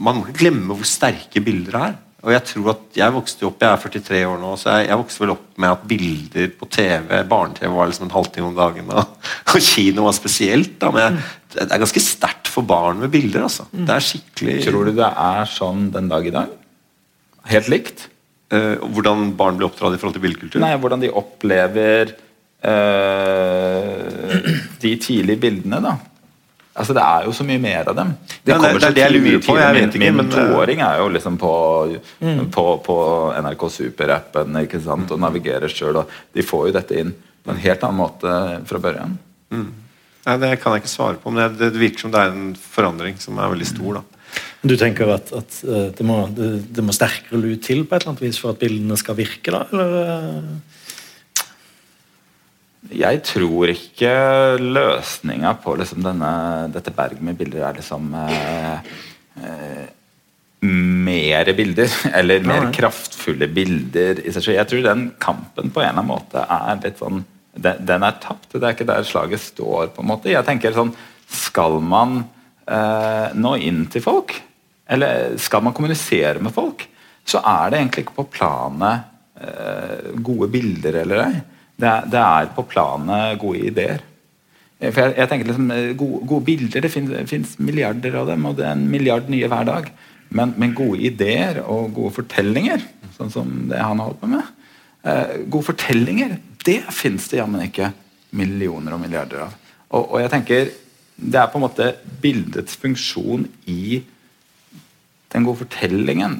Man 0.00 0.18
må 0.18 0.26
ikke 0.26 0.40
glemme 0.42 0.74
hvor 0.74 0.88
sterke 0.88 1.42
bilder 1.44 1.82
er. 1.84 1.98
Og 2.20 2.32
Jeg 2.34 2.44
tror 2.50 2.66
at 2.74 2.98
jeg 3.00 3.14
vokste 3.14 3.46
opp, 3.48 3.62
jeg 3.64 3.72
er 3.72 3.80
43 3.96 4.18
år 4.28 4.40
nå, 4.42 4.50
så 4.60 4.74
jeg, 4.76 4.90
jeg 4.90 5.00
vokste 5.00 5.22
vel 5.22 5.32
opp 5.32 5.46
med 5.62 5.72
at 5.72 5.86
bilder 5.88 6.50
på 6.60 6.68
TV, 6.68 7.14
barne-TV 7.30 7.72
var 7.72 7.88
liksom 7.88 8.06
en 8.10 8.12
halvtime 8.12 8.50
om 8.50 8.58
dagen. 8.58 8.90
Og, 8.92 9.14
og 9.54 9.64
kino 9.64 10.04
var 10.04 10.16
spesielt. 10.18 10.74
da, 10.82 10.90
men 10.92 11.02
jeg, 11.06 11.22
Det 11.56 11.66
er 11.66 11.82
ganske 11.86 12.04
sterkt 12.04 12.50
for 12.52 12.66
barn 12.68 13.00
med 13.00 13.12
bilder. 13.14 13.46
altså. 13.48 13.64
Mm. 13.72 13.86
Det 13.88 13.94
er 13.96 14.06
skikkelig... 14.10 14.56
Tror 14.68 14.90
du 14.90 14.92
det 15.00 15.08
er 15.08 15.44
sånn 15.48 15.88
den 15.94 16.10
dag 16.12 16.28
i 16.28 16.34
dag? 16.34 16.52
Helt 17.50 17.70
likt? 17.72 18.08
Eh, 18.52 18.76
hvordan 18.92 19.30
barn 19.38 19.56
blir 19.56 19.70
oppdratt 19.70 19.96
i 19.96 20.00
forhold 20.02 20.18
til 20.18 20.24
bildekultur? 20.26 20.60
Nei, 20.62 20.74
Hvordan 20.82 21.00
de 21.04 21.10
opplever 21.14 22.12
eh, 22.66 24.48
de 24.82 24.92
tidlige 25.00 25.40
bildene. 25.40 25.80
da. 25.84 25.96
Altså 26.80 26.96
Det 26.96 27.02
er 27.04 27.26
jo 27.28 27.32
så 27.36 27.44
mye 27.44 27.60
mer 27.60 27.90
av 27.92 27.96
dem. 27.98 28.12
Det, 28.40 28.54
ja, 28.54 28.58
det, 28.58 28.92
det 28.96 29.08
lurer 29.12 29.42
på. 29.44 29.56
Jeg 29.60 29.76
vet 29.76 29.98
ikke, 29.98 30.12
min, 30.16 30.30
toåring 30.32 30.80
er 30.86 31.02
jo 31.02 31.10
liksom 31.12 31.36
på, 31.40 31.52
mm. 32.24 32.46
på, 32.54 32.64
på 32.86 32.96
NRK 33.36 33.66
Super-appen 33.74 34.56
og 34.56 35.18
navigerer 35.20 35.72
sjøl. 35.72 36.00
De 36.32 36.46
får 36.46 36.70
jo 36.70 36.76
dette 36.78 37.02
inn 37.02 37.12
på 37.44 37.52
en 37.52 37.60
helt 37.60 37.84
annen 37.84 38.00
måte 38.00 38.38
fra 38.68 38.80
børjan. 38.82 39.18
Mm. 39.52 39.68
Nei, 40.26 40.38
Det 40.40 40.54
kan 40.62 40.76
jeg 40.76 40.84
ikke 40.84 40.92
svare 40.92 41.20
på, 41.20 41.32
men 41.32 41.56
det, 41.58 41.72
virker 41.76 42.06
som 42.06 42.14
det 42.14 42.22
er 42.22 42.32
en 42.32 42.50
forandring 42.54 43.20
som 43.20 43.38
er 43.40 43.52
veldig 43.52 43.68
stor. 43.68 44.00
da. 44.00 44.40
Du 44.62 44.76
tenker 44.76 45.08
at, 45.14 45.32
at 45.36 45.62
eh, 45.64 45.88
det, 45.96 46.04
må, 46.06 46.22
det, 46.36 46.50
det, 46.68 46.84
må, 46.84 46.94
sterkere 46.94 47.40
lut 47.40 47.64
til 47.64 47.86
på 47.88 47.96
et 47.96 48.04
eller 48.04 48.14
annet 48.14 48.26
vis 48.26 48.40
for 48.40 48.52
at 48.52 48.60
bildene 48.60 48.98
skal 49.00 49.16
virke? 49.18 49.52
da, 49.52 49.64
eller? 49.72 50.44
Jeg 52.90 53.22
tror 53.26 53.70
ikke 53.70 54.12
løsninga 54.58 55.54
på 55.62 55.76
liksom 55.78 56.02
denne, 56.04 56.32
dette 56.74 56.92
berget 56.94 57.22
med 57.22 57.38
bilder 57.38 57.68
er 57.68 57.76
liksom 57.78 58.08
eh, 58.18 58.90
eh, 59.38 59.84
mer 60.66 61.52
bilder, 61.56 61.92
eller 62.18 62.42
mer 62.46 62.66
ja, 62.66 62.72
kraftfulle 62.74 63.48
bilder 63.54 64.22
i 64.24 64.32
seg 64.32 64.42
selv. 64.42 64.56
Jeg 64.58 64.70
tror 64.72 64.88
den 64.88 65.06
kampen 65.22 65.70
på 65.70 65.82
en 65.82 65.92
eller 65.92 66.02
annen 66.02 66.10
måte 66.10 66.44
er 66.44 66.82
litt 66.84 67.00
sånn 67.00 67.24
Den, 67.50 67.80
den 67.82 68.04
er 68.06 68.18
tapt. 68.22 68.52
Det 68.52 68.62
er 68.62 68.76
ikke 68.76 68.86
der 68.86 69.06
slaget 69.06 69.42
står, 69.42 69.88
på 69.94 70.04
en 70.04 70.10
måte. 70.12 70.30
Jeg 70.30 70.46
tenker 70.46 70.70
sånn 70.70 70.92
Skal 71.26 71.80
man 71.82 72.20
eh, 72.70 73.32
nå 73.34 73.56
inn 73.58 73.84
til 73.90 74.04
folk, 74.04 74.36
eller 74.90 75.34
skal 75.38 75.64
man 75.66 75.74
kommunisere 75.74 76.42
med 76.42 76.54
folk, 76.54 76.86
så 77.26 77.42
er 77.42 77.70
det 77.70 77.80
egentlig 77.80 78.04
ikke 78.06 78.18
på 78.20 78.28
planet 78.38 79.10
eh, 79.42 80.10
gode 80.22 80.50
bilder 80.50 81.02
eller 81.02 81.24
ei. 81.26 81.40
Det 81.80 81.88
er, 81.88 82.06
det 82.12 82.20
er 82.20 82.54
på 82.56 82.64
planet 82.68 83.40
gode 83.40 83.64
ideer. 83.70 84.04
Eh, 84.80 84.90
for 84.90 85.04
jeg, 85.04 85.16
jeg 85.18 85.30
tenker 85.30 85.50
liksom, 85.50 85.70
eh, 85.74 85.90
gode, 85.98 86.22
gode 86.28 86.44
bilder, 86.44 86.80
Det 86.86 86.92
fins 87.28 87.58
milliarder 87.58 88.16
av 88.20 88.30
dem, 88.32 88.46
og 88.46 88.56
det 88.56 88.66
er 88.66 88.76
en 88.76 88.88
milliard 88.90 89.28
nye 89.32 89.48
hver 89.48 89.68
dag. 89.68 89.90
Men, 90.30 90.54
men 90.56 90.76
gode 90.76 91.00
ideer 91.02 91.62
og 91.64 91.94
gode 91.94 92.14
fortellinger, 92.20 92.84
sånn 93.16 93.32
som 93.34 93.48
det 93.70 93.80
han 93.82 93.98
har 93.98 94.12
holdt 94.12 94.20
på 94.20 94.28
med 94.30 94.44
eh, 95.02 95.40
Gode 95.50 95.72
fortellinger, 95.72 96.36
det 96.64 96.84
fins 96.94 97.26
det 97.32 97.40
jammen 97.40 97.64
ikke 97.64 97.90
millioner 98.36 98.94
og 98.94 99.02
milliarder 99.02 99.48
av. 99.48 99.56
Og, 99.90 100.04
og, 100.04 100.16
jeg 100.22 100.30
tenker 100.30 100.70
det 101.20 101.36
er 101.36 101.50
på 101.52 101.58
en 101.58 101.66
måte 101.66 101.86
bildets 102.22 102.78
funksjon 102.80 103.42
i 103.68 104.00
den 105.34 105.44
gode 105.44 105.64
fortellingen. 105.64 106.38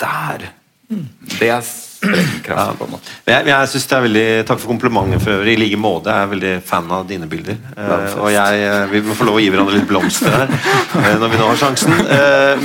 Der! 0.00 0.46
Det 0.88 1.50
er 1.50 1.66
sprengkraft, 2.02 2.78
på 2.78 2.88
en 2.88 2.94
måte. 2.96 3.16
Jeg, 3.30 3.46
jeg 3.48 3.70
synes 3.72 3.88
det 3.88 3.96
er 3.96 4.04
veldig, 4.06 4.26
Takk 4.48 4.62
for 4.62 4.72
komplimentet 4.74 5.22
for 5.22 5.36
øvrig. 5.36 5.54
I 5.56 5.62
like 5.62 5.80
måte. 5.80 6.10
Jeg 6.10 6.26
er 6.26 6.32
veldig 6.32 6.54
fan 6.66 6.90
av 6.98 7.06
dine 7.08 7.28
bilder. 7.30 7.58
Uh, 7.76 8.18
og 8.24 8.32
jeg, 8.34 8.64
uh, 8.66 8.84
Vi 8.92 9.02
må 9.06 9.16
få 9.18 9.28
lov 9.28 9.38
å 9.38 9.42
gi 9.44 9.50
hverandre 9.52 9.76
litt 9.78 9.88
blomster 9.90 10.34
her 10.34 10.50
uh, 10.50 11.14
når 11.22 11.32
vi 11.32 11.40
nå 11.40 11.48
har 11.48 11.62
sjansen. 11.62 11.94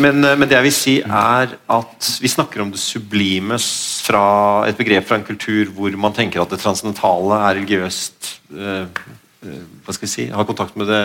Men, 0.01 0.21
men, 0.25 0.47
det 0.47 0.57
jeg 0.57 0.67
vil 0.67 0.75
si, 0.75 0.95
er 1.05 1.53
at 1.77 2.11
vi 2.21 2.31
snakker 2.31 2.63
om 2.63 2.73
det 2.73 2.81
sublime 2.81 3.59
fra 4.07 4.25
et 4.67 4.77
begrep 4.79 5.07
fra 5.07 5.19
en 5.19 5.27
kultur 5.27 5.71
hvor 5.75 5.93
man 5.99 6.15
tenker 6.15 6.41
at 6.41 6.51
det 6.53 6.61
transcendentale 6.61 7.39
er 7.43 7.57
religiøst 7.59 8.29
eh, 8.55 9.01
hva 9.37 9.93
skal 9.93 10.07
vi 10.07 10.09
si, 10.09 10.23
har 10.33 10.45
kontakt 10.49 10.73
med 10.79 10.89
det, 10.89 11.01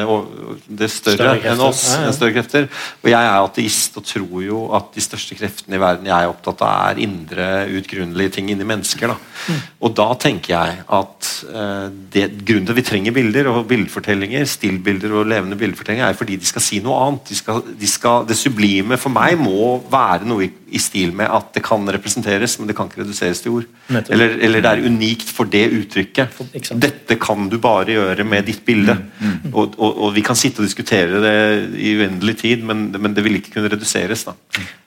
det 0.66 0.88
større, 0.88 1.34
Større 1.36 1.50
enn 1.52 1.60
oss. 1.60 1.82
Ja, 1.92 2.06
ja. 2.06 2.12
Større 2.16 2.32
krefter. 2.38 2.68
Og 3.02 3.10
jeg 3.12 3.28
er 3.28 3.34
ateist 3.36 3.98
og 4.00 4.06
tror 4.08 4.40
jo 4.46 4.60
at 4.78 4.88
de 4.94 5.04
største 5.04 5.36
kreftene 5.36 5.76
i 5.76 5.82
verden 5.82 6.08
jeg 6.08 6.16
er 6.16 6.32
opptatt 6.32 6.64
av, 6.64 6.94
er 6.94 7.02
indre, 7.04 7.48
utgrunnelige 7.76 8.38
ting 8.38 8.48
inni 8.54 8.64
mennesker. 8.68 9.12
Da. 9.12 9.18
Mm. 9.52 9.60
Og 9.84 9.94
da 10.00 10.06
tenker 10.24 10.54
jeg 10.54 10.78
at 10.98 11.28
uh, 11.50 11.86
det, 12.14 12.24
grunnen 12.40 12.70
til 12.70 12.74
at 12.74 12.80
vi 12.80 12.86
trenger 12.88 13.16
bilder 13.18 13.50
og 13.52 13.66
bildefortellinger, 13.70 14.48
stillbilder 14.48 15.18
og 15.20 15.28
levende 15.34 15.60
bildefortellinger, 15.60 16.08
er 16.08 16.18
fordi 16.18 16.40
de 16.40 16.48
skal 16.48 16.64
si 16.64 16.80
noe 16.84 17.02
annet. 17.04 17.28
De 17.28 17.38
skal, 17.38 17.60
de 17.84 17.90
skal, 17.90 18.24
det 18.30 18.38
sublime 18.40 18.96
for 19.00 19.12
meg 19.12 19.36
må 19.40 19.76
være 19.92 20.30
noe 20.30 20.48
i, 20.48 20.50
i 20.72 20.80
stil 20.80 21.12
med 21.20 21.28
at 21.28 21.52
det 21.58 21.64
kan 21.68 21.84
representeres, 21.98 22.56
men 22.58 22.70
det 22.70 22.78
kan 22.78 22.88
ikke 22.88 23.04
reduseres 23.04 23.44
til 23.44 23.60
ord. 23.60 23.68
Eller, 24.08 24.38
eller 24.40 24.64
det 24.64 24.72
er 24.72 24.88
unikt 24.88 25.28
for 25.28 25.52
det 25.52 25.66
uttrykket. 25.76 26.40
Dette 26.80 27.20
kan 27.20 27.52
du 27.52 27.58
bare 27.60 27.92
gjøre 27.92 28.21
med 28.28 28.46
ditt 28.48 28.62
bilde. 28.66 28.96
Og, 29.52 29.74
og, 29.78 29.90
og 30.06 30.14
vi 30.14 30.24
kan 30.24 30.38
sitte 30.38 30.62
og 30.62 30.68
diskutere 30.68 31.22
det 31.22 31.34
i 31.78 31.96
uendelig 31.98 32.38
tid, 32.44 32.62
men, 32.66 32.90
men 32.98 33.16
det 33.16 33.24
vil 33.24 33.40
ikke 33.40 33.56
kunne 33.56 33.72
reduseres. 33.72 34.26
da. 34.28 34.36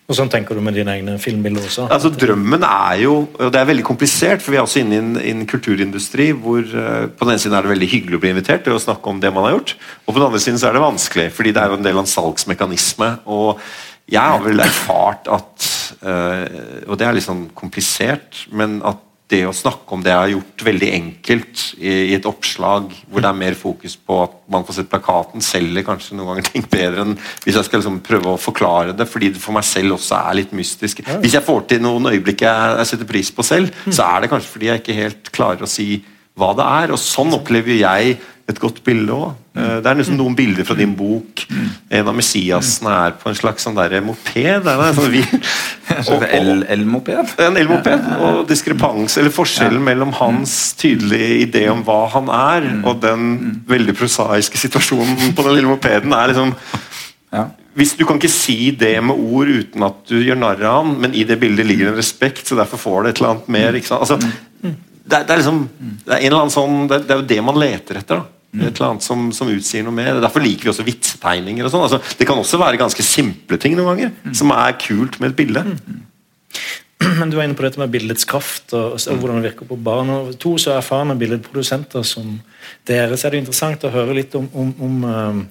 Og 0.05 0.13
sånn 0.13 0.29
tenker 0.29 0.53
du 0.53 0.61
med 0.61 0.75
dine 0.77 0.93
egne 0.99 1.15
filmbilder 1.21 1.65
også? 1.65 1.87
Altså 1.93 2.11
Drømmen 2.13 2.61
er 2.67 2.99
jo 3.01 3.15
og 3.25 3.49
Det 3.53 3.57
er 3.57 3.69
veldig 3.71 3.85
komplisert, 3.87 4.43
for 4.43 4.53
vi 4.53 4.59
er 4.59 4.65
også 4.65 4.83
inne 4.83 4.93
i 4.93 5.01
en, 5.01 5.15
i 5.17 5.31
en 5.33 5.47
kulturindustri 5.49 6.29
hvor 6.37 6.61
uh, 6.61 7.07
på 7.09 7.25
den 7.25 7.33
ene 7.33 7.41
siden 7.41 7.57
er 7.57 7.65
det 7.65 7.73
veldig 7.73 7.89
hyggelig 7.89 8.19
å 8.19 8.21
bli 8.21 8.33
invitert 8.35 8.65
til 8.67 8.77
å 8.77 8.83
snakke 8.83 9.09
om 9.09 9.21
det 9.23 9.33
man 9.33 9.47
har 9.47 9.55
gjort, 9.55 9.73
og 10.05 10.11
på 10.11 10.19
den 10.19 10.27
andre 10.27 10.43
siden 10.43 10.61
så 10.61 10.69
er 10.69 10.77
det 10.77 10.85
vanskelig, 10.85 11.25
fordi 11.33 11.55
det 11.55 11.63
er 11.63 11.73
jo 11.73 11.79
en 11.79 11.87
del 11.87 11.97
av 11.97 12.05
en 12.05 12.13
salgsmekanisme. 12.13 13.11
og 13.25 13.65
jeg 14.05 14.21
har 14.21 14.43
vel 14.43 14.61
erfart 14.61 15.25
at 15.33 15.63
uh, 16.05 16.45
Og 16.85 16.93
det 16.99 17.07
er 17.07 17.15
litt 17.17 17.25
sånn 17.25 17.47
komplisert, 17.57 18.43
men 18.53 18.77
at 18.85 19.01
det 19.31 19.41
å 19.47 19.53
snakke 19.55 19.95
om 19.95 20.03
det 20.05 20.11
jeg 20.11 20.21
har 20.21 20.31
gjort 20.35 20.63
veldig 20.67 20.89
enkelt 20.93 21.61
i, 21.79 21.93
i 22.11 22.13
et 22.13 22.27
oppslag 22.29 22.91
hvor 23.09 23.23
det 23.23 23.29
er 23.29 23.39
mer 23.39 23.55
fokus 23.57 23.95
på 23.97 24.19
at 24.21 24.35
man 24.53 24.65
får 24.67 24.77
sett 24.77 24.91
plakaten, 24.91 25.41
selger 25.41 25.85
kanskje 25.87 26.17
noen 26.17 26.29
ganger 26.33 26.49
ting 26.51 26.67
bedre 26.69 27.05
enn 27.07 27.15
hvis 27.45 27.57
jeg 27.57 27.67
skal 27.67 27.81
liksom 27.81 28.01
prøve 28.05 28.35
å 28.35 28.41
forklare 28.41 28.93
det, 28.97 29.07
fordi 29.09 29.31
det 29.33 29.41
for 29.41 29.57
meg 29.57 29.65
selv 29.65 29.97
også 29.97 30.19
er 30.19 30.37
litt 30.41 30.53
mystisk. 30.57 31.01
Hvis 31.23 31.37
jeg 31.37 31.45
får 31.45 31.65
til 31.71 31.81
noen 31.85 32.11
øyeblikk 32.11 32.45
jeg, 32.45 32.75
jeg 32.81 32.91
setter 32.91 33.09
pris 33.09 33.33
på 33.33 33.45
selv, 33.45 33.73
så 33.89 34.05
er 34.05 34.21
det 34.21 34.31
kanskje 34.33 34.53
fordi 34.53 34.69
jeg 34.69 34.83
ikke 34.83 34.99
helt 34.99 35.33
klarer 35.33 35.65
å 35.65 35.71
si 35.71 35.89
hva 36.37 36.51
det 36.57 36.69
er. 36.83 36.93
Og 36.93 37.01
sånn 37.01 37.33
opplever 37.33 37.79
jeg 37.79 38.19
et 38.45 38.61
godt 38.61 38.83
bilde 38.85 39.17
òg. 39.17 39.41
Det 39.55 39.87
er 39.87 39.95
liksom 39.95 40.17
noen 40.19 40.35
bilder 40.35 40.65
fra 40.67 40.75
din 40.75 40.91
bok. 40.99 41.45
En 41.89 42.09
av 42.11 42.15
Messiasene 42.17 42.91
er 43.05 43.13
på 43.21 43.29
en 43.31 43.37
slags 43.39 43.63
sånn 43.63 43.77
der 43.77 43.93
moped. 44.03 44.67
Er 44.67 44.81
en 44.89 44.97
sånn, 44.97 45.13
vi, 45.13 45.21
og, 45.95 46.09
og, 46.17 46.25
El- 46.27 46.65
El-moped. 46.75 47.35
en 47.39 47.59
elmoped. 47.61 48.09
Og 48.19 48.41
diskrepans, 48.49 49.15
eller 49.21 49.31
forskjellen 49.31 49.83
mellom 49.85 50.11
hans 50.19 50.73
tydelige 50.79 51.45
idé 51.45 51.63
om 51.71 51.85
hva 51.87 52.01
han 52.17 52.27
er, 52.35 52.67
og 52.83 52.99
den 53.05 53.29
veldig 53.69 53.95
prosaiske 53.95 54.59
situasjonen 54.59 55.31
på 55.37 55.47
den 55.47 55.55
lille 55.55 55.71
mopeden, 55.71 56.11
er 56.15 56.33
liksom 56.33 56.55
hvis 57.75 57.97
Du 57.99 58.05
kan 58.07 58.15
ikke 58.15 58.31
si 58.31 58.69
det 58.71 58.93
med 59.03 59.17
ord 59.19 59.49
uten 59.51 59.83
at 59.83 59.97
du 60.07 60.21
gjør 60.23 60.37
narr 60.39 60.61
av 60.63 60.77
han, 60.77 60.93
men 61.03 61.15
i 61.17 61.25
det 61.27 61.35
bildet 61.41 61.67
ligger 61.67 61.89
en 61.91 61.97
respekt, 61.99 62.45
så 62.47 62.55
derfor 62.55 62.79
får 62.79 63.01
det 63.03 63.09
et 63.09 63.19
eller 63.19 63.33
annet 63.33 63.49
mer. 63.51 63.79
Altså, 63.97 64.15
det, 64.21 64.71
er, 65.17 65.25
det 65.27 65.33
er 65.33 65.41
liksom 65.41 65.59
det 66.07 66.21
er 66.21 66.37
sånn 66.53 66.77
det, 66.87 67.01
det 67.03 67.11
er 67.11 67.19
jo 67.19 67.27
det 67.33 67.41
man 67.43 67.59
leter 67.59 67.99
etter. 67.99 68.23
da 68.23 68.34
et 68.61 68.71
eller 68.71 68.89
annet 68.93 69.05
som, 69.05 69.27
som 69.35 69.51
utsier 69.51 69.85
noe 69.85 69.95
mer. 69.95 70.19
Derfor 70.23 70.43
liker 70.43 70.67
vi 70.67 70.73
også 70.73 70.87
vitsetegninger. 70.87 71.65
og 71.65 71.73
sånn 71.73 71.85
altså, 71.87 72.01
Det 72.19 72.27
kan 72.29 72.39
også 72.41 72.59
være 72.61 72.81
ganske 72.81 73.05
simple 73.05 73.59
ting 73.61 73.77
noen 73.77 73.93
ganger, 73.93 74.35
som 74.37 74.53
er 74.55 74.77
kult 74.81 75.19
med 75.21 75.33
et 75.33 75.39
bilde. 75.39 75.65
Men 77.19 77.31
du 77.31 77.37
var 77.37 77.45
inne 77.47 77.57
på 77.57 77.65
dette 77.65 77.81
med 77.81 77.91
bildets 77.91 78.27
kraft 78.29 78.73
og, 78.77 78.95
og 78.95 79.19
hvordan 79.19 79.41
det 79.41 79.51
virker 79.51 79.67
på 79.69 79.77
barn. 79.79 80.09
og 80.13 80.31
To 80.41 80.55
så 80.61 80.77
erfarne 80.77 81.17
billedprodusenter 81.19 82.05
som 82.07 82.37
dere, 82.87 83.17
så 83.17 83.27
er 83.27 83.35
det 83.35 83.43
interessant 83.43 83.83
å 83.85 83.93
høre 83.93 84.15
litt 84.17 84.35
om, 84.39 84.47
om, 84.55 84.71
om 84.87 85.05
eh, 85.09 85.43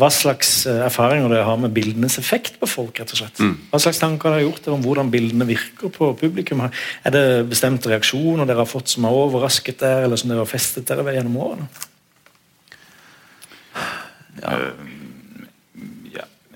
hva 0.00 0.08
slags 0.12 0.64
eh, 0.66 0.80
erfaringer 0.86 1.28
dere 1.28 1.46
har 1.46 1.58
med 1.60 1.72
bildenes 1.76 2.18
effekt 2.20 2.58
på 2.60 2.68
folk. 2.70 2.98
rett 2.98 3.12
og 3.12 3.20
slett. 3.20 3.42
Hva 3.70 3.80
slags 3.82 4.00
tanker 4.00 4.30
har 4.30 4.40
dere 4.40 4.48
gjort 4.48 4.64
dere 4.64 4.76
om 4.78 4.84
hvordan 4.86 5.12
bildene 5.12 5.48
virker 5.48 5.92
på 5.92 6.12
publikum? 6.18 6.64
Er 6.64 7.14
det 7.14 7.24
bestemte 7.50 7.92
reaksjoner 7.92 8.48
dere 8.48 8.64
har 8.64 8.70
fått 8.70 8.94
som 8.94 9.08
har 9.08 9.18
overrasket 9.26 9.82
dere, 9.84 10.06
eller 10.06 10.20
som 10.20 10.32
dere 10.32 10.44
har 10.44 10.50
festet 10.50 10.88
dere 10.88 11.04
ved 11.06 11.18
gjennom 11.18 11.40
årene? 11.44 11.68
Ja, 14.42 14.56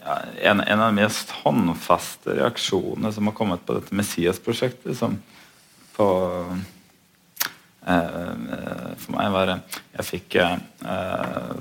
ja, 0.07 0.17
en, 0.51 0.61
en 0.61 0.81
av 0.81 0.93
de 0.93 1.03
mest 1.03 1.33
håndfaste 1.43 2.39
reaksjonene 2.39 3.13
som 3.13 3.29
har 3.29 3.37
kommet 3.37 3.65
på 3.67 3.77
dette 3.79 3.97
Messias-prosjektet, 3.97 4.97
som 4.99 5.19
på 5.97 6.07
eh, 7.87 8.33
For 9.01 9.15
meg 9.15 9.31
var 9.33 9.53
Jeg 9.57 10.07
fikk 10.11 10.39
eh, 10.43 10.57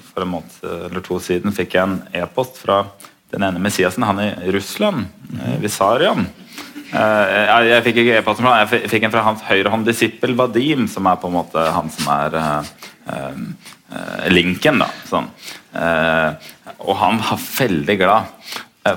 For 0.09 0.25
en 0.25 0.33
måned 0.33 0.57
eller 0.65 1.05
to 1.05 1.19
siden 1.23 1.55
fikk 1.55 1.77
jeg 1.77 1.87
en 1.87 1.99
e-post 2.23 2.59
fra 2.59 2.83
den 3.33 3.43
ene 3.43 3.59
Messiasen, 3.59 4.05
han 4.05 4.21
i 4.21 4.51
Russland, 4.53 5.07
eh, 5.41 5.55
Visarion. 5.63 6.27
Eh, 6.95 7.67
jeg, 7.67 7.83
fikk 7.87 8.01
ikke 8.03 8.19
e-post 8.19 8.41
fra 8.41 8.53
han, 8.53 8.65
jeg 8.65 8.89
fikk 8.91 9.07
en 9.07 9.13
fra 9.15 9.23
hans 9.25 9.43
høyrehånd 9.47 9.87
disippel 9.87 10.35
Vadim, 10.37 10.85
som 10.91 11.07
er 11.09 11.17
på 11.19 11.31
en 11.31 11.35
måte 11.35 11.63
han 11.75 11.89
som 11.91 12.11
er 12.15 12.37
eh, 12.39 12.69
eh, 13.91 14.27
linken, 14.31 14.79
da. 14.83 14.89
Sånn. 15.09 15.27
Eh, 15.75 16.53
og 16.85 16.95
han 17.01 17.19
var 17.23 17.41
veldig 17.41 17.97
glad, 17.99 18.31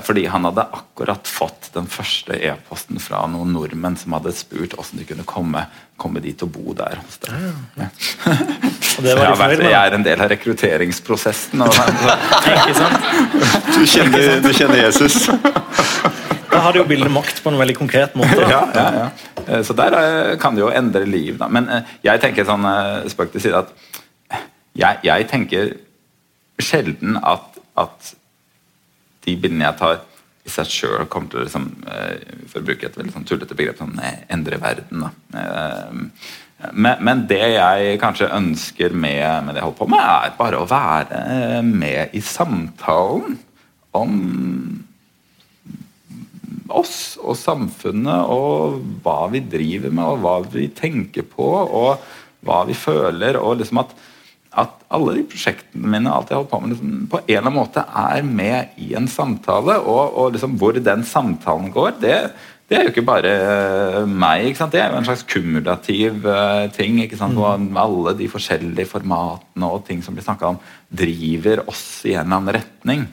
fordi 0.05 0.27
han 0.29 0.45
hadde 0.45 0.67
akkurat 0.77 1.27
fått 1.27 1.71
den 1.73 1.87
første 1.89 2.35
e-posten 2.37 2.99
fra 3.01 3.23
noen 3.31 3.55
nordmenn 3.55 3.97
som 3.97 4.13
hadde 4.13 4.35
spurt 4.37 4.75
hvordan 4.77 5.01
de 5.01 5.07
kunne 5.09 5.25
komme, 5.25 5.63
komme 5.97 6.21
dit 6.21 6.43
og 6.45 6.51
bo 6.53 6.75
der 6.77 7.01
hos 7.01 7.17
dem. 7.25 7.49
Ja. 7.79 7.89
Og 8.99 9.05
det 9.05 9.15
var 9.15 9.29
jeg, 9.29 9.39
vært, 9.39 9.63
jeg 9.63 9.79
er 9.79 9.95
en 9.95 10.03
del 10.03 10.21
av 10.21 10.29
rekrutteringsprosessen. 10.33 11.61
Og, 11.63 11.77
Ikke 12.53 12.75
sant? 12.75 13.05
Du 13.71 13.83
kjenner, 13.87 14.39
du 14.43 14.51
kjenner 14.53 14.83
Jesus. 14.85 15.23
Da 16.49 16.63
har 16.65 16.73
du 16.73 16.79
jo 16.79 16.85
bildet 16.89 17.11
makt 17.13 17.43
på 17.43 17.51
en 17.51 17.59
veldig 17.59 17.75
konkret 17.77 18.15
måte. 18.17 18.39
da. 18.41 18.47
ja, 18.49 18.61
ja, 18.73 19.03
ja. 19.03 19.43
Eh, 19.45 19.61
Så 19.63 19.75
der 19.77 19.93
eh, 19.99 20.37
kan 20.41 20.57
det 20.57 20.63
jo 20.63 20.71
endre 20.73 21.05
liv. 21.05 21.37
Da. 21.37 21.47
Men 21.47 21.69
eh, 21.69 21.91
jeg 22.07 22.21
tenker 22.23 22.47
sånn 22.47 22.65
eh, 22.65 23.05
spøk 23.13 23.29
til 23.35 23.43
side 23.43 23.61
at 23.61 23.69
jeg, 24.79 24.97
jeg 25.05 25.27
tenker 25.29 25.75
sjelden 26.59 27.19
at, 27.21 27.61
at 27.79 28.13
de 29.25 29.35
bildene 29.35 29.67
jeg 29.67 29.79
tar 29.81 30.01
i 30.45 30.49
seg 30.53 30.69
sjøl 30.71 31.07
kommer 31.11 31.29
til 31.29 31.41
å 31.41 31.47
liksom, 31.47 31.65
eh, 31.91 32.35
for 32.47 32.61
å 32.61 32.67
bruke 32.69 32.87
et 32.87 32.97
veldig 32.97 33.13
sånn 33.15 33.27
tullete 33.27 33.57
begrep, 33.57 33.77
sånn, 33.81 33.99
eh, 34.03 34.21
endre 34.33 34.61
verden. 34.61 35.09
Eh, 35.33 36.05
Men, 36.73 36.97
men 37.07 37.21
det 37.23 37.53
jeg 37.53 37.99
kanskje 38.01 38.27
ønsker 38.35 38.91
med, 38.91 39.45
med 39.45 39.55
det 39.55 39.61
jeg 39.61 39.63
holder 39.63 39.77
på 39.79 39.85
med, 39.93 40.01
er 40.03 40.33
bare 40.35 40.57
å 40.59 40.65
være 40.67 41.61
med 41.63 42.11
i 42.11 42.19
samtalen 42.19 43.37
om 43.95 44.17
oss 46.67 47.15
og 47.23 47.37
samfunnet 47.39 48.27
og 48.27 48.81
hva 49.05 49.29
vi 49.31 49.39
driver 49.39 49.95
med 49.95 50.03
og 50.03 50.19
hva 50.25 50.35
vi 50.51 50.67
tenker 50.75 51.23
på 51.31 51.47
og 51.47 52.03
hva 52.43 52.59
vi 52.67 52.75
føler. 52.75 53.39
og 53.39 53.61
liksom 53.61 53.79
at, 53.85 53.95
at 54.59 54.85
alle 54.93 55.15
de 55.17 55.25
prosjektene 55.29 55.89
mine 55.89 56.11
alt 56.11 56.31
jeg 56.31 56.39
holdt 56.39 56.51
på 56.51 56.59
med 56.61 56.73
liksom, 56.73 56.93
på 57.11 57.19
en 57.21 57.27
eller 57.27 57.45
annen 57.45 57.57
måte 57.57 57.83
er 58.03 58.23
med 58.25 58.79
i 58.81 58.93
en 58.97 59.09
samtale. 59.11 59.79
Og, 59.81 60.15
og 60.19 60.33
liksom 60.35 60.55
hvor 60.59 60.77
den 60.77 61.05
samtalen 61.07 61.69
går, 61.73 61.93
det, 62.01 62.15
det 62.69 62.77
er 62.77 62.85
jo 62.85 62.93
ikke 62.93 63.05
bare 63.07 63.31
eh, 63.35 63.99
meg. 64.05 64.47
Ikke 64.49 64.61
sant? 64.61 64.73
Det 64.75 64.81
er 64.83 64.91
jo 64.93 64.99
en 64.99 65.07
slags 65.07 65.25
kumulativ 65.29 66.25
uh, 66.25 66.65
ting. 66.73 66.99
Hvor 67.17 67.55
alle 67.57 68.15
de 68.19 68.27
forskjellige 68.29 68.91
formatene 68.91 69.69
og 69.69 69.87
ting 69.87 70.03
som 70.05 70.17
blir 70.17 70.25
snakka 70.25 70.51
om, 70.53 70.59
driver 70.89 71.63
oss 71.69 72.03
i 72.05 72.13
en 72.13 72.27
eller 72.27 72.37
annen 72.37 72.55
retning. 72.59 73.07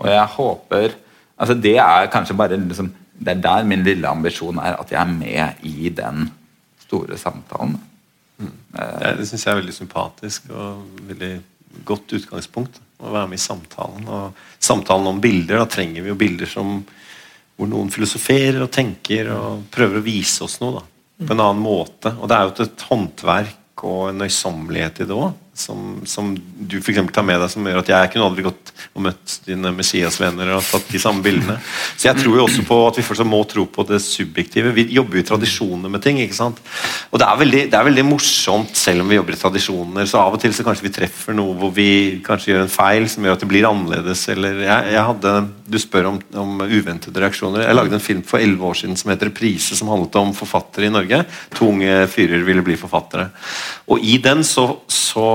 Og 0.00 0.08
jeg 0.12 0.32
håper 0.36 1.02
altså 1.36 1.54
Det 1.60 1.74
er 1.76 2.08
kanskje 2.08 2.36
bare 2.36 2.56
liksom, 2.56 2.88
Det 3.12 3.34
er 3.34 3.40
der 3.44 3.64
min 3.68 3.84
lille 3.84 4.08
ambisjon 4.08 4.58
er, 4.58 4.78
at 4.80 4.92
jeg 4.92 5.00
er 5.00 5.12
med 5.12 5.64
i 5.68 5.90
den 5.92 6.30
store 6.86 7.18
samtalen. 7.20 7.76
Ja, 8.38 9.14
det 9.16 9.26
syns 9.28 9.46
jeg 9.46 9.52
er 9.54 9.60
veldig 9.60 9.74
sympatisk 9.76 10.50
og 10.52 10.82
veldig 11.08 11.32
godt 11.88 12.16
utgangspunkt. 12.18 12.80
Å 12.96 13.12
være 13.12 13.30
med 13.30 13.40
i 13.40 13.44
samtalen. 13.44 14.06
Og 14.08 14.62
samtalen 14.62 15.10
om 15.10 15.20
bilder, 15.22 15.60
da 15.60 15.68
trenger 15.70 16.04
vi 16.04 16.12
jo 16.12 16.18
bilder 16.20 16.50
som 16.50 16.78
hvor 17.56 17.70
noen 17.70 17.88
filosoferer 17.92 18.60
og 18.60 18.72
tenker 18.72 19.30
og 19.32 19.64
prøver 19.72 20.00
å 20.00 20.04
vise 20.04 20.44
oss 20.44 20.58
noe 20.60 20.76
da, 20.76 20.82
på 21.22 21.32
en 21.32 21.40
annen 21.40 21.62
måte. 21.64 22.12
Og 22.20 22.28
det 22.28 22.36
er 22.36 22.44
jo 22.44 22.66
et 22.66 22.86
håndverk 22.90 23.84
og 23.88 24.02
en 24.10 24.20
nøysommelighet 24.20 25.00
i 25.00 25.08
det 25.08 25.16
òg, 25.16 25.32
som, 25.56 26.02
som 26.04 26.34
du 26.36 26.76
for 26.84 26.92
tar 27.12 27.24
med 27.24 27.40
deg, 27.40 27.48
som 27.50 27.64
gjør 27.64 27.80
at 27.80 27.90
jeg 27.90 28.10
kunne 28.12 28.26
aldri 28.28 28.44
gått 28.44 28.72
og 28.92 29.04
møtt 29.06 29.36
dine 29.46 29.72
Messias-venner 29.72 30.52
og 30.56 30.64
tatt 30.68 30.90
de 30.92 31.00
samme 31.00 31.24
bildene. 31.24 31.56
Så 31.96 32.10
jeg 32.10 32.20
tror 32.20 32.36
jo 32.36 32.44
også 32.44 32.64
på 32.68 32.78
at 32.84 32.98
vi 33.00 33.04
fortsatt 33.06 33.28
må 33.28 33.40
tro 33.48 33.64
på 33.72 33.86
det 33.88 34.02
subjektive. 34.04 34.74
Vi 34.76 34.86
jobber 34.96 35.18
jo 35.18 35.24
i 35.24 35.28
tradisjoner 35.30 35.92
med 35.92 36.04
ting. 36.04 36.20
ikke 36.20 36.36
sant? 36.36 36.60
Og 37.10 37.20
det 37.20 37.28
er, 37.28 37.40
veldig, 37.40 37.62
det 37.72 37.78
er 37.78 37.88
veldig 37.88 38.04
morsomt, 38.08 38.74
selv 38.76 39.04
om 39.04 39.12
vi 39.12 39.18
jobber 39.18 39.36
i 39.36 39.40
tradisjoner. 39.40 40.10
Så 40.10 40.20
av 40.20 40.36
og 40.36 40.42
til 40.42 40.52
så 40.56 40.66
kanskje 40.66 40.88
vi 40.88 40.94
treffer 40.98 41.36
noe 41.36 41.56
hvor 41.56 41.72
vi 41.76 41.88
kanskje 42.26 42.52
gjør 42.52 42.66
en 42.66 42.74
feil 42.76 43.08
som 43.12 43.24
gjør 43.24 43.38
at 43.38 43.46
det 43.46 43.50
blir 43.54 43.68
annerledes. 43.68 44.26
eller 44.34 44.60
jeg, 44.66 44.92
jeg 44.92 45.06
hadde, 45.10 45.34
Du 45.66 45.80
spør 45.80 46.10
om, 46.12 46.20
om 46.36 46.60
uventede 46.66 47.24
reaksjoner. 47.24 47.64
Jeg 47.64 47.80
lagde 47.80 47.96
en 47.96 48.06
film 48.08 48.22
for 48.28 48.42
elleve 48.42 48.68
år 48.68 48.80
siden 48.82 49.00
som 49.00 49.10
heter 49.10 49.32
'Reprise', 49.32 49.80
som 49.80 49.88
handlet 49.88 50.20
om 50.20 50.36
forfattere 50.36 50.90
i 50.90 50.92
Norge. 50.92 51.24
To 51.56 51.72
unge 51.72 52.06
fyrer 52.12 52.44
ville 52.44 52.62
bli 52.62 52.76
forfattere. 52.76 53.30
Og 53.88 54.02
i 54.02 54.18
den, 54.18 54.44
så, 54.44 54.68
så 54.88 55.26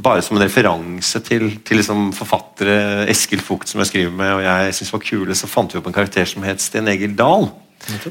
bare 0.00 0.24
som 0.24 0.36
en 0.36 0.44
referanse 0.44 1.20
til, 1.26 1.50
til 1.66 1.80
liksom 1.80 2.10
forfattere 2.16 3.06
Eskil 3.12 3.42
Fugt, 3.44 3.70
som 3.70 3.82
jeg 3.82 3.92
skriver 3.92 4.12
med, 4.14 4.34
og 4.36 4.44
jeg 4.46 4.76
syns 4.78 4.92
var 4.94 5.06
kule, 5.06 5.38
så 5.38 5.50
fant 5.50 5.72
vi 5.72 5.80
opp 5.80 5.88
en 5.90 5.96
karakter 5.96 6.28
som 6.28 6.46
het 6.46 6.62
Sten 6.64 6.90
Egil 6.90 7.16
Dahl. 7.18 7.50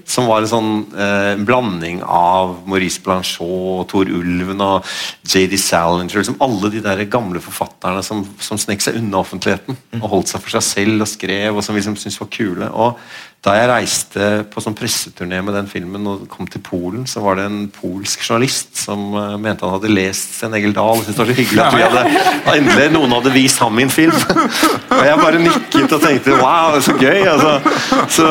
Som 0.08 0.26
var 0.30 0.41
en 0.41 0.49
sånn 0.49 0.70
eh, 0.97 1.36
blanding 1.45 1.99
av 2.01 2.55
Maurice 2.70 3.01
Blanchot, 3.03 3.89
Tor 3.91 4.10
Ulven 4.10 4.64
og 4.64 4.88
J.D. 5.28 5.60
Salinger. 5.62 6.18
Liksom 6.18 6.39
alle 6.41 6.72
de 6.74 6.82
der 6.82 7.03
gamle 7.12 7.41
forfatterne 7.43 8.01
som, 8.05 8.24
som 8.41 8.58
snek 8.62 8.82
seg 8.82 8.97
unna 9.01 9.22
offentligheten. 9.22 9.78
Og 9.99 10.08
holdt 10.16 10.32
seg 10.32 10.43
for 10.43 10.58
seg 10.58 10.66
selv 10.66 11.05
og 11.05 11.12
skrev, 11.12 11.51
og 11.53 11.66
som 11.66 11.76
vi 11.76 11.84
liksom 11.84 11.99
syntes 11.99 12.20
var 12.24 12.32
kule. 12.34 12.72
Og 12.72 12.97
da 13.45 13.53
jeg 13.53 13.67
reiste 13.69 14.27
på 14.51 14.61
sånn 14.63 14.75
presseturné 14.75 15.38
med 15.45 15.53
den 15.55 15.67
filmen 15.69 16.07
og 16.09 16.23
kom 16.31 16.47
til 16.49 16.61
Polen, 16.65 17.03
så 17.07 17.21
var 17.21 17.38
det 17.38 17.45
en 17.47 17.59
polsk 17.71 18.23
journalist 18.25 18.73
som 18.81 19.13
uh, 19.13 19.35
mente 19.39 19.63
han 19.63 19.75
hadde 19.75 19.91
lest 19.93 20.33
Sten 20.39 20.55
Egil 20.57 20.73
Dahl. 20.75 21.03
Det 21.05 21.13
var 21.15 21.29
så 21.29 21.35
hyggelig 21.38 21.61
at 21.63 21.77
vi 21.77 21.83
hadde, 21.85 22.23
endelig 22.57 22.88
noen 22.95 23.13
hadde 23.13 23.33
vist 23.35 23.61
ham 23.61 23.77
min 23.77 23.93
film. 23.93 24.15
og 24.97 25.03
jeg 25.05 25.19
bare 25.21 25.43
nikket 25.43 25.93
og 25.95 26.01
tenkte 26.01 26.39
wow, 26.41 26.79
så 26.81 26.97
gøy. 26.97 27.21
Altså. 27.29 27.53
Så, 28.17 28.25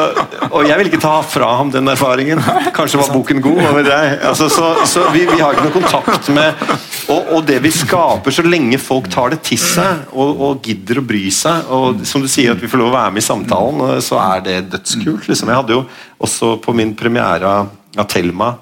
og 0.51 0.67
jeg 0.67 0.81
ville 0.81 0.91
ikke 0.91 1.03
ta 1.07 1.15
fra 1.23 1.53
ham 1.63 1.71
den 1.73 1.95
erfaringen. 1.95 2.43
Kanskje 2.77 3.01
var 3.01 3.15
boken 3.15 3.41
god. 3.47 3.63
Altså, 3.87 4.51
så, 4.53 4.73
så 4.91 5.07
vi, 5.15 5.23
vi, 5.31 5.39
har 5.39 5.55
ikke 5.55 5.69
noe 5.69 5.77
kontakt 5.79 6.33
med 6.35 6.67
og, 7.07 7.31
og, 7.31 7.41
det 7.47 7.61
vi 7.63 7.71
skaper, 7.71 8.35
så 8.35 8.43
lenge 8.43 8.81
folk 8.83 9.07
tar 9.13 9.31
det 9.37 9.39
til 9.47 9.61
seg 9.63 10.11
og, 10.11 10.41
og 10.43 10.65
gidder 10.67 10.99
å 10.99 11.07
bry 11.07 11.29
seg, 11.31 11.69
og 11.71 12.03
som 12.09 12.25
du 12.25 12.27
sier 12.31 12.57
at 12.57 12.61
vi 12.61 12.69
får 12.71 12.83
lov 12.83 12.91
å 12.91 12.97
være 12.97 13.15
med 13.15 13.23
i 13.23 13.27
samtalen, 13.29 14.01
så 14.03 14.19
er 14.25 14.43
det 14.43 14.57
dødskult 14.73 14.96
kult. 15.05 15.29
Liksom. 15.29 15.53
Jeg 15.53 15.61
hadde 15.61 15.77
jo 15.77 15.85
også 16.23 16.55
på 16.65 16.75
min 16.77 16.95
premiere 16.99 17.53
av 17.97 18.09
Thelma, 18.13 18.55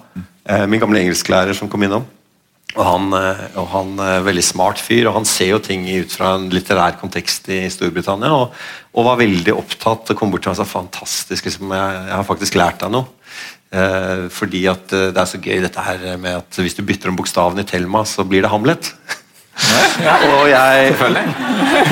eh, 0.45 0.67
min 0.71 0.83
gamle 0.83 1.03
engelsklærer 1.05 1.57
som 1.57 1.71
kom 1.71 1.87
innom. 1.87 2.07
Og 2.75 2.83
han, 2.83 3.13
eh, 3.15 3.43
og 3.61 3.67
han 3.71 3.91
er 4.03 4.17
eh, 4.19 4.25
veldig 4.27 4.43
smart 4.45 4.81
fyr, 4.83 5.07
og 5.07 5.19
han 5.21 5.29
ser 5.29 5.53
jo 5.53 5.61
ting 5.63 5.85
ut 5.87 6.11
fra 6.11 6.33
en 6.35 6.49
litterær 6.51 6.97
kontekst 6.99 7.47
i 7.55 7.61
Storbritannia. 7.71 8.33
Og, 8.35 8.55
og 8.95 9.07
var 9.07 9.21
veldig 9.21 9.55
opptatt 9.55 10.11
og 10.11 10.19
kom 10.19 10.33
bort 10.33 10.43
til 10.47 10.51
meg 10.51 10.59
og 10.59 10.63
sa 10.65 10.67
fantastisk, 10.67 11.47
liksom, 11.47 11.71
jeg, 11.71 12.01
jeg, 12.09 12.17
har 12.17 12.27
faktisk 12.27 12.59
lært 12.59 12.83
deg 12.83 12.95
noe. 12.97 13.07
Eh, 13.75 14.27
fordi 14.35 14.65
at 14.71 14.89
det 14.91 15.23
er 15.23 15.31
så 15.31 15.43
gøy 15.43 15.63
dette 15.63 15.87
her 15.87 16.03
med 16.19 16.41
at 16.43 16.63
hvis 16.63 16.75
du 16.79 16.83
bytter 16.87 17.13
om 17.13 17.19
bokstavene 17.19 17.63
i 17.63 17.69
Thelma, 17.69 18.03
så 18.09 18.27
blir 18.27 18.43
det 18.43 18.51
Hamlet. 18.51 18.91
Ja. 20.03 20.15
Og 20.35 20.49
jeg 20.51 20.95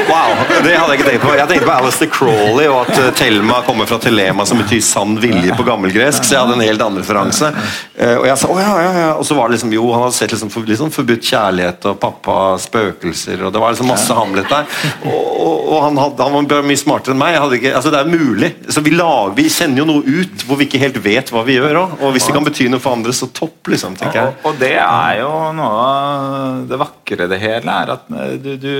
Wow, 0.09 0.33
det 0.65 0.75
hadde 0.75 0.95
jeg 0.95 0.99
ikke 0.99 1.07
tenkt 1.07 1.23
på. 1.23 1.33
Jeg 1.37 1.49
tenkte 1.51 1.67
på 1.67 1.75
Alistair 1.75 2.11
Crawley 2.13 2.67
og 2.71 2.89
at 2.89 2.99
uh, 2.99 3.09
Thelma 3.17 3.61
kommer 3.67 3.87
fra 3.89 3.99
telema, 4.03 4.45
som 4.49 4.59
betyr 4.61 4.83
sann 4.85 5.15
vilje 5.23 5.55
på 5.59 5.67
gammelgresk. 5.67 6.25
Så 6.27 6.37
jeg 6.37 6.43
hadde 6.43 6.57
en 6.59 6.65
helt 6.65 6.83
annen 6.83 7.03
referanse. 7.03 7.51
Uh, 7.97 8.17
og 8.21 8.27
jeg 8.29 8.39
sa 8.41 8.51
å 8.51 8.59
ja, 8.59 8.73
ja, 8.83 8.93
ja. 8.99 9.11
Og 9.15 9.27
så 9.29 9.37
var 9.39 9.51
det 9.51 9.59
liksom 9.59 9.75
jo, 9.77 9.85
han 9.95 10.07
hadde 10.07 10.17
sett 10.19 10.35
liksom, 10.35 10.51
for, 10.55 10.67
liksom 10.69 10.93
forbudt 10.95 11.27
kjærlighet 11.29 11.89
og 11.91 12.01
pappa 12.03 12.39
spøkelser, 12.63 13.45
og 13.47 13.55
det 13.55 13.63
var 13.63 13.75
liksom 13.75 13.91
masse 13.93 14.17
Hamlet 14.17 14.51
der. 14.51 14.67
Og, 15.07 15.15
og, 15.15 15.55
og 15.73 15.79
han, 15.87 16.01
hadde, 16.03 16.27
han, 16.27 16.51
var 16.51 16.67
mye 16.67 16.83
smartere 16.83 17.17
enn 17.17 17.23
meg. 17.23 17.39
Ikke, 17.59 17.75
altså 17.79 17.95
Det 17.95 18.03
er 18.03 18.13
mulig. 18.13 18.53
Så 18.73 18.85
vi, 18.85 18.95
lager, 18.97 19.37
vi 19.39 19.47
sender 19.53 19.85
jo 19.85 19.89
noe 19.89 20.03
ut 20.23 20.47
hvor 20.49 20.61
vi 20.61 20.69
ikke 20.69 20.83
helt 20.83 20.99
vet 21.05 21.33
hva 21.33 21.45
vi 21.47 21.59
gjør 21.59 21.83
òg. 21.85 21.97
Og 22.03 22.17
hvis 22.17 22.29
det 22.29 22.37
kan 22.37 22.47
bety 22.47 22.69
noe 22.73 22.83
for 22.83 22.99
andre, 22.99 23.15
så 23.17 23.31
topp, 23.35 23.61
liksom, 23.73 23.97
tenker 24.01 24.23
jeg. 24.23 24.35
Og, 24.43 24.51
og 24.51 24.63
det 24.63 24.75
er 24.83 25.23
jo 25.23 25.33
noe 25.57 25.87
av 25.87 26.63
det 26.71 26.81
vakre 26.81 27.31
det 27.31 27.39
hele 27.43 27.52
hele 27.57 27.81
er 27.83 27.97
at 27.97 28.15
eh, 28.19 28.39
du, 28.43 28.55
du 28.61 28.73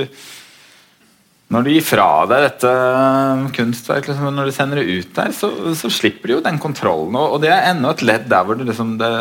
når 1.53 1.65
du 1.65 1.69
gir 1.69 1.83
fra 1.85 2.07
deg 2.29 2.45
dette 2.47 2.69
kunstverket, 3.53 4.09
liksom, 4.09 4.29
når 4.33 4.49
du 4.49 4.53
sender 4.55 4.79
det 4.79 4.95
ut 4.95 5.09
der, 5.13 5.33
så, 5.37 5.49
så, 5.77 5.91
slipper 5.91 6.29
du 6.29 6.33
jo 6.37 6.45
den 6.45 6.57
kontrollen. 6.61 7.17
Og, 7.19 7.35
det 7.43 7.51
er 7.53 7.67
enda 7.69 7.91
et 7.93 8.01
ledd 8.05 8.25
der 8.31 8.47
hvor 8.47 8.57
det, 8.57 8.65
liksom, 8.71 8.95
det, 8.97 9.11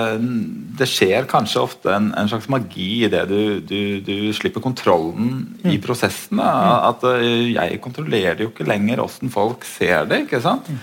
det 0.79 0.89
skjer 0.89 1.29
kanskje 1.29 1.61
ofte 1.61 1.93
en, 1.93 2.09
en, 2.17 2.31
slags 2.31 2.49
magi 2.53 3.05
i 3.05 3.11
det 3.13 3.27
du, 3.29 3.43
du, 3.67 3.83
du 4.07 4.15
slipper 4.37 4.65
kontrollen 4.65 5.43
i 5.65 5.77
mm. 5.77 5.83
prosessen. 5.85 6.41
Da. 6.41 6.93
At 6.93 7.05
eh, 7.11 7.53
jeg 7.53 7.83
kontrollerer 7.85 8.47
jo 8.47 8.53
ikke 8.53 8.69
lenger 8.71 9.05
åssen 9.05 9.33
folk 9.33 9.67
ser 9.69 10.09
det. 10.09 10.25
ikke 10.25 10.41
sant? 10.45 10.73
Mm. 10.73 10.81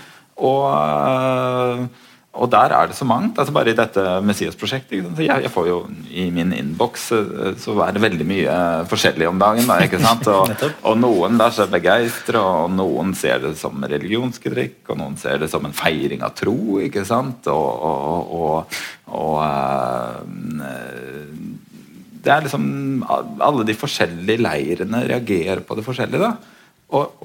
Og 0.50 0.62
eh, 0.76 2.06
og 2.30 2.46
der 2.46 2.70
er 2.70 2.86
det 2.86 2.94
så 2.94 3.04
mangt. 3.04 3.38
altså 3.38 3.52
Bare 3.52 3.72
i 3.72 3.76
dette 3.76 4.02
Messias-prosjektet. 4.22 5.02
Jeg, 5.18 5.42
jeg, 5.42 5.50
får 5.50 5.66
jo 5.66 5.78
I 6.14 6.28
min 6.30 6.52
innboks 6.54 7.08
eh, 7.16 7.56
så 7.58 7.74
er 7.82 7.96
det 7.96 8.04
veldig 8.04 8.26
mye 8.28 8.54
forskjellig 8.90 9.26
om 9.26 9.40
dagen. 9.40 9.66
Da, 9.66 9.80
ikke 9.82 9.98
sant? 10.02 10.28
Og, 10.36 10.62
og 10.86 11.00
noen 11.00 11.40
lar 11.40 11.50
seg 11.54 11.72
begeistre, 11.72 12.38
og 12.38 12.70
noen 12.76 13.16
ser 13.18 13.42
det 13.42 13.56
som 13.58 13.82
religionskritikk, 13.82 14.78
og 14.92 15.00
noen 15.02 15.18
ser 15.18 15.42
det 15.42 15.50
som 15.50 15.66
en 15.66 15.74
feiring 15.74 16.22
av 16.22 16.36
tro. 16.38 16.78
ikke 16.84 17.02
sant? 17.08 17.50
Og, 17.50 17.82
og, 18.38 18.78
og, 19.10 19.36
uh, 19.42 20.22
Det 22.20 22.30
er 22.30 22.42
liksom 22.44 22.64
Alle 23.42 23.66
de 23.66 23.74
forskjellige 23.74 24.44
leirene 24.44 25.02
reagerer 25.10 25.66
på 25.66 25.74
det 25.74 25.86
forskjellige. 25.86 26.30
da, 26.30 26.34
og, 26.94 27.22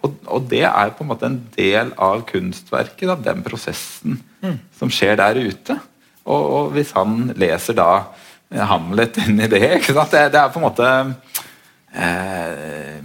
og 0.00 0.16
og, 0.30 0.46
det 0.48 0.62
er 0.64 0.92
på 0.96 1.04
en 1.04 1.10
måte 1.10 1.28
en 1.28 1.38
del 1.56 1.92
av 2.00 2.22
kunstverket, 2.28 3.06
da, 3.10 3.16
den 3.30 3.42
prosessen 3.44 4.18
mm. 4.40 4.58
som 4.78 4.92
skjer 4.92 5.18
der 5.20 5.40
ute. 5.40 5.76
Og, 6.24 6.40
og, 6.40 6.70
hvis 6.76 6.94
han 6.96 7.32
leser 7.40 7.76
da 7.78 7.90
Hamlet 8.50 9.20
inn 9.22 9.38
i 9.38 9.48
det, 9.50 9.60
det, 9.86 10.22
det, 10.32 10.40
er 10.40 10.52
på 10.52 10.60
en 10.60 10.66
måte 10.66 10.88
eh, 11.94 12.98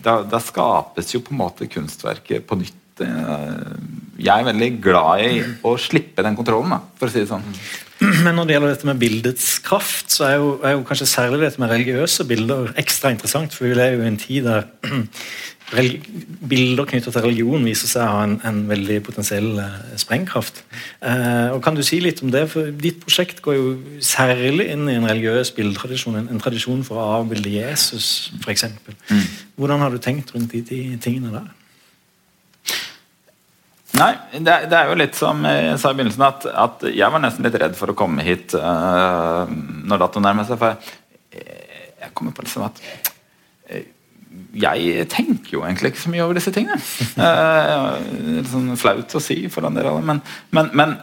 da, 0.00 0.20
da, 0.24 0.40
skapes 0.40 1.14
jo 1.14 1.22
på 1.24 1.34
en 1.34 1.42
måte 1.42 1.68
kunstverket 1.70 2.46
på 2.48 2.60
nytt. 2.60 2.79
Eh, 3.04 4.00
jeg 4.20 4.36
er 4.36 4.48
veldig 4.50 4.70
glad 4.84 5.22
i 5.24 5.44
å 5.64 5.76
slippe 5.80 6.24
den 6.24 6.36
kontrollen, 6.36 6.74
da, 6.74 6.80
for 6.98 7.08
å 7.08 7.12
si 7.12 7.22
det 7.22 7.30
sånn. 7.30 7.46
Men 8.24 8.34
når 8.36 8.48
det 8.48 8.54
gjelder 8.56 8.74
dette 8.74 8.88
med 8.88 9.00
bildets 9.00 9.46
kraft, 9.64 10.12
så 10.12 10.26
er 10.26 10.34
jo, 10.38 10.50
er 10.64 10.76
jo 10.76 10.84
kanskje 10.88 11.08
særlig 11.08 11.42
dette 11.44 11.60
med 11.60 11.72
religiøse 11.72 12.26
bilder 12.28 12.74
ekstra 12.80 13.12
interessant. 13.12 13.56
For 13.56 13.68
vi 13.68 13.76
lever 13.76 13.98
jo 13.98 14.04
i 14.06 14.10
en 14.10 14.20
tid 14.20 14.48
der 14.48 14.68
bilder 16.50 16.88
knyttet 16.88 17.14
til 17.14 17.22
religion 17.22 17.64
viser 17.64 17.90
seg 17.92 18.02
å 18.02 18.14
ha 18.16 18.22
en, 18.26 18.32
en 18.46 18.58
veldig 18.66 18.96
potensiell 19.06 19.52
uh, 19.60 19.76
sprengkraft. 20.00 20.64
Eh, 20.98 21.52
og 21.54 21.60
Kan 21.62 21.78
du 21.78 21.84
si 21.86 22.00
litt 22.02 22.24
om 22.24 22.32
det? 22.34 22.46
For 22.50 22.72
Ditt 22.74 22.98
prosjekt 23.04 23.38
går 23.44 23.56
jo 23.56 23.68
særlig 24.02 24.66
inn 24.72 24.88
i 24.90 24.96
en 24.98 25.06
religiøs 25.06 25.52
bildetradisjon. 25.56 26.18
En, 26.18 26.28
en 26.34 26.42
tradisjon 26.42 26.82
for 26.86 26.98
å 26.98 27.06
avbilde 27.20 27.54
Jesus, 27.54 28.32
f.eks. 28.42 28.66
Mm. 29.12 29.24
Hvordan 29.60 29.86
har 29.86 29.94
du 29.94 30.02
tenkt 30.02 30.34
rundt 30.34 30.56
de, 30.56 30.64
de 30.66 30.82
tingene 31.02 31.32
der? 31.36 31.48
Nei, 33.98 34.10
det, 34.32 34.54
det, 34.70 34.76
er 34.76 34.90
jo 34.90 34.98
litt 34.98 35.16
som 35.18 35.42
jeg 35.44 35.78
sa 35.82 35.90
i 35.90 35.96
begynnelsen, 35.98 36.22
at, 36.26 36.46
at 36.46 36.84
jeg 36.94 37.10
var 37.10 37.22
nesten 37.22 37.46
litt 37.46 37.56
redd 37.58 37.74
for 37.78 37.90
å 37.90 37.96
komme 37.98 38.24
hit 38.24 38.54
uh, 38.54 39.50
når 39.50 40.04
datoen 40.04 40.26
nærmer 40.28 40.46
seg. 40.46 40.60
For 40.60 40.76
jeg, 41.34 41.56
jeg 42.04 42.12
kommer 42.16 42.36
på 42.36 42.46
liksom 42.46 42.68
at 42.68 42.78
uh, 42.80 43.82
jeg 44.62 45.08
tenker 45.10 45.56
jo 45.56 45.64
egentlig 45.66 45.92
ikke 45.92 46.04
så 46.04 46.12
mye 46.14 46.22
over 46.22 46.38
disse 46.38 46.54
tingene. 46.54 46.78
Uh, 47.18 47.98
litt 48.38 48.50
sånn 48.52 48.70
flaut 48.80 49.18
å 49.18 49.24
si 49.24 49.42
foran 49.52 49.78
dere 49.78 49.92
alle, 49.92 50.06
men, 50.06 50.22
men, 50.54 50.70
men 50.78 50.96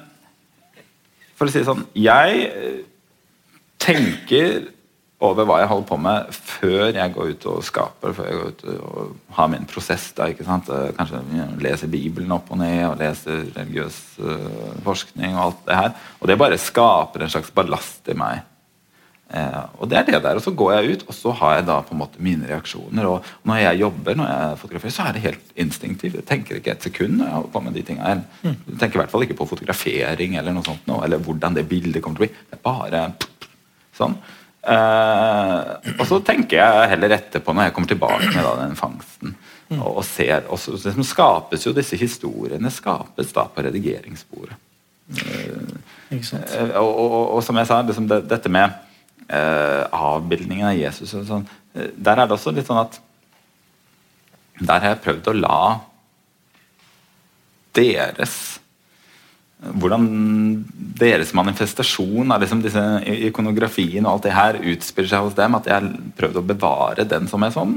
for 1.37 1.49
å 1.49 1.53
si 1.53 1.59
det 1.59 1.67
sånn 1.67 1.83
Jeg 1.93 2.47
tenker 3.83 4.71
over 5.17 5.47
hva 5.49 5.61
jeg 5.63 5.69
holder 5.71 5.87
på 5.89 5.97
med 5.97 6.35
før 6.35 6.91
jeg 6.93 7.13
går 7.15 7.31
ut 7.33 7.45
og 7.49 7.63
skaper, 7.65 8.13
før 8.13 8.27
jeg 8.29 8.37
går 8.37 8.51
ut 8.51 8.65
og 8.75 9.15
har 9.37 9.47
min 9.49 9.65
prosess. 9.69 10.11
Da, 10.17 10.27
ikke 10.29 10.45
sant? 10.45 10.69
Eh, 10.69 10.91
kanskje 10.97 11.23
leser 11.63 11.89
Bibelen 11.89 12.35
opp 12.35 12.51
og 12.53 12.61
ned, 12.61 12.83
og 12.85 12.99
leser 13.01 13.47
religiøs 13.55 13.97
uh, 14.21 14.75
forskning 14.85 15.33
og 15.33 15.41
alt 15.47 15.65
det 15.65 15.79
her. 15.79 15.97
Og 16.21 16.29
det 16.29 16.37
bare 16.37 16.61
skaper 16.61 17.25
en 17.25 17.33
slags 17.33 17.49
ballast 17.55 18.13
i 18.13 18.17
meg. 18.17 18.45
Eh, 19.27 19.63
og 19.81 19.89
det 19.91 19.97
er 19.99 20.05
det 20.07 20.21
der, 20.23 20.37
og 20.37 20.41
Så 20.41 20.53
går 20.55 20.71
jeg 20.73 20.91
ut, 20.93 21.07
og 21.07 21.13
så 21.13 21.31
har 21.41 21.55
jeg 21.55 21.65
da 21.67 21.81
på 21.81 21.95
en 21.95 21.99
måte 21.99 22.21
mine 22.21 22.47
reaksjoner. 22.47 23.05
og 23.05 23.25
Når 23.43 23.55
jeg 23.55 23.79
jobber, 23.79 24.15
når 24.15 24.27
jeg 24.27 24.57
fotograferer, 24.57 24.91
så 24.91 25.03
er 25.03 25.11
det 25.11 25.21
helt 25.21 25.51
instinktivt. 25.55 26.13
Jeg 26.13 26.25
tenker 26.25 26.55
ikke 26.55 26.71
et 26.71 26.83
sekund 26.83 27.17
når 27.17 27.25
jeg 27.25 27.33
holder 27.33 27.51
på 27.57 27.59
med 27.59 27.73
de 27.73 27.81
tingene. 27.81 28.23
Jeg 28.43 28.53
mm. 28.53 28.77
tenker 28.79 28.95
i 28.95 29.01
hvert 29.01 29.11
fall 29.11 29.25
ikke 29.25 29.41
på 29.41 29.49
fotografering 29.49 30.37
eller 30.37 30.53
noe 30.53 30.63
sånt, 30.63 30.87
eller 31.03 31.17
hvordan 31.17 31.57
det 31.57 31.67
bildet 31.67 32.03
kommer 32.03 32.21
til 32.21 32.29
å 32.29 32.29
bli. 32.29 32.45
Det 32.51 32.59
er 32.59 32.63
bare 32.63 33.07
sånn. 33.97 34.15
Uh, 34.67 35.77
og 35.95 36.01
så 36.09 36.17
tenker 36.27 36.59
jeg 36.59 36.87
heller 36.91 37.13
etterpå, 37.15 37.53
når 37.55 37.69
jeg 37.69 37.73
kommer 37.75 37.91
tilbake 37.93 38.31
med 38.33 38.41
da, 38.43 38.49
den 38.59 38.73
fangsten, 38.75 39.35
mm. 39.69 39.77
og, 39.77 40.01
og, 40.01 40.03
ser 40.03 40.49
og 40.51 40.59
så, 40.59 40.73
liksom 40.75 41.05
skapes 41.07 41.63
jo 41.63 41.71
Disse 41.75 41.95
historiene 41.95 42.71
skapes 42.73 43.31
da 43.35 43.45
på 43.47 43.63
redigeringsbordet. 43.63 44.57
Uh, 45.07 45.77
uh, 46.11 46.75
og, 46.81 47.15
og, 47.37 47.39
som 47.47 47.61
jeg 47.61 47.69
sa, 47.69 47.79
liksom 47.87 48.11
det, 48.11 48.25
dette 48.27 48.51
med 48.51 48.83
avbildningen 49.27 50.69
av 50.69 50.77
Jesus 50.77 51.11
sånn, 51.27 51.41
Der 51.75 52.15
er 52.15 52.29
det 52.29 52.31
også 52.31 52.53
litt 52.55 52.69
sånn 52.69 52.79
at 52.79 52.93
Der 54.61 54.79
har 54.79 54.93
jeg 54.93 55.01
prøvd 55.03 55.27
å 55.27 55.33
la 55.35 55.57
deres 57.75 58.37
hvordan 59.57 60.03
deres 60.99 61.33
manifestasjon 61.33 62.31
av 62.33 62.43
liksom 62.43 62.61
disse 62.61 62.81
ikonografien 63.29 64.05
og 64.05 64.11
alt 64.11 64.27
det 64.27 64.35
her 64.35 64.59
utspiller 64.73 65.09
seg 65.09 65.25
hos 65.25 65.37
dem, 65.37 65.57
at 65.57 65.69
jeg 65.69 65.79
har 65.79 65.87
prøvd 66.19 66.37
å 66.41 66.45
bevare 66.45 67.07
den 67.09 67.25
som 67.31 67.45
er 67.45 67.55
sånn. 67.55 67.73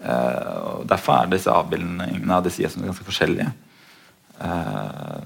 Uh, 0.00 0.56
og 0.60 0.84
Derfor 0.90 1.16
er 1.16 1.32
disse 1.32 1.52
avbildningene 1.52 2.36
av 2.36 2.44
disse 2.44 2.62
Jesene 2.64 2.88
ganske 2.88 3.06
forskjellige. 3.06 3.48
Uh, 4.40 5.24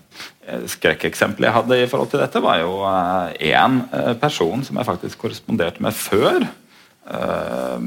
skrekkeksempelet 0.70 1.48
jeg 1.48 1.56
hadde 1.56 1.80
i 1.80 1.90
forhold 1.90 2.12
til 2.12 2.22
dette, 2.22 2.42
var 2.42 2.60
jo 2.62 2.78
én 2.84 3.82
uh, 3.94 4.14
person 4.20 4.62
som 4.66 4.78
jeg 4.78 4.88
faktisk 4.88 5.22
korresponderte 5.22 5.82
med 5.82 5.94
før 5.96 6.44
eh, 6.44 7.86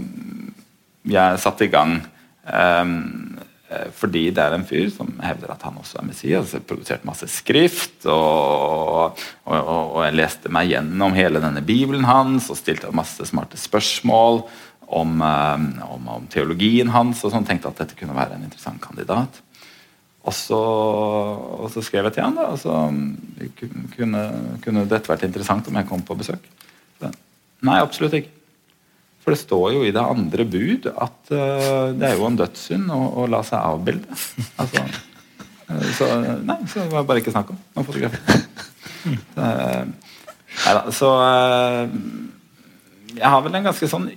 jeg 1.08 1.40
satte 1.44 1.68
i 1.68 1.72
gang. 1.72 2.00
Fordi 3.68 4.30
det 4.32 4.40
er 4.40 4.54
en 4.56 4.64
fyr 4.64 4.88
som 4.94 5.10
hevder 5.20 5.52
at 5.52 5.64
han 5.68 5.76
også 5.76 6.00
er 6.00 6.06
Messias. 6.08 6.54
Jeg 6.54 6.62
har 6.62 6.68
produsert 6.70 7.08
masse 7.08 7.28
skrift, 7.28 8.06
og, 8.08 9.20
og, 9.44 9.58
og, 9.58 9.98
jeg 10.06 10.16
leste 10.16 10.52
meg 10.54 10.72
gjennom 10.72 11.18
hele 11.18 11.42
denne 11.44 11.64
bibelen 11.68 12.08
hans 12.08 12.48
og 12.54 12.60
stilte 12.62 12.94
masse 12.96 13.28
smarte 13.28 13.60
spørsmål 13.60 14.46
om, 14.88 15.20
om, 15.20 16.08
om 16.16 16.30
teologien 16.32 16.94
hans, 16.96 17.26
og 17.28 17.34
sånn 17.34 17.48
tenkte 17.48 17.74
at 17.74 17.84
dette 17.84 18.00
kunne 18.00 18.16
være 18.16 18.38
en 18.38 18.48
interessant 18.48 18.80
kandidat. 18.80 19.42
Og 20.28 20.36
så, 20.36 20.60
og 20.60 21.68
så, 21.72 21.84
skrev 21.84 22.08
jeg 22.08 22.18
til 22.18 22.26
han 22.26 22.36
da, 22.36 22.50
og 22.52 22.60
så 22.60 22.74
kunne, 23.96 24.24
kunne, 24.64 24.88
dette 24.88 25.12
vært 25.12 25.28
interessant 25.28 25.68
om 25.68 25.80
jeg 25.80 25.88
kom 25.88 26.04
på 26.08 26.18
besøk. 26.20 26.48
Så, 27.00 27.12
nei, 27.68 27.78
absolutt 27.80 28.16
ikke. 28.20 28.37
For 29.28 29.36
det 29.36 29.42
står 29.42 29.74
jo 29.76 29.82
i 29.84 29.92
det 29.92 30.00
andre 30.00 30.44
bud 30.48 30.86
at 30.88 31.32
uh, 31.36 31.90
det 31.92 32.06
er 32.08 32.14
jo 32.16 32.30
en 32.30 32.38
dødssynd 32.40 32.94
å, 32.96 33.00
å 33.20 33.26
la 33.28 33.42
seg 33.44 33.60
avbilde. 33.60 34.08
Altså, 34.64 34.86
uh, 35.68 35.90
så 35.98 36.08
nei, 36.48 36.56
så 36.72 36.86
det 36.88 37.02
bare 37.10 37.20
ikke 37.20 37.34
snakk 37.36 37.52
om 37.52 37.58
noe 37.60 37.84
fotografi. 37.90 38.38
Så, 39.28 39.50
uh, 40.64 40.88
så 40.96 41.10
jeg 43.18 43.28
har 43.34 43.44
vel 43.44 43.60
en 43.60 43.68
ganske 43.68 43.92
sånn 43.92 44.08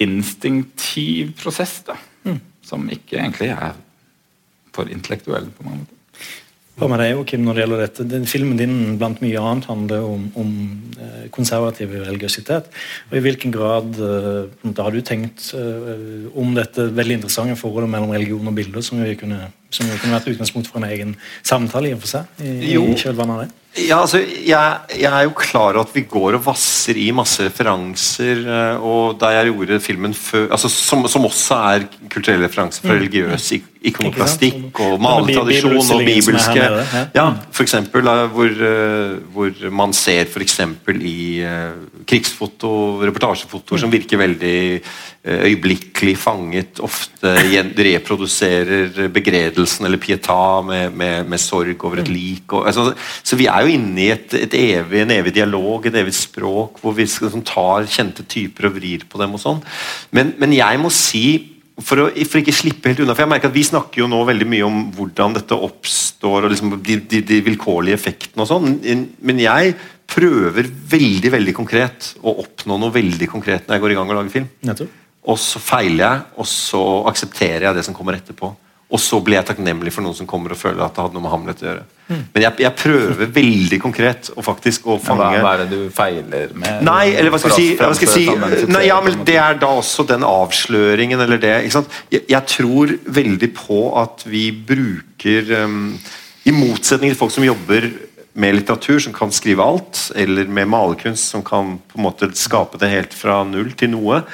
instinktiv 0.00 1.36
prosess 1.42 1.76
da, 1.84 1.98
mm. 2.24 2.40
som 2.64 2.88
ikke 2.88 3.20
egentlig 3.20 3.52
er 3.52 3.76
for 4.72 4.88
intellektuell 4.88 5.52
på 5.52 5.68
mange 5.68 5.84
måter. 5.84 6.00
Hva 6.74 6.88
med 6.90 6.98
deg, 6.98 7.12
Joakim, 7.12 7.44
når 7.46 7.54
det 7.54 7.62
gjelder 7.62 7.80
dette? 7.84 8.04
Den 8.10 8.24
Filmen 8.26 8.58
din 8.58 8.96
blant 8.98 9.20
mye 9.22 9.38
annet 9.38 9.68
handler 9.70 10.06
om, 10.08 10.24
om 10.42 10.48
eh, 10.98 11.26
konservativ 11.34 11.92
religiøsitet. 11.94 12.66
og 13.10 13.14
I 13.14 13.22
hvilken 13.22 13.54
grad 13.54 13.94
uh, 14.02 14.80
har 14.80 14.90
du 14.90 14.98
tenkt 15.06 15.52
uh, 15.54 16.26
om 16.34 16.50
dette 16.56 16.88
veldig 16.96 17.20
interessante 17.20 17.54
forholdet 17.60 17.92
mellom 17.92 18.10
religion 18.16 18.50
og 18.50 18.58
bilder, 18.58 18.82
som 18.82 19.04
vi 19.04 19.14
kunne, 19.20 19.38
som 19.74 19.90
jo 19.90 19.98
kunne 20.00 20.16
vært 20.16 20.32
utgangspunkt 20.34 20.70
for 20.70 20.80
en 20.80 20.88
egen 20.90 21.12
samtale 21.42 21.90
i 21.90 21.96
og 21.96 22.02
for 22.04 22.16
seg? 22.16 22.40
i, 22.44 22.74
i 22.74 22.96
kjølvannet 23.00 23.36
av 23.36 23.44
det? 23.44 23.52
Ja, 23.74 23.96
altså, 24.04 24.20
jeg, 24.22 24.74
jeg, 24.94 25.10
er 25.10 25.24
jo 25.26 25.32
klar 25.34 25.74
over 25.74 25.80
at 25.82 25.94
vi 25.96 26.04
går 26.06 26.36
og 26.36 26.44
vasser 26.44 26.94
i 27.00 27.08
masse 27.14 27.42
referanser. 27.42 28.44
Eh, 28.46 28.84
og 28.86 29.16
Da 29.18 29.32
jeg 29.34 29.50
gjorde 29.50 29.80
filmen 29.82 30.14
før, 30.14 30.46
altså, 30.54 30.70
som, 30.70 31.02
som 31.10 31.26
også 31.26 31.58
er 31.72 31.86
kulturelle 32.12 32.46
referanser 32.46 32.84
fra 32.84 32.94
mm. 32.94 33.00
religiøs 33.00 33.48
ikonoplastikk 33.84 34.78
og 34.80 34.94
maletradisjon 35.02 35.74
og 35.76 36.04
bibelske 36.06 36.68
ja, 37.12 37.26
for 37.50 37.66
eksempel, 37.66 38.06
hvor, 38.32 38.62
eh, 38.70 39.18
hvor 39.34 39.66
man 39.74 39.92
ser 39.92 40.30
f.eks. 40.30 40.60
i 41.02 41.18
krigsfoto, 42.06 42.70
reportasjefotoer 43.02 43.82
som 43.82 43.90
mm. 43.90 43.96
virker 43.98 44.22
veldig 44.22 44.56
øyeblikkelig 45.24 46.18
fanget, 46.20 46.80
ofte 46.84 47.32
reproduserer 47.78 49.08
begredelsen 49.08 49.86
eller 49.86 50.00
pieta 50.00 50.60
med, 50.60 50.92
med, 50.92 51.30
med 51.32 51.40
sorg 51.40 51.84
over 51.84 52.02
et 52.02 52.10
mm. 52.10 52.14
lik. 52.14 52.52
Og, 52.52 52.66
altså, 52.68 52.92
så 53.22 53.38
vi 53.40 53.46
er 53.48 53.64
jo 53.64 53.72
inne 53.72 54.02
i 54.04 54.10
et, 54.12 54.36
et 54.36 54.56
evig, 54.58 55.00
en 55.00 55.14
evig 55.16 55.32
dialog, 55.38 55.86
et 55.86 55.96
evig 55.96 56.12
språk, 56.18 56.76
hvor 56.82 56.92
vi 56.96 57.06
liksom, 57.08 57.44
tar 57.48 57.88
kjente 57.88 58.26
typer 58.28 58.68
og 58.68 58.76
vrir 58.76 59.06
på 59.08 59.20
dem. 59.22 59.32
og 59.32 59.40
sånn. 59.40 59.64
Men, 60.12 60.34
men, 60.42 60.52
jeg 60.58 60.82
må 60.82 60.90
si, 60.92 61.24
for, 61.80 62.04
å, 62.04 62.10
for 62.28 62.42
ikke 62.42 62.54
slippe 62.54 62.92
helt 62.92 63.00
unna, 63.00 63.16
for 63.16 63.24
jeg 63.24 63.32
merker 63.32 63.48
at 63.48 63.56
vi 63.56 63.64
snakker 63.64 64.02
jo 64.02 64.10
nå 64.12 64.20
veldig 64.28 64.48
mye 64.50 64.66
om 64.68 64.82
hvordan 64.94 65.38
dette 65.38 65.56
oppstår, 65.56 66.44
og 66.44 66.52
liksom 66.52 66.76
de, 66.84 66.98
de, 67.00 67.22
de 67.24 67.40
vilkårlige 67.48 67.96
effektene 67.96 68.44
og 68.44 68.50
sånn, 68.52 68.76
men 69.24 69.40
jeg 69.40 69.72
prøver 70.14 70.68
veldig 70.68 71.32
veldig 71.32 71.54
konkret 71.56 72.10
å 72.20 72.36
oppnå 72.44 72.76
noe 72.78 72.92
veldig 72.92 73.30
konkret 73.32 73.64
når 73.64 73.78
jeg 73.78 73.84
går 73.86 73.94
i 73.94 73.98
gang 73.98 74.12
og 74.12 74.18
lager 74.20 74.36
film. 74.36 74.52
Nettopp. 74.68 75.00
Og 75.24 75.40
så 75.40 75.60
feiler 75.62 76.04
jeg, 76.04 76.26
og 76.36 76.48
så 76.48 76.82
aksepterer 77.08 77.68
jeg 77.68 77.78
det 77.78 77.86
som 77.86 77.96
kommer 77.96 78.18
etterpå. 78.18 78.52
Og 78.94 79.00
så 79.00 79.18
blir 79.24 79.38
jeg 79.38 79.48
takknemlig 79.48 79.90
for 79.94 80.04
noen 80.04 80.14
som 80.14 80.26
kommer 80.28 80.52
og 80.54 80.58
føler 80.60 80.84
at 80.84 80.94
det 80.94 81.02
hadde 81.02 81.16
noe 81.16 81.24
med 81.24 81.32
Hamlet 81.32 81.62
å 81.64 81.66
gjøre. 81.66 81.84
Mm. 82.04 82.20
Men 82.34 82.44
jeg, 82.44 82.54
jeg, 82.62 82.72
prøver 82.78 83.30
veldig 83.38 83.78
konkret 83.80 84.28
å 84.36 84.44
faktisk 84.44 84.86
å 84.92 84.98
fange 85.02 85.30
Hva 85.40 85.54
er 85.54 85.62
det 85.64 85.68
du 85.72 85.88
feiler 85.94 86.52
med? 86.52 86.84
Nei, 86.84 87.14
eller 87.16 87.32
hva 87.32 87.40
skal 87.40 87.54
jeg 87.54 87.72
si, 87.72 87.78
hva 87.80 87.90
skal 87.96 88.10
jeg 88.10 88.26
si? 88.28 88.68
Nei, 88.68 88.84
ja, 88.90 88.98
men 89.02 89.24
Det 89.26 89.38
er 89.40 89.56
da 89.58 89.72
også 89.80 90.04
den 90.06 90.26
avsløringen 90.28 91.24
eller 91.24 91.40
det. 91.40 91.54
ikke 91.64 91.78
sant? 91.78 92.00
Jeg, 92.12 92.26
jeg 92.30 92.50
tror 92.52 92.92
veldig 93.18 93.50
på 93.56 93.80
at 94.04 94.26
vi 94.28 94.50
bruker 94.52 95.54
um, 95.64 95.94
I 96.44 96.52
motsetning 96.54 97.14
til 97.14 97.18
folk 97.24 97.32
som 97.34 97.48
jobber 97.48 97.88
med 98.34 98.56
litteratur, 98.58 98.98
som 98.98 99.14
kan 99.14 99.30
skrive 99.32 99.62
alt, 99.62 100.08
eller 100.18 100.48
med 100.50 100.68
malerkunst, 100.68 101.30
som 101.30 101.42
kan 101.46 101.76
på 101.78 101.98
en 101.98 102.04
måte 102.04 102.28
skape 102.36 102.80
det 102.82 102.90
helt 102.90 103.14
fra 103.14 103.40
null 103.46 103.70
til 103.78 103.92
noe, 103.94 104.24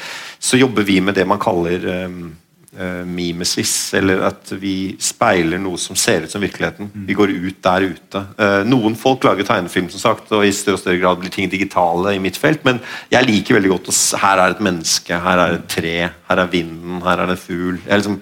så 0.40 0.56
jobber 0.56 0.86
vi 0.88 1.00
med 1.04 1.14
det 1.18 1.26
man 1.28 1.40
kaller 1.40 1.84
uh, 1.84 3.04
mimesis, 3.04 3.92
eller 3.98 4.22
at 4.30 4.52
vi 4.56 4.94
speiler 5.02 5.60
noe 5.60 5.76
som 5.80 5.98
ser 5.98 6.24
ut 6.24 6.32
som 6.32 6.40
virkeligheten. 6.40 6.88
Mm. 6.94 7.04
Vi 7.10 7.16
går 7.18 7.34
ut 7.34 7.58
der 7.66 7.86
ute. 7.92 8.22
Uh, 8.40 8.62
noen 8.64 8.96
folk 8.96 9.26
lager 9.28 9.44
tegnefilm, 9.44 9.90
som 9.92 10.00
sagt, 10.00 10.32
og 10.32 10.46
i 10.46 10.54
større 10.56 10.78
og 10.78 10.84
større 10.84 11.02
grad 11.02 11.20
blir 11.20 11.34
ting 11.34 11.50
digitale 11.52 12.16
i 12.16 12.22
mitt 12.22 12.40
felt, 12.40 12.64
men 12.64 12.80
jeg 13.12 13.28
liker 13.28 13.58
veldig 13.58 13.74
godt 13.74 13.92
å 13.92 13.96
Her 14.24 14.40
er 14.46 14.56
et 14.56 14.64
menneske, 14.64 15.20
her 15.28 15.44
er 15.44 15.58
et 15.58 15.68
tre, 15.68 15.94
her 16.08 16.44
er 16.44 16.52
vinden, 16.52 17.04
her 17.04 17.20
er 17.20 17.28
det 17.28 17.36
en 17.36 17.44
fugl. 17.44 17.76
Jeg 17.84 18.00
liksom, 18.00 18.18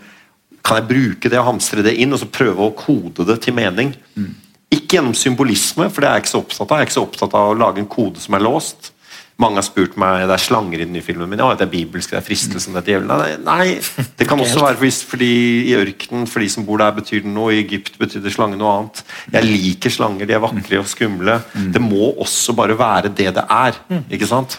kan 0.66 0.82
jeg 0.82 0.90
bruke 0.90 1.30
det 1.30 1.38
og 1.38 1.48
hamstre 1.52 1.86
det 1.86 1.94
inn, 2.02 2.12
og 2.12 2.20
så 2.20 2.28
prøve 2.32 2.66
å 2.66 2.76
kode 2.76 3.24
det 3.30 3.40
til 3.46 3.54
mening? 3.56 3.94
Mm. 4.18 4.34
Ikke 4.74 4.98
gjennom 4.98 5.14
symbolisme, 5.16 5.86
for 5.88 6.02
det 6.02 6.10
er 6.10 6.18
jeg 6.18 6.26
ikke 6.26 6.34
så 6.34 6.42
opptatt 6.42 6.66
av. 6.66 6.76
Jeg 6.76 6.82
er 6.82 6.90
ikke 6.90 6.98
så 6.98 7.06
opptatt 7.06 7.36
av 7.38 7.52
å 7.52 7.58
lage 7.62 7.80
en 7.80 7.88
kode 7.88 8.20
som 8.20 8.36
er 8.36 8.44
låst. 8.44 8.90
Mange 9.38 9.60
har 9.60 9.66
spurt 9.68 9.94
meg 10.00 10.24
det 10.26 10.34
er 10.34 10.42
slanger 10.42 10.80
i 10.80 10.86
den 10.86 10.96
nye 10.96 11.04
filmen 11.06 11.30
min. 11.30 11.38
Ja, 11.38 11.52
det 11.54 11.68
er 11.68 11.70
bibelsk, 11.70 12.10
det 12.10 12.18
er 12.18 12.24
fristelsen, 12.26 12.74
det 12.74 12.80
er 12.82 12.88
djevelen. 12.88 13.44
Nei, 13.46 13.76
det 14.18 14.26
kan 14.26 14.40
også 14.42 14.64
være 14.64 14.90
fordi 15.06 15.30
i 15.70 15.76
ørkenen, 15.78 16.26
for 16.26 16.42
de 16.42 16.48
som 16.50 16.66
bor 16.66 16.82
der, 16.82 16.96
betyr 16.96 17.22
det 17.22 17.30
noe. 17.30 17.52
I 17.54 17.60
Egypt 17.62 18.00
betydde 18.00 18.32
slange 18.34 18.58
noe 18.58 18.72
annet. 18.80 19.04
Jeg 19.36 19.46
liker 19.46 19.94
slanger, 19.94 20.26
de 20.26 20.34
er 20.34 20.42
vakre 20.42 20.82
og 20.82 20.90
skumle. 20.90 21.38
Det 21.54 21.82
må 21.84 22.10
også 22.18 22.56
bare 22.58 22.74
være 22.78 23.14
det 23.14 23.30
det 23.38 23.46
er. 23.46 23.78
ikke 24.10 24.26
sant? 24.26 24.58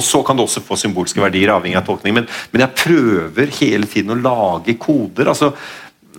Og 0.00 0.06
så 0.06 0.22
kan 0.24 0.38
det 0.38 0.46
også 0.46 0.64
få 0.64 0.80
symbolske 0.80 1.20
verdier, 1.20 1.52
avhengig 1.52 1.76
av 1.76 1.84
tolkning. 1.84 2.16
Men, 2.16 2.28
men 2.54 2.64
jeg 2.64 2.76
prøver 2.80 3.52
hele 3.60 3.90
tiden 3.90 4.16
å 4.16 4.20
lage 4.22 4.78
koder. 4.80 5.28
altså 5.34 5.52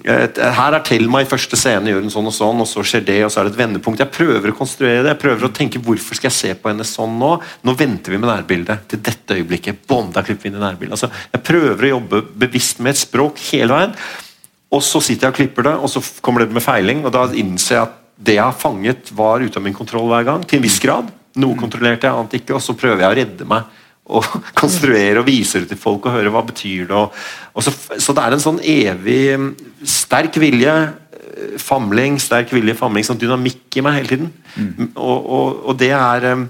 her 0.06 0.76
er 0.76 0.84
Thelma 0.86 1.22
i 1.22 1.28
første 1.30 1.58
scene, 1.60 1.92
gjør 1.92 2.06
hun 2.06 2.14
sånn 2.14 2.30
og 2.30 2.34
sånn, 2.36 2.64
og 2.64 2.70
så 2.70 2.84
skjer 2.86 3.04
det, 3.06 3.20
og 3.26 3.32
så 3.34 3.42
er 3.42 3.48
det 3.48 3.54
et 3.54 3.60
vendepunkt. 3.60 4.02
Jeg 4.02 4.14
prøver 4.16 4.54
å 4.54 4.58
konstruere 4.58 5.04
det. 5.04 5.14
Jeg 5.14 5.22
prøver 5.22 5.48
å 5.48 5.52
tenke 5.54 5.82
hvorfor 5.84 6.18
skal 6.18 6.30
jeg 6.32 6.38
se 6.38 6.54
på 6.58 6.72
henne 6.72 6.88
sånn 6.88 7.20
nå? 7.22 7.32
Nå 7.68 7.76
venter 7.78 8.16
vi 8.16 8.20
med 8.22 8.32
nærbildet 8.32 8.88
til 8.92 9.04
dette 9.06 9.38
øyeblikket. 9.38 9.84
Bom, 9.90 10.10
da 10.14 10.24
klipper 10.26 10.48
vi 10.48 10.54
inn 10.54 10.60
i 10.60 10.64
nærbildet. 10.64 10.98
Altså, 10.98 11.12
jeg 11.36 11.46
prøver 11.48 11.88
å 11.88 11.94
jobbe 11.96 12.24
bevisst 12.46 12.82
med 12.82 12.96
et 12.96 13.04
språk 13.04 13.42
hele 13.52 13.78
veien. 13.78 13.96
Og 14.72 14.84
så 14.88 15.02
sitter 15.04 15.28
jeg 15.28 15.36
og 15.36 15.40
klipper 15.42 15.68
det, 15.68 15.76
og 15.78 15.92
så 15.92 16.04
kommer 16.24 16.46
det 16.46 16.56
med 16.56 16.66
feiling, 16.66 17.04
og 17.06 17.14
da 17.14 17.28
innser 17.36 17.76
jeg 17.76 17.84
at 17.90 17.98
det 18.22 18.38
jeg 18.38 18.46
har 18.46 18.58
fanget, 18.58 19.10
var 19.18 19.42
ute 19.42 19.58
av 19.58 19.66
min 19.66 19.76
kontroll 19.76 20.10
hver 20.10 20.26
gang. 20.28 20.46
Til 20.48 20.62
en 20.62 20.66
viss 20.66 20.80
grad. 20.82 21.10
Noe 21.42 21.58
kontrollerte 21.60 22.08
jeg, 22.08 22.16
annet 22.18 22.36
ikke. 22.42 22.58
Og 22.58 22.64
så 22.64 22.76
prøver 22.78 23.06
jeg 23.06 23.12
å 23.12 23.18
redde 23.22 23.48
meg 23.50 23.78
og 24.12 24.28
konstruere 24.62 25.22
og 25.22 25.28
vise 25.30 25.62
det 25.64 25.72
til 25.72 25.80
folk 25.80 26.08
og 26.08 26.18
høre 26.18 26.34
hva 26.34 26.44
betyr 26.48 26.90
det 26.90 26.98
og, 26.98 27.16
og 27.56 27.66
så, 27.66 27.74
så, 27.98 28.16
det 28.16 28.24
er 28.24 28.36
en 28.36 28.44
sånn 28.44 28.62
evig 28.64 29.22
mm, 29.40 29.52
sterk 29.88 30.40
vilje, 30.42 30.76
eh, 31.20 31.58
famling, 31.62 32.20
sterk 32.22 32.54
vilje, 32.56 32.78
famling, 32.80 33.08
sånn 33.08 33.20
dynamikk 33.22 33.80
i 33.80 33.84
meg 33.86 34.00
hele 34.00 34.12
tiden. 34.14 34.32
Mm. 34.56 34.90
Og, 34.96 35.18
og, 35.20 35.62
og, 35.66 35.78
det 35.80 35.92
er 35.98 36.28
mm, 36.40 36.48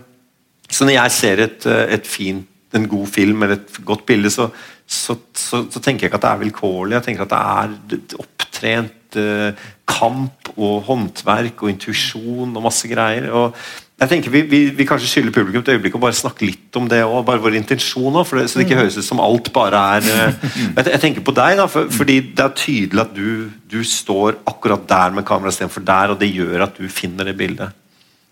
Så 0.72 0.88
når 0.88 0.96
jeg 0.96 1.14
ser 1.18 1.44
et, 1.48 1.66
eh, 1.68 1.86
et 1.98 2.08
fint, 2.08 2.48
en 2.72 2.88
god 2.88 3.10
film 3.12 3.42
eller 3.44 3.58
et 3.58 3.82
godt 3.84 4.06
bilde, 4.08 4.30
så, 4.32 4.46
så, 4.88 5.18
så, 5.36 5.80
tenker 5.80 6.06
jeg 6.06 6.12
ikke 6.12 6.22
at 6.22 6.24
det 6.24 6.30
er 6.32 6.44
vilkårlig. 6.46 6.96
Jeg 6.96 7.08
tenker 7.10 7.26
at 7.26 7.34
det 7.34 7.98
er 7.98 8.22
opptrent 8.22 9.18
eh, 9.20 9.66
kamp 9.92 10.54
og 10.56 10.86
håndverk 10.88 11.66
og 11.66 11.74
intuisjon 11.74 12.56
og 12.56 12.64
masse 12.64 12.88
greier. 12.88 13.28
og 13.36 13.58
jeg 14.02 14.10
tenker 14.10 14.34
vi, 14.34 14.40
vi, 14.50 14.60
vi, 14.74 14.86
kanskje 14.90 15.10
skylder 15.12 15.34
publikum 15.36 15.62
et 15.62 15.68
øyeblikk 15.76 15.94
å 15.94 16.02
bare 16.02 16.18
snakke 16.18 16.48
litt 16.48 16.78
om 16.80 16.88
det 16.90 17.04
òg. 17.06 17.20
Bare 17.28 17.42
vår 17.44 17.60
intensjon 17.60 18.16
òg, 18.18 18.26
så 18.26 18.58
det 18.58 18.66
ikke 18.66 18.74
mm. 18.74 18.82
høres 18.82 18.98
ut 18.98 19.06
som 19.06 19.22
alt 19.22 19.52
bare 19.54 19.82
er 19.98 20.08
uh, 20.08 20.48
jeg, 20.80 20.88
jeg, 20.88 21.02
tenker 21.04 21.26
på 21.28 21.36
deg, 21.38 21.60
da, 21.60 21.68
for, 21.70 21.92
fordi 21.94 22.16
det 22.32 22.48
er 22.48 22.56
tydelig 22.58 23.04
at 23.04 23.14
du, 23.14 23.52
du 23.70 23.78
står 23.86 24.40
akkurat 24.50 24.88
der 24.90 25.14
med 25.20 25.28
kameraet 25.28 25.54
istedenfor 25.54 25.86
der, 25.86 26.16
og 26.16 26.18
det 26.24 26.32
gjør 26.34 26.66
at 26.66 26.82
du 26.82 26.90
finner 26.90 27.30
det 27.30 27.38
bildet. 27.38 27.78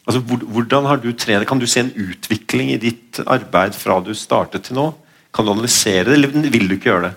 Altså, 0.09 0.23
hvordan 0.25 0.89
har 0.89 0.97
du 1.03 1.11
trent? 1.13 1.45
Kan 1.45 1.61
du 1.61 1.67
se 1.69 1.83
en 1.83 1.93
utvikling 1.93 2.73
i 2.73 2.81
ditt 2.81 3.21
arbeid 3.29 3.77
fra 3.77 3.99
du 4.01 4.15
startet 4.17 4.65
til 4.65 4.79
nå? 4.79 4.87
Kan 5.35 5.45
du 5.45 5.53
analysere 5.53 6.07
det, 6.07 6.17
eller 6.17 6.49
vil 6.49 6.65
du 6.65 6.79
ikke 6.79 6.89
gjøre 6.89 7.11
det? 7.11 7.15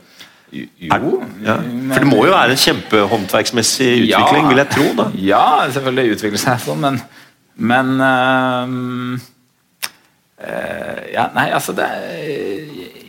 Jo. 0.53 1.23
Ja. 1.41 1.57
For 1.57 2.05
det 2.05 2.09
må 2.11 2.21
jo 2.27 2.35
være 2.35 2.53
en 2.53 2.61
kjempehåndverksmessig 2.61 3.89
utvikling, 4.03 4.43
ja, 4.45 4.49
vil 4.51 4.61
jeg 4.61 4.71
tro? 4.75 4.89
da. 4.99 5.07
Ja, 5.17 5.45
selvfølgelig 5.73 6.19
utvikler 6.19 6.43
seg 6.43 6.61
sånn, 6.67 6.83
men 6.85 7.01
men 7.57 8.01
uh, 8.01 9.19
uh, 10.41 11.01
Ja, 11.13 11.27
nei, 11.37 11.51
altså 11.53 11.75
det 11.77 11.89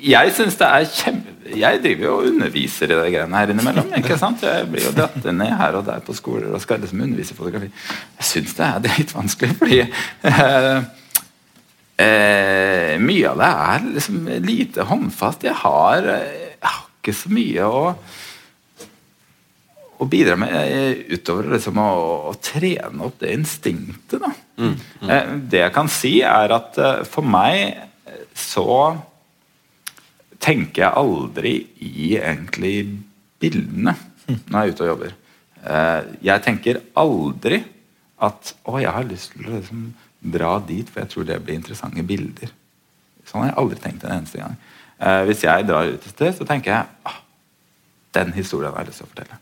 Jeg 0.04 0.34
syns 0.36 0.60
det 0.60 0.68
er 0.68 0.90
kjempe 0.92 1.34
jeg 1.58 1.82
driver 1.84 2.06
jo 2.06 2.14
og 2.18 2.28
underviser 2.32 2.92
i 2.92 2.98
det 2.98 3.12
greiene 3.14 3.40
her 3.40 3.52
innimellom. 3.54 3.92
ikke 4.00 4.18
sant? 4.20 4.44
Jeg 4.46 4.68
blir 4.72 4.88
jo 4.88 4.94
dratt 4.96 5.26
ned 5.26 5.54
her 5.60 5.78
og 5.80 5.86
der 5.88 6.04
på 6.06 6.16
skoler 6.18 6.54
og 6.54 6.62
skal 6.64 6.82
liksom 6.84 7.04
undervise 7.04 7.36
i 7.36 7.38
fotografi. 7.38 7.70
Jeg 8.20 8.30
syns 8.30 8.56
det 8.58 8.66
er 8.68 8.84
dritvanskelig, 8.88 9.56
fordi 9.60 9.80
eh, 9.84 10.78
eh, 12.06 12.94
mye 13.04 13.34
av 13.34 13.42
det 13.44 13.52
er 13.68 13.88
liksom 14.00 14.30
lite 14.48 14.88
håndfast. 14.90 15.48
Jeg 15.50 15.58
har, 15.64 16.10
jeg 16.10 16.74
har 16.74 16.86
ikke 17.02 17.18
så 17.18 17.34
mye 17.34 17.68
å 17.68 17.84
å 20.04 20.10
bidra 20.10 20.36
med 20.40 20.54
eh, 20.54 21.04
utover 21.16 21.54
liksom 21.56 21.80
å, 21.82 21.90
å, 22.30 22.36
trene 22.44 23.08
opp 23.08 23.20
det 23.22 23.34
instinktet. 23.38 24.24
Mm, 24.58 24.76
mm. 24.76 25.10
Eh, 25.10 25.34
det 25.52 25.64
jeg 25.64 25.76
kan 25.76 25.90
si, 25.92 26.18
er 26.28 26.54
at 26.56 26.80
eh, 26.82 27.02
for 27.08 27.26
meg 27.26 27.80
så 28.38 28.94
tenker 30.44 30.86
jeg 30.86 31.00
aldri 31.00 31.54
i 31.86 32.14
egentlig 32.20 32.76
bildene 33.40 33.94
når 34.26 34.58
jeg 34.58 34.64
er 34.64 34.74
ute 34.74 34.84
og 34.84 34.90
jobber. 34.90 35.14
Jeg 36.24 36.44
tenker 36.44 36.80
aldri 37.00 37.62
at 38.24 38.52
å, 38.68 38.76
jeg 38.82 38.92
har 38.92 39.08
lyst 39.08 39.32
til 39.32 39.48
å 39.48 39.54
liksom 39.56 39.86
dra 40.34 40.58
dit, 40.64 40.88
for 40.90 41.04
jeg 41.04 41.12
tror 41.12 41.28
det 41.28 41.40
blir 41.44 41.60
interessante 41.60 42.04
bilder. 42.08 42.52
Sånn 43.28 43.46
har 43.46 43.52
jeg 43.52 43.60
aldri 43.62 43.80
tenkt 43.84 44.04
en 44.04 44.18
eneste 44.18 44.42
gang. 44.42 44.58
Hvis 45.30 45.46
jeg 45.46 45.68
drar 45.68 45.92
ut 45.92 45.96
et 45.96 46.12
sted, 46.12 46.36
så 46.36 46.48
tenker 46.48 46.74
jeg 46.74 46.92
ah, 47.08 47.22
den 48.20 48.36
historien 48.36 48.76
har 48.76 48.84
jeg 48.84 48.92
lyst 48.92 49.04
til 49.04 49.08
å 49.08 49.14
fortelle. 49.14 49.40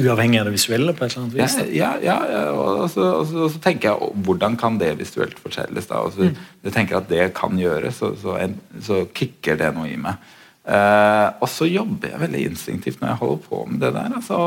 Uavhengig 0.00 0.40
av 0.40 0.48
det 0.48 0.54
visuelle? 0.56 0.94
på 0.94 1.04
et 1.04 1.12
eller 1.12 1.24
annet 1.24 1.36
vis? 1.38 1.56
Ja, 1.76 1.92
ja, 2.02 2.16
ja 2.30 2.44
og, 2.50 2.88
så, 2.90 3.04
og, 3.20 3.26
så, 3.30 3.44
og, 3.46 3.50
så, 3.52 3.60
tenker 3.62 3.92
jeg 3.92 4.14
hvordan 4.26 4.56
kan 4.60 4.78
det 4.80 4.94
visuelt 4.98 5.38
forskjelles? 5.42 5.86
da, 5.90 6.02
og 6.02 6.14
så, 6.16 6.30
mm. 6.30 6.48
Jeg 6.66 6.74
tenker 6.74 6.98
at 6.98 7.10
det 7.10 7.28
kan 7.36 7.58
gjøres, 7.58 8.00
så, 8.00 8.14
så, 8.18 8.38
så 8.82 9.04
kicker 9.14 9.60
det 9.60 9.70
noe 9.76 9.90
i 9.90 10.00
meg. 10.00 10.18
Uh, 10.64 11.28
og 11.44 11.48
så 11.52 11.66
jobber 11.68 12.08
jeg 12.08 12.20
veldig 12.22 12.42
instinktivt 12.48 13.02
når 13.02 13.10
jeg 13.10 13.20
holder 13.20 13.40
på 13.44 13.64
med 13.68 13.80
det 13.84 13.92
der. 13.92 14.14
Altså. 14.16 14.38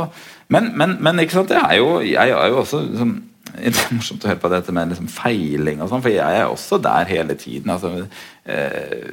Men, 0.49 0.71
men, 0.77 0.97
men, 0.99 1.19
ikke 1.21 1.37
sant, 1.37 1.53
jeg 1.53 1.61
er 1.61 1.77
jo, 1.77 1.99
jeg 2.01 2.33
er 2.33 2.47
jo 2.49 2.63
også 2.63 2.81
liksom, 2.87 3.11
det 3.63 3.75
er 3.83 3.93
morsomt 3.95 4.25
å 4.25 4.31
høre 4.31 4.41
på 4.41 4.51
dette 4.51 4.73
med 4.75 4.91
liksom 4.91 5.11
feiling, 5.13 5.83
og 5.83 5.91
sånn, 5.91 6.03
for 6.03 6.11
jeg 6.11 6.41
er 6.41 6.49
også 6.49 6.81
der 6.81 7.11
hele 7.11 7.37
tiden. 7.39 7.71
altså 7.75 7.93
uh, 8.03 9.11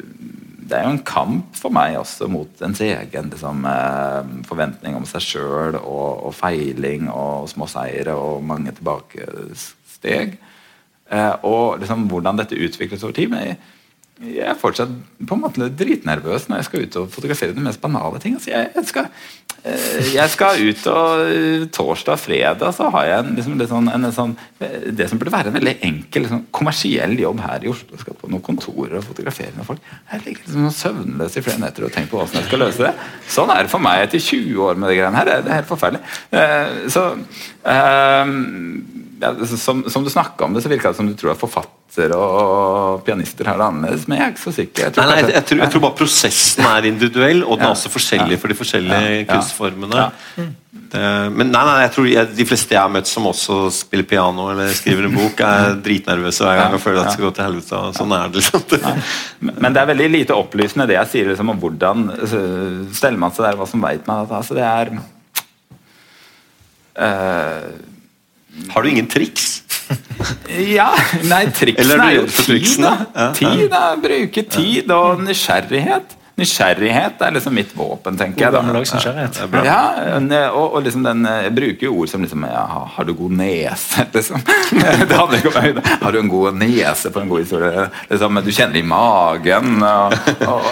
det 0.64 0.78
er 0.78 0.86
jo 0.86 0.94
en 0.94 1.04
kamp 1.06 1.56
for 1.58 1.74
meg 1.74 1.98
også 1.98 2.28
mot 2.32 2.62
ens 2.64 2.80
egen 2.84 3.30
liksom, 3.32 3.64
eh, 3.68 4.32
forventning 4.48 4.96
om 4.96 5.04
seg 5.08 5.24
sjøl 5.24 5.78
og, 5.80 6.24
og, 6.24 6.32
feiling 6.36 7.10
og 7.12 7.48
små 7.52 7.68
seire 7.70 8.16
og 8.16 8.44
mange 8.46 8.72
tilbakesteg. 8.76 10.38
Eh, 11.12 11.34
og 11.44 11.82
liksom, 11.82 12.08
hvordan 12.08 12.40
dette 12.40 12.58
utvikles 12.58 13.04
over 13.04 13.16
tid. 13.16 13.32
Men 13.32 13.44
jeg, 13.44 13.58
jeg 14.22 14.46
er 14.46 14.58
fortsatt 14.58 14.90
på 15.26 15.34
en 15.34 15.40
måte 15.42 15.66
dritnervøs 15.74 16.46
når 16.46 16.60
jeg 16.60 16.66
skal 16.68 16.84
ut 16.84 16.98
og 17.00 17.08
fotografere 17.10 17.54
de 17.56 17.64
mest 17.64 17.80
banale 17.82 18.20
ting. 18.22 18.36
Altså, 18.38 18.52
jeg, 18.52 18.68
jeg, 18.76 18.86
skal, 18.86 19.08
eh, 19.66 20.10
jeg, 20.14 20.30
skal, 20.30 20.60
ut 20.62 20.84
og 20.92 21.22
eh, 21.32 21.64
torsdag 21.74 22.20
fredag 22.22 22.76
så 22.76 22.92
har 22.94 23.08
jeg 23.08 23.32
liksom, 23.40 23.56
sånn, 23.72 23.90
en, 23.90 24.06
sånn, 24.14 24.36
det 24.94 25.08
som 25.10 25.18
burde 25.18 25.34
være 25.34 25.50
en 25.50 25.58
veldig 25.58 25.74
enkel 25.90 26.26
liksom, 26.28 26.44
kommersiell 26.54 27.16
jobb 27.18 27.42
her 27.42 27.66
i 27.66 27.72
Oslo. 27.72 27.90
Jeg 27.96 28.04
skal 28.04 28.20
på 28.20 28.30
noen 28.30 28.44
kontorer 28.46 29.00
og 29.00 29.08
fotografere 29.08 29.56
med 29.56 29.66
folk. 29.66 29.82
Jeg 30.12 30.22
ligger 30.28 30.46
liksom 30.46 30.70
søvnløs 30.78 31.38
i 31.40 31.44
flere 31.48 31.64
netter 31.66 31.88
og 31.88 31.94
tenker 31.96 32.14
på 32.14 32.22
hvordan 32.22 32.38
jeg 32.38 32.50
skal 32.52 32.62
løse 32.68 32.86
det. 32.86 32.94
Sånn 33.34 33.50
er 33.50 33.66
det 33.66 33.74
for 33.74 33.82
meg 33.82 34.06
etter 34.06 34.22
20 34.22 34.68
år 34.68 34.78
med 34.78 34.92
det 34.92 35.00
greiene 35.00 35.24
her. 35.24 35.32
Det 35.34 35.50
er 35.50 35.58
helt 35.58 35.72
forferdelig. 35.74 36.06
Eh, 36.38 36.84
så 36.94 37.08
ja, 39.20 39.46
som, 39.46 39.84
som, 39.90 40.04
du 40.04 40.10
snakka 40.10 40.44
om 40.44 40.54
det, 40.54 40.62
så 40.64 40.72
virka 40.72 40.90
det 40.90 40.98
som 40.98 41.08
du 41.08 41.14
tror 41.18 41.34
at 41.34 41.40
forfattere 41.40 42.16
og 42.18 43.04
pianister 43.06 43.46
har 43.48 43.60
det 43.60 43.68
annerledes, 43.68 44.08
men 44.08 44.18
jeg 44.18 44.26
er 44.26 44.34
ikke 44.34 44.42
så 44.42 44.54
sikker. 44.56 44.88
Jeg 44.88 44.96
tror, 44.96 45.06
nei, 45.06 45.22
nei, 45.22 45.30
jeg, 45.36 45.46
tror, 45.48 45.62
jeg 45.62 45.72
tror, 45.74 45.84
bare 45.84 45.98
prosessen 46.00 46.66
er 46.70 46.90
individuell, 46.90 47.44
og 47.44 47.58
den 47.60 47.68
er 47.68 47.76
også 47.76 47.92
forskjellig 47.94 48.40
for 48.42 48.52
de 48.52 48.58
forskjellige 48.58 49.24
kunstformene. 49.30 50.08
Det, 50.94 51.04
men 51.34 51.48
nei, 51.50 51.62
nei, 51.66 51.78
jeg 51.84 51.92
tror 51.94 52.08
jeg, 52.10 52.30
de 52.38 52.46
fleste 52.46 52.74
jeg 52.74 52.82
har 52.82 52.90
møtt 52.92 53.08
som 53.10 53.30
også 53.30 53.60
spiller 53.74 54.06
piano 54.10 54.48
eller 54.52 54.74
skriver 54.74 55.08
en 55.08 55.16
bok, 55.16 55.40
er 55.46 55.78
dritnervøse 55.86 56.44
hver 56.46 56.60
gang 56.60 56.76
og 56.76 56.82
føler 56.82 57.00
at 57.02 57.08
det 57.08 57.16
skal 57.16 57.28
gå 57.28 57.32
til 57.38 57.46
helvete. 57.48 57.80
Sånn 57.98 58.14
er 58.18 58.34
det 58.34 58.42
liksom. 58.42 58.60
Men 59.54 59.70
det 59.74 59.82
er 59.82 59.90
veldig 59.94 60.10
lite 60.12 60.36
opplysende 60.38 60.86
det 60.90 60.98
jeg 60.98 61.12
sier 61.14 61.32
liksom, 61.32 61.54
om 61.54 61.62
hvordan 61.62 62.06
altså, 62.18 62.44
steller 62.94 63.22
man 63.22 63.34
seg 63.34 63.48
der, 63.48 63.58
hva 63.58 63.66
som 63.70 63.82
veit 63.86 64.06
man. 64.10 64.26
Altså, 64.26 64.58
det 64.58 64.66
er 64.66 64.94
uh, 66.98 67.68
har 68.70 68.82
du 68.82 68.90
ingen 68.90 69.06
triks? 69.10 69.62
ja, 70.76 70.90
nei, 71.28 71.44
triksene 71.54 72.10
er 72.10 72.18
jo 72.18 72.26
tid, 72.30 72.68
da. 72.82 72.92
Tid, 73.36 73.64
da. 73.72 73.86
Bruke 74.00 74.44
tid 74.50 74.92
og 74.94 75.24
nysgjerrighet. 75.24 76.14
Nysgjerrighet 76.34 77.20
er 77.22 77.34
liksom 77.36 77.54
mitt 77.54 77.70
våpen, 77.78 78.16
tenker 78.18 78.42
jeg. 78.46 78.54
da. 78.56 78.62
Ja, 79.62 80.48
og, 80.48 80.72
og 80.74 80.80
liksom 80.82 81.04
den, 81.06 81.22
Jeg 81.30 81.52
bruker 81.54 81.86
jo 81.86 81.92
ord 82.00 82.10
som 82.10 82.24
liksom 82.26 82.46
ja, 82.48 82.64
'Har 82.96 83.06
du 83.06 83.12
god 83.14 83.36
nese?' 83.38 84.06
liksom. 84.16 84.42
det 84.42 85.14
handler 85.14 85.38
ikke 85.38 85.52
om 85.52 85.60
høyde. 85.62 85.84
Har 86.02 86.12
du 86.12 86.18
en 86.18 86.32
god 86.32 86.58
nese 86.58 87.10
på 87.14 87.22
en 87.22 87.30
god 87.30 87.44
historie? 87.44 87.86
Liksom, 88.10 88.42
du 88.42 88.50
kjenner 88.50 88.80
i 88.80 88.82
magen. 88.82 89.82
Og, 89.82 90.16
og, 90.48 90.66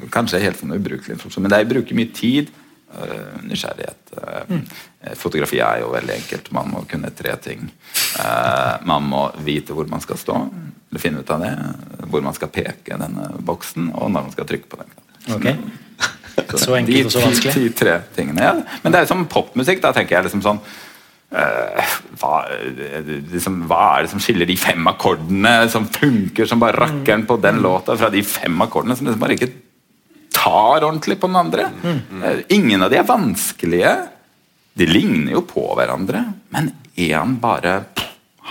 og 0.00 0.10
kanskje 0.10 0.42
helt 0.42 0.58
sånn 0.58 0.74
ubrukelig 0.74 1.14
informasjon, 1.14 1.46
men 1.46 1.54
jeg 1.54 1.70
bruker 1.70 1.98
mye 2.02 2.12
tid. 2.14 2.50
Uh, 2.90 3.38
nysgjerrighet. 3.46 4.00
Uh, 4.18 4.42
mm. 4.50 4.62
Fotografi 5.18 5.60
er 5.62 5.82
jo 5.82 5.92
veldig 5.94 6.14
enkelt. 6.16 6.50
Man 6.56 6.72
må 6.72 6.82
kunne 6.90 7.12
tre 7.16 7.36
ting. 7.42 7.70
Eh, 8.20 8.74
man 8.88 9.06
må 9.08 9.26
vite 9.46 9.76
hvor 9.76 9.88
man 9.90 10.02
skal 10.04 10.20
stå, 10.20 10.36
eller 10.90 11.02
finne 11.02 11.22
ut 11.22 11.32
av 11.34 11.44
det. 11.44 11.54
Hvor 12.10 12.24
man 12.26 12.36
skal 12.36 12.52
peke 12.52 12.98
denne 13.00 13.30
boksen, 13.46 13.92
og 13.94 14.10
når 14.10 14.28
man 14.28 14.36
skal 14.36 14.48
trykke 14.50 14.70
på 14.70 14.82
den. 14.82 14.94
Okay. 15.36 15.56
Så, 16.50 16.62
så 16.64 16.76
enkelt 16.78 17.10
og 17.10 17.14
så 17.14 17.24
vanskelig. 17.24 17.56
De, 17.56 17.64
de 17.68 17.74
tre 17.82 17.96
tingene, 18.16 18.46
ja. 18.46 18.78
Men 18.82 18.92
det 18.92 19.00
er 19.00 19.04
jo 19.06 19.12
som 19.12 19.26
popmusikk. 19.30 19.82
Da 19.82 19.92
tenker 19.96 20.18
jeg 20.18 20.28
liksom 20.30 20.44
sånn 20.46 20.62
hva, 21.30 22.40
liksom, 23.30 23.60
hva, 23.70 23.82
er 23.94 24.06
det 24.06 24.10
som 24.10 24.22
skiller 24.22 24.48
de 24.50 24.56
fem 24.58 24.88
akkordene 24.90 25.52
som 25.70 25.84
funker 25.86 26.48
som 26.50 26.58
bare 26.58 26.80
rakkeren 26.80 27.22
på 27.28 27.36
den 27.38 27.60
låta, 27.62 27.94
fra 27.94 28.10
de 28.10 28.24
fem 28.26 28.56
akkordene 28.64 28.96
som 28.98 29.06
liksom 29.06 29.22
bare 29.22 29.36
ikke 29.38 29.52
tar 30.34 30.82
ordentlig 30.86 31.20
på 31.20 31.30
den 31.30 31.38
andre. 31.38 31.68
Mm. 31.82 32.24
Ingen 32.56 32.82
av 32.82 32.90
de 32.90 32.98
er 33.00 33.06
vanskelige. 33.06 33.92
De 34.78 34.86
ligner 34.86 35.34
jo 35.34 35.44
på 35.48 35.64
hverandre, 35.78 36.24
men 36.54 36.70
én 37.00 37.36
bare 37.42 37.80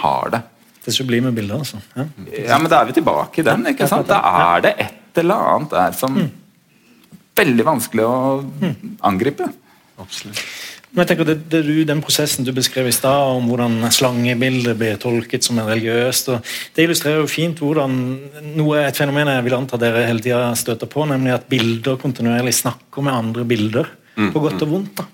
har 0.01 0.33
det. 0.33 0.41
Det 0.85 0.93
sublime 0.95 1.31
bilder, 1.35 1.61
altså. 1.61 1.79
Ja. 1.95 2.05
ja, 2.47 2.57
men 2.57 2.71
da 2.71 2.81
er 2.81 2.89
vi 2.89 2.97
tilbake 2.97 3.41
i 3.41 3.45
den. 3.45 3.67
ikke 3.73 3.87
sant? 3.89 4.09
Da 4.09 4.19
er 4.25 4.65
det 4.65 4.73
et 4.79 5.21
eller 5.21 5.47
annet 5.53 5.75
der 5.75 5.97
som 5.97 6.17
mm. 6.17 6.29
Veldig 7.39 7.63
vanskelig 7.63 8.03
å 8.03 8.15
mm. 8.43 8.95
angripe. 9.07 9.45
Absolutt. 10.01 10.41
Men 10.89 11.03
jeg 11.03 11.09
tenker 11.11 11.27
det, 11.29 11.35
det 11.51 11.61
du, 11.67 11.73
Den 11.87 12.01
prosessen 12.03 12.43
du 12.43 12.49
beskrev 12.55 12.89
i 12.89 12.93
stad, 12.95 13.37
om 13.37 13.45
hvordan 13.47 13.77
slangebildet 13.93 14.75
blir 14.79 14.97
tolket 14.99 15.45
som 15.45 15.59
en 15.61 15.69
religiøst, 15.69 16.31
og 16.33 16.49
det 16.75 16.83
illustrerer 16.87 17.21
jo 17.21 17.29
fint 17.29 17.61
hvordan 17.61 17.95
noe 18.57 18.81
et 18.81 18.97
fenomen 18.97 19.29
jeg 19.31 19.45
vil 19.45 19.57
anta 19.59 19.79
dere 19.79 20.07
hele 20.07 20.23
tida 20.25 20.49
støter 20.57 20.89
på, 20.89 21.05
nemlig 21.07 21.35
at 21.35 21.47
bilder 21.51 21.99
kontinuerlig 22.01 22.55
snakker 22.57 23.05
med 23.05 23.15
andre 23.15 23.45
bilder, 23.47 23.93
mm, 24.17 24.33
på 24.33 24.43
godt 24.43 24.65
og 24.65 24.73
vondt. 24.73 24.99
da. 24.99 25.07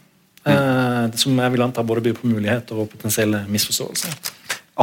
Mm. 0.46 0.56
Eh, 0.56 1.20
som 1.20 1.38
jeg 1.42 1.54
vil 1.56 1.66
anta 1.66 1.84
både 1.86 2.06
byr 2.06 2.18
på 2.20 2.30
muligheter 2.30 2.82
og 2.82 2.90
potensielle 2.92 3.44
misforståelser. 3.50 4.34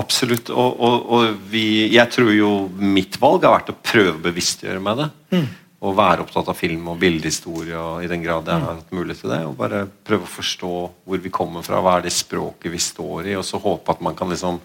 Absolutt. 0.01 0.51
Og, 0.51 0.79
og, 0.81 1.11
og 1.13 1.49
vi, 1.53 1.93
jeg 1.93 2.09
tror 2.15 2.33
jo 2.35 2.53
mitt 2.81 3.19
valg 3.21 3.45
har 3.45 3.59
vært 3.59 3.75
å 3.75 3.81
prøve 3.83 4.17
å 4.17 4.25
bevisstgjøre 4.31 4.83
meg 4.83 5.03
det. 5.03 5.11
Mm 5.37 5.51
å 5.83 5.91
være 5.99 6.23
opptatt 6.23 6.51
av 6.53 6.59
film 6.59 6.93
og 6.93 6.99
bildehistorie 7.03 7.79
og 7.79 8.05
i 8.05 8.11
den 8.11 8.23
grad 8.23 8.47
jeg 8.47 8.63
har 8.63 8.77
hatt 8.79 8.93
mulighet 8.95 9.25
til 9.25 9.33
det. 9.33 9.41
Og 9.49 9.57
bare 9.59 9.83
prøve 10.07 10.29
å 10.29 10.31
forstå 10.37 10.75
hvor 11.03 11.23
vi 11.25 11.33
kommer 11.35 11.65
fra, 11.67 11.81
hva 11.83 11.97
er 11.99 12.07
det 12.07 12.15
språket 12.15 12.71
vi 12.71 12.83
står 12.83 13.33
i, 13.33 13.39
og 13.39 13.47
så 13.47 13.59
håpe 13.63 13.97
at 13.97 14.05
man 14.05 14.15
kan 14.19 14.31
liksom 14.31 14.61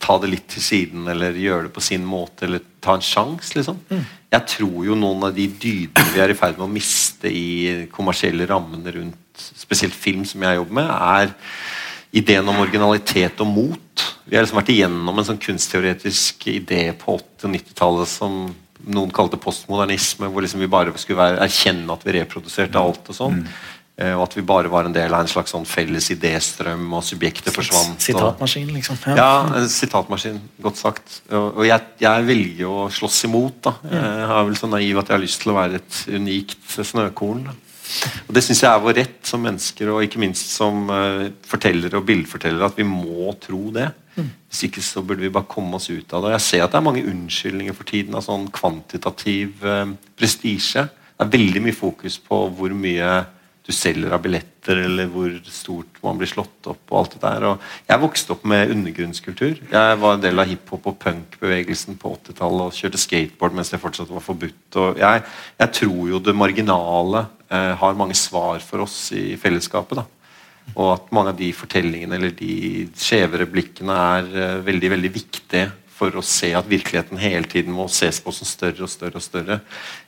ta 0.00 0.16
det 0.20 0.30
litt 0.32 0.46
til 0.52 0.64
siden 0.64 1.08
eller 1.12 1.36
gjøre 1.36 1.68
det 1.68 1.74
på 1.76 1.84
sin 1.84 2.04
måte 2.08 2.44
eller 2.46 2.64
ta 2.80 2.96
en 2.96 3.04
sjanse. 3.04 3.54
Liksom. 3.56 3.80
Mm. 3.88 4.04
Jeg 4.36 4.48
tror 4.52 4.84
jo 4.90 4.98
noen 5.00 5.26
av 5.28 5.34
de 5.36 5.48
dydene 5.48 6.12
vi 6.12 6.22
er 6.24 6.32
i 6.32 6.36
ferd 6.36 6.60
med 6.60 6.68
å 6.68 6.72
miste 6.72 7.32
i 7.32 7.88
kommersielle 7.92 8.48
rammene 8.48 8.96
rundt 8.96 9.18
spesielt 9.58 9.96
film 9.96 10.24
som 10.28 10.42
jeg 10.46 10.60
jobber 10.60 10.78
med, 10.80 10.90
er 10.90 11.34
ideen 12.10 12.48
om 12.50 12.62
originalitet 12.62 13.40
og 13.42 13.50
mot. 13.50 14.06
Vi 14.26 14.36
har 14.36 14.44
liksom 14.44 14.60
vært 14.60 14.72
igjennom 14.74 15.18
en 15.18 15.26
sånn 15.26 15.42
kunstteoretisk 15.42 16.48
idé 16.50 16.88
på 16.98 17.18
80- 17.18 17.46
og 17.46 17.54
90-tallet 17.56 18.10
som 18.10 18.40
noen 18.90 19.12
kalte 19.14 19.38
postmodernisme, 19.40 20.30
hvor 20.30 20.44
liksom 20.44 20.62
vi 20.62 20.70
bare 20.70 20.94
skulle 20.98 21.20
være, 21.20 21.42
erkjenne 21.44 21.92
at 21.92 22.06
vi 22.06 22.16
reproduserte 22.16 22.80
alt. 22.80 23.12
Og 23.12 23.16
sånn. 23.16 23.42
Mm. 23.42 23.52
Eh, 24.00 24.14
og 24.16 24.24
at 24.24 24.36
vi 24.38 24.44
bare 24.46 24.70
var 24.72 24.88
en 24.88 24.94
del 24.94 25.12
av 25.12 25.24
en 25.24 25.30
slags 25.30 25.52
sånn 25.52 25.66
felles 25.68 26.08
idéstrøm, 26.14 26.86
og 26.96 27.04
subjektet 27.04 27.52
forsvant. 27.52 28.00
Sitatmaskin, 28.00 28.70
liksom. 28.72 29.00
Ja, 29.12 29.16
ja 29.18 29.32
en 29.60 29.68
sitatmaskin. 29.70 30.38
Godt 30.64 30.80
sagt. 30.80 31.20
Og, 31.28 31.60
jeg, 31.68 31.88
jeg, 32.00 32.28
velger 32.30 32.70
å 32.70 32.86
slåss 32.92 33.26
imot. 33.28 33.60
da. 33.68 33.74
Mm. 33.84 33.96
Jeg 33.98 34.28
er 34.28 34.46
vel 34.48 34.60
så 34.62 34.70
naiv 34.72 35.02
at 35.02 35.10
jeg 35.10 35.18
har 35.18 35.26
lyst 35.26 35.44
til 35.44 35.52
å 35.52 35.58
være 35.58 35.82
et 35.82 36.00
unikt 36.16 36.78
snøkorn. 36.78 37.50
da. 37.50 37.58
Og 38.26 38.34
Det 38.36 38.42
syns 38.44 38.62
jeg 38.62 38.70
er 38.70 38.84
vår 38.84 38.98
rett 39.00 39.26
som 39.26 39.42
mennesker, 39.44 39.90
og 39.92 40.04
ikke 40.04 40.22
minst 40.22 40.52
som 40.54 40.86
uh, 40.92 41.26
fortellere 41.46 41.98
og 41.98 42.06
bildefortellere, 42.08 42.70
at 42.70 42.78
vi 42.78 42.86
må 42.86 43.32
tro 43.42 43.66
det. 43.74 43.90
Hvis 44.20 44.64
ikke 44.66 44.82
så 44.84 45.02
burde 45.06 45.22
vi 45.22 45.32
bare 45.32 45.48
komme 45.50 45.78
oss 45.78 45.90
ut 45.90 46.12
av 46.16 46.24
det. 46.24 46.34
Jeg 46.34 46.46
ser 46.46 46.64
at 46.64 46.72
det 46.72 46.80
er 46.80 46.86
mange 46.86 47.06
unnskyldninger 47.06 47.76
for 47.76 47.88
tiden 47.88 48.16
av 48.18 48.24
sånn 48.26 48.48
kvantitativ 48.54 49.62
eh, 49.64 49.92
prestisje. 50.18 50.88
Det 50.90 51.26
er 51.26 51.36
veldig 51.36 51.62
mye 51.66 51.76
fokus 51.76 52.18
på 52.24 52.40
hvor 52.56 52.74
mye 52.74 53.10
du 53.66 53.74
selger 53.76 54.14
av 54.16 54.22
billetter, 54.24 54.80
eller 54.86 55.10
hvor 55.12 55.34
stort 55.46 56.00
man 56.02 56.18
blir 56.18 56.30
slått 56.30 56.66
opp. 56.72 56.82
og 56.90 56.96
alt 56.98 57.12
det 57.14 57.20
der. 57.22 57.44
Og 57.50 57.90
jeg 57.90 58.02
vokste 58.02 58.34
opp 58.34 58.46
med 58.48 58.72
undergrunnskultur. 58.74 59.60
Jeg 59.70 59.98
var 60.02 60.16
en 60.16 60.24
del 60.24 60.42
av 60.42 60.48
hiphop- 60.50 60.88
og 60.90 60.96
punkbevegelsen 61.04 61.98
på 62.00 62.14
80-tallet 62.16 62.66
og 62.66 62.78
kjørte 62.80 63.02
skateboard 63.04 63.58
mens 63.58 63.70
det 63.70 63.82
fortsatt 63.82 64.10
var 64.10 64.24
forbudt. 64.24 64.80
og 64.80 64.98
Jeg, 64.98 65.22
jeg 65.60 65.76
tror 65.78 66.08
jo 66.14 66.22
det 66.24 66.34
marginale 66.34 67.22
eh, 67.22 67.39
har 67.50 67.98
mange 67.98 68.14
svar 68.14 68.62
for 68.62 68.84
oss 68.84 69.10
i 69.16 69.34
fellesskapet. 69.40 69.98
da. 69.98 70.06
Og 70.78 70.94
at 70.94 71.12
mange 71.14 71.32
av 71.32 71.38
de 71.38 71.50
fortellingene 71.56 72.18
eller 72.18 72.34
de 72.36 72.86
skjevere 72.98 73.48
blikkene 73.50 74.00
er 74.16 74.28
eh, 74.30 74.58
veldig 74.66 74.96
veldig 74.96 75.14
viktige 75.14 75.68
for 76.00 76.14
å 76.16 76.22
se 76.24 76.54
at 76.56 76.68
virkeligheten 76.68 77.18
hele 77.20 77.44
tiden 77.50 77.74
må 77.76 77.84
ses 77.92 78.22
på 78.24 78.32
som 78.32 78.48
større 78.48 78.86
og 78.86 78.88
større. 78.88 79.20
og 79.20 79.24
større. 79.24 79.58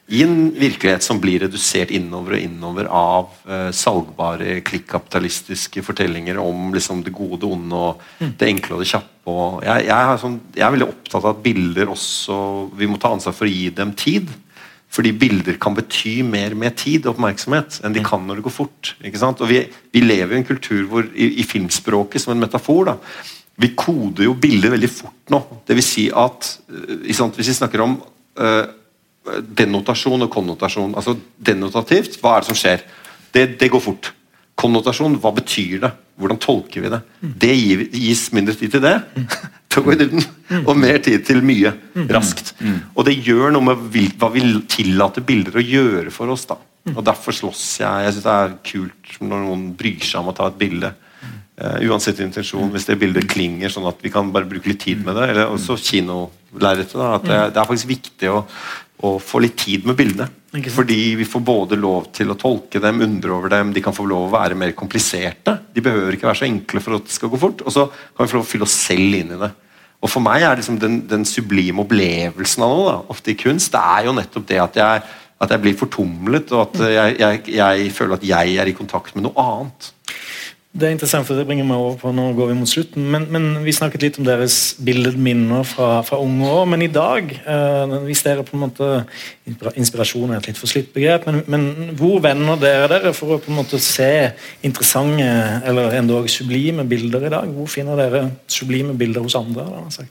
I 0.08 0.22
en 0.24 0.48
virkelighet 0.56 1.04
som 1.04 1.20
blir 1.20 1.42
redusert 1.44 1.92
innover 1.92 2.38
og 2.38 2.44
innover 2.46 2.88
av 2.88 3.34
eh, 3.44 3.68
salgbare, 3.76 4.60
klikkapitalistiske 4.64 5.84
fortellinger 5.84 6.40
om 6.40 6.70
liksom, 6.72 7.02
det 7.04 7.12
gode, 7.16 7.42
det 7.42 7.50
onde 7.50 7.82
og 7.90 8.30
det 8.38 8.48
enkle 8.48 8.78
og 8.78 8.84
det 8.84 8.92
kjappe. 8.94 9.10
Og 9.32 9.60
jeg, 9.66 9.84
jeg, 9.90 9.98
er 9.98 10.22
sånn, 10.22 10.40
jeg 10.56 10.66
er 10.66 10.72
veldig 10.76 10.88
opptatt 10.94 11.20
av 11.20 11.28
at 11.34 11.44
bilder 11.44 11.92
også 11.92 12.38
Vi 12.74 12.88
må 12.90 12.96
ta 12.98 13.12
ansvar 13.14 13.36
for 13.36 13.46
å 13.46 13.52
gi 13.52 13.68
dem 13.74 13.92
tid. 13.98 14.30
Fordi 14.92 15.12
bilder 15.16 15.56
kan 15.60 15.76
bety 15.76 16.18
mer 16.26 16.56
med 16.58 16.76
tid 16.76 17.06
og 17.06 17.14
oppmerksomhet 17.14 17.80
enn 17.80 17.94
de 17.94 18.02
kan 18.04 18.26
når 18.28 18.40
det 18.40 18.46
går 18.46 18.54
fort. 18.54 18.94
ikke 19.00 19.20
sant? 19.20 19.40
Og 19.40 19.48
Vi, 19.48 19.62
vi 19.92 20.04
lever 20.04 20.36
i 20.36 20.40
en 20.42 20.48
kultur 20.48 20.84
hvor, 20.90 21.06
i, 21.14 21.30
i 21.40 21.46
filmspråket 21.48 22.20
som 22.22 22.34
en 22.34 22.44
metafor 22.44 22.84
da, 22.90 22.98
Vi 23.56 23.74
koder 23.76 24.24
jo 24.24 24.34
bilder 24.34 24.72
veldig 24.74 24.90
fort 24.90 25.32
nå. 25.32 25.40
Det 25.66 25.76
vil 25.76 25.86
si 25.86 26.08
at 26.08 26.58
øh, 26.68 27.12
sant, 27.14 27.36
Hvis 27.36 27.48
vi 27.48 27.58
snakker 27.60 27.84
om 27.84 27.98
øh, 28.36 28.66
denotasjon 29.58 30.26
og 30.26 30.30
konnotasjon 30.30 30.94
altså 30.94 31.16
Denotativt, 31.38 32.20
hva 32.20 32.36
er 32.36 32.44
det 32.44 32.50
som 32.52 32.58
skjer? 32.58 32.84
Det, 33.32 33.46
det 33.60 33.70
går 33.72 33.80
fort. 33.80 34.12
Konnotasjon, 34.58 35.16
hva 35.22 35.32
betyr 35.34 35.80
det? 35.82 35.90
Hvordan 36.20 36.40
tolker 36.42 36.84
vi 36.84 36.90
det? 36.92 37.00
Det 37.40 37.52
gis 37.96 38.28
mindre 38.36 38.54
tid 38.58 38.74
til 38.74 38.84
det. 38.84 38.96
til 39.72 39.80
å 39.80 39.86
gå 39.86 39.94
i 39.94 40.00
dybden. 40.02 40.26
Og 40.62 40.74
mer 40.78 40.98
tid 41.04 41.24
til 41.26 41.40
mye. 41.46 41.72
Raskt. 42.12 42.52
Og 42.94 43.06
det 43.08 43.16
gjør 43.24 43.54
noe 43.54 43.72
med 43.72 43.86
hva 44.20 44.30
vi 44.34 44.44
tillater 44.70 45.24
bilder 45.26 45.58
å 45.58 45.64
gjøre 45.64 46.12
for 46.14 46.32
oss. 46.34 46.44
da. 46.50 46.58
Og 46.92 47.00
Derfor 47.06 47.34
slåss 47.36 47.64
jeg. 47.82 48.04
Jeg 48.06 48.16
syns 48.16 48.26
det 48.26 48.36
er 48.36 48.58
kult 48.68 49.16
når 49.22 49.46
noen 49.46 49.64
bryr 49.78 50.04
seg 50.04 50.20
om 50.22 50.32
å 50.32 50.36
ta 50.36 50.50
et 50.50 50.60
bilde. 50.60 50.92
Uh, 51.62 51.78
uansett 51.86 52.18
intensjon, 52.24 52.70
hvis 52.72 52.86
det 52.88 52.96
bildet 52.98 53.28
klinger 53.30 53.70
sånn 53.70 53.84
at 53.86 54.00
vi 54.02 54.10
kan 54.10 54.30
bare 54.34 54.48
bruke 54.48 54.70
litt 54.70 54.80
tid 54.82 55.04
med 55.06 55.16
det. 55.18 55.28
Eller 55.32 55.52
også 55.52 55.76
kinolerretet. 55.78 56.96
at 56.96 57.28
det, 57.28 57.40
det 57.54 57.60
er 57.62 57.68
faktisk 57.68 57.92
viktig 57.92 58.32
å, 58.32 58.42
å 59.02 59.16
få 59.22 59.40
litt 59.42 59.56
tid 59.58 59.86
med 59.88 59.98
bildene. 59.98 60.28
Fordi 60.52 61.14
vi 61.16 61.26
får 61.26 61.42
både 61.44 61.78
lov 61.80 62.10
til 62.14 62.30
å 62.30 62.36
tolke 62.38 62.80
dem, 62.82 63.00
undre 63.04 63.32
over 63.34 63.52
dem, 63.54 63.72
de 63.72 63.82
kan 63.82 63.94
få 63.96 64.04
lov 64.08 64.26
å 64.28 64.34
være 64.34 64.58
mer 64.58 64.74
kompliserte. 64.76 65.56
De 65.72 65.84
behøver 65.84 66.16
ikke 66.16 66.28
være 66.28 66.42
så 66.42 66.48
enkle 66.48 66.82
for 66.84 66.98
at 66.98 67.08
det 67.08 67.14
skal 67.14 67.32
gå 67.32 67.40
fort. 67.40 67.64
Og 67.64 67.74
så 67.74 67.86
kan 67.88 68.26
vi 68.26 68.30
få 68.30 68.38
lov 68.38 68.44
å 68.44 68.50
fylle 68.50 68.68
oss 68.68 68.76
selv 68.84 69.18
inn 69.18 69.32
i 69.32 69.40
det. 69.40 69.50
Og 70.02 70.10
For 70.10 70.22
meg 70.24 70.42
er 70.42 70.58
liksom 70.58 70.78
den, 70.82 71.00
den 71.08 71.24
sublime 71.28 71.84
opplevelsen 71.84 72.64
av 72.66 72.72
noe, 72.72 72.86
da, 72.88 72.94
ofte 73.14 73.32
i 73.32 73.38
kunst, 73.38 73.70
det 73.74 73.82
er 73.82 74.08
jo 74.08 74.14
nettopp 74.16 74.48
det 74.48 74.58
at 74.58 74.78
jeg, 74.80 75.02
at 75.42 75.54
jeg 75.54 75.62
blir 75.62 75.76
fortumlet, 75.78 76.54
og 76.54 76.64
at 76.64 76.82
jeg, 76.90 77.18
jeg, 77.22 77.42
jeg 77.54 77.92
føler 77.94 78.18
at 78.18 78.26
jeg 78.26 78.56
er 78.58 78.70
i 78.70 78.74
kontakt 78.76 79.14
med 79.14 79.28
noe 79.28 79.46
annet. 79.46 79.92
Det 80.72 80.86
er 80.88 80.94
interessant, 80.94 81.26
for 81.28 81.36
det 81.36 81.44
bringer 81.44 81.66
meg 81.68 81.76
over 81.76 81.98
på 82.00 82.10
Nå 82.16 82.30
går 82.32 82.46
vi 82.48 82.54
mot 82.56 82.70
slutten. 82.70 83.04
Men, 83.12 83.26
men 83.32 83.48
Vi 83.64 83.74
snakket 83.76 84.06
litt 84.06 84.18
om 84.20 84.24
deres 84.24 84.54
billedminner 84.80 85.66
fra, 85.68 85.98
fra 86.06 86.16
unge 86.24 86.48
år. 86.48 86.64
Men 86.72 86.84
i 86.86 86.88
dag, 86.92 87.28
eh, 87.28 87.92
hvis 88.06 88.24
dere 88.24 88.44
på 88.46 88.56
en 88.56 88.62
måte 88.64 88.88
Inspirasjon 89.76 90.32
er 90.32 90.40
et 90.40 90.48
litt 90.48 90.60
for 90.60 90.70
slitt 90.70 90.88
begrep, 90.94 91.26
men, 91.28 91.42
men 91.52 91.92
hvor 91.98 92.22
vender 92.24 92.56
dere 92.62 92.88
dere 92.94 93.12
for 93.16 93.36
å 93.36 93.38
på 93.42 93.52
en 93.52 93.58
måte 93.58 93.80
se 93.84 94.30
interessante 94.64 95.28
eller 95.68 95.98
endog 95.98 96.30
sublime 96.32 96.88
bilder 96.88 97.28
i 97.28 97.34
dag? 97.36 97.52
Hvor 97.52 97.68
finner 97.68 98.00
dere 98.00 98.24
sublime 98.48 98.96
bilder 98.96 99.28
hos 99.28 99.36
andre? 99.36 99.68
Da? 99.68 100.08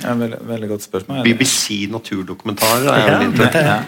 Ja, 0.00 0.16
veldig, 0.16 0.40
veldig 0.48 0.72
godt 0.72 0.88
spørsmål. 0.88 1.20
BBC 1.28 1.84
naturdokumentarer 1.92 2.88
er 2.94 3.06
veldig 3.10 3.30
interessert. 3.34 3.70
Ja. 3.74 3.78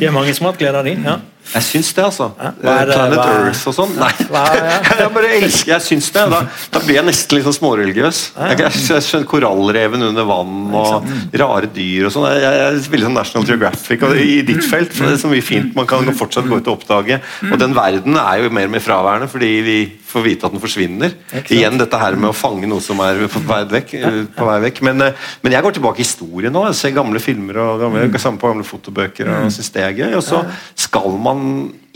De 0.00 0.06
er 0.10 0.18
mange 0.18 0.34
som 0.34 0.48
har 0.48 0.56
hatt 0.56 0.64
glede 0.66 0.82
av 0.82 0.90
de. 0.90 0.98
ja. 1.06 1.18
Jeg 1.54 1.62
syns 1.62 1.92
det, 1.96 2.04
altså. 2.04 2.26
Ja, 2.40 2.50
hva 2.60 2.72
er 2.82 2.86
det- 2.90 2.94
Planet 2.96 3.18
hva 3.20 3.26
Earth 3.46 3.68
og 3.70 3.74
sånn. 3.76 3.92
Nei. 4.00 4.10
Hva 4.30 4.42
jeg 5.00 5.10
bare 5.14 5.30
elsker 5.38 5.72
Jeg 5.72 5.84
syns 5.86 6.08
det. 6.14 6.24
Da, 6.32 6.40
da 6.74 6.80
blir 6.84 6.98
jeg 6.98 7.06
nesten 7.06 7.38
litt 7.38 7.46
sånn 7.46 7.56
småreligiøs. 7.58 8.20
Jeg, 8.36 8.58
jeg, 8.64 8.80
jeg 8.90 9.04
skjønner 9.06 9.28
Korallreven 9.30 10.06
under 10.08 10.26
vann 10.28 10.74
og 10.74 11.06
rare 11.42 11.70
dyr 11.72 12.08
og 12.08 12.14
sånn. 12.16 12.26
Jeg, 12.34 12.42
jeg 12.46 12.64
er 12.66 12.80
veldig 12.96 13.08
sånn 13.08 13.18
National 13.20 13.46
Geographic 13.52 14.02
og 14.08 14.16
i 14.20 14.40
ditt 14.48 14.64
felt. 14.66 14.92
For 14.96 15.06
det 15.06 15.16
er 15.18 15.22
så 15.22 15.30
mye 15.32 15.44
fint 15.46 15.76
man 15.78 15.86
kan 15.90 16.08
fortsatt 16.16 16.48
gå 16.50 16.58
ut 16.60 16.66
og 16.72 16.80
oppdage. 16.80 17.20
Og 17.50 17.56
den 17.62 17.76
verden 17.76 18.18
er 18.20 18.42
jo 18.42 18.50
mer 18.50 18.68
og 18.70 18.74
mer 18.76 18.84
fraværende 18.84 19.30
fordi 19.30 19.52
vi 19.66 19.78
får 20.06 20.22
vite 20.22 20.46
at 20.48 20.54
den 20.54 20.62
forsvinner. 20.62 21.14
Igjen 21.52 21.78
dette 21.80 21.98
her 22.00 22.14
med 22.16 22.30
å 22.30 22.36
fange 22.36 22.68
noe 22.70 22.80
som 22.80 23.00
er 23.04 23.18
på 23.30 23.40
vei 23.48 23.62
vekk. 23.68 23.94
På 24.36 24.46
vei 24.48 24.58
vekk. 24.68 24.78
Men, 24.86 25.02
eh, 25.08 25.26
men 25.42 25.52
jeg 25.56 25.64
går 25.66 25.74
tilbake 25.76 26.00
i 26.00 26.06
historien 26.06 26.54
nå. 26.54 26.62
Jeg 26.70 26.78
ser 26.78 26.94
gamle 26.96 27.20
filmer 27.22 27.58
og 27.64 27.82
gamle, 27.82 28.06
samme 28.22 28.40
på 28.40 28.48
gamle 28.52 28.64
fotobøker 28.66 29.28
og 29.34 29.50
syns 29.52 29.72
det 29.74 29.82
er 29.84 29.96
gøy. 29.98 30.14
Og 30.16 30.24
så 30.24 30.40
skal 30.86 31.18
man 31.20 31.35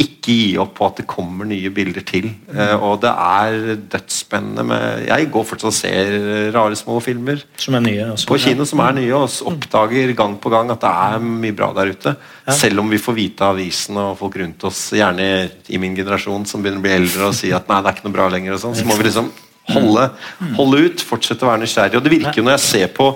ikke 0.01 0.35
gi 0.35 0.57
opp 0.61 0.73
på 0.79 0.87
at 0.87 1.01
det 1.01 1.07
kommer 1.09 1.49
nye 1.49 1.71
bilder 1.75 2.05
til. 2.07 2.29
Eh, 2.53 2.75
og 2.77 3.01
det 3.03 3.11
er 3.11 3.81
dødsspennende 3.93 4.65
med 4.69 5.05
Jeg 5.09 5.29
går 5.33 5.47
fortsatt 5.49 5.71
og 5.71 5.77
ser 5.77 6.53
rare 6.55 6.79
små 6.79 6.99
filmer 7.05 7.43
Som 7.61 7.77
er 7.77 7.85
nye. 7.85 8.07
Også. 8.15 8.29
på 8.31 8.39
kino 8.41 8.65
som 8.69 8.83
er 8.85 8.97
nye, 8.97 9.13
og 9.17 9.29
oppdager 9.51 10.15
gang 10.17 10.39
på 10.41 10.53
gang 10.53 10.73
at 10.73 10.85
det 10.85 10.93
er 10.93 11.27
mye 11.27 11.57
bra 11.57 11.71
der 11.77 11.93
ute. 11.93 12.15
Selv 12.49 12.85
om 12.85 12.91
vi 12.93 13.03
får 13.03 13.17
vite 13.17 13.45
av 13.45 13.59
avisen 13.59 14.01
og 14.01 14.17
folk 14.21 14.41
rundt 14.41 14.65
oss, 14.69 14.89
gjerne 14.97 15.29
i 15.69 15.83
min 15.83 15.97
generasjon, 15.97 16.49
som 16.49 16.63
begynner 16.63 16.83
å 16.83 16.87
bli 16.89 16.97
eldre 16.97 17.29
og 17.31 17.37
si 17.37 17.53
at 17.55 17.69
nei, 17.71 17.83
det 17.83 17.93
er 17.93 17.99
ikke 17.99 18.09
noe 18.09 18.19
bra 18.19 18.31
lenger, 18.33 18.57
og 18.57 18.65
sånn, 18.65 18.79
så 18.79 18.89
må 18.89 18.97
vi 18.99 19.09
liksom 19.09 19.31
holde, 19.71 20.07
holde 20.57 20.87
ut, 20.87 21.05
fortsette 21.05 21.47
å 21.47 21.51
være 21.53 21.65
nysgjerrig. 21.65 21.99
Og 21.99 22.07
det 22.07 22.15
virker 22.17 22.41
jo 22.41 22.47
når 22.47 22.59
jeg 22.59 22.67
ser 22.67 22.95
på 22.97 23.13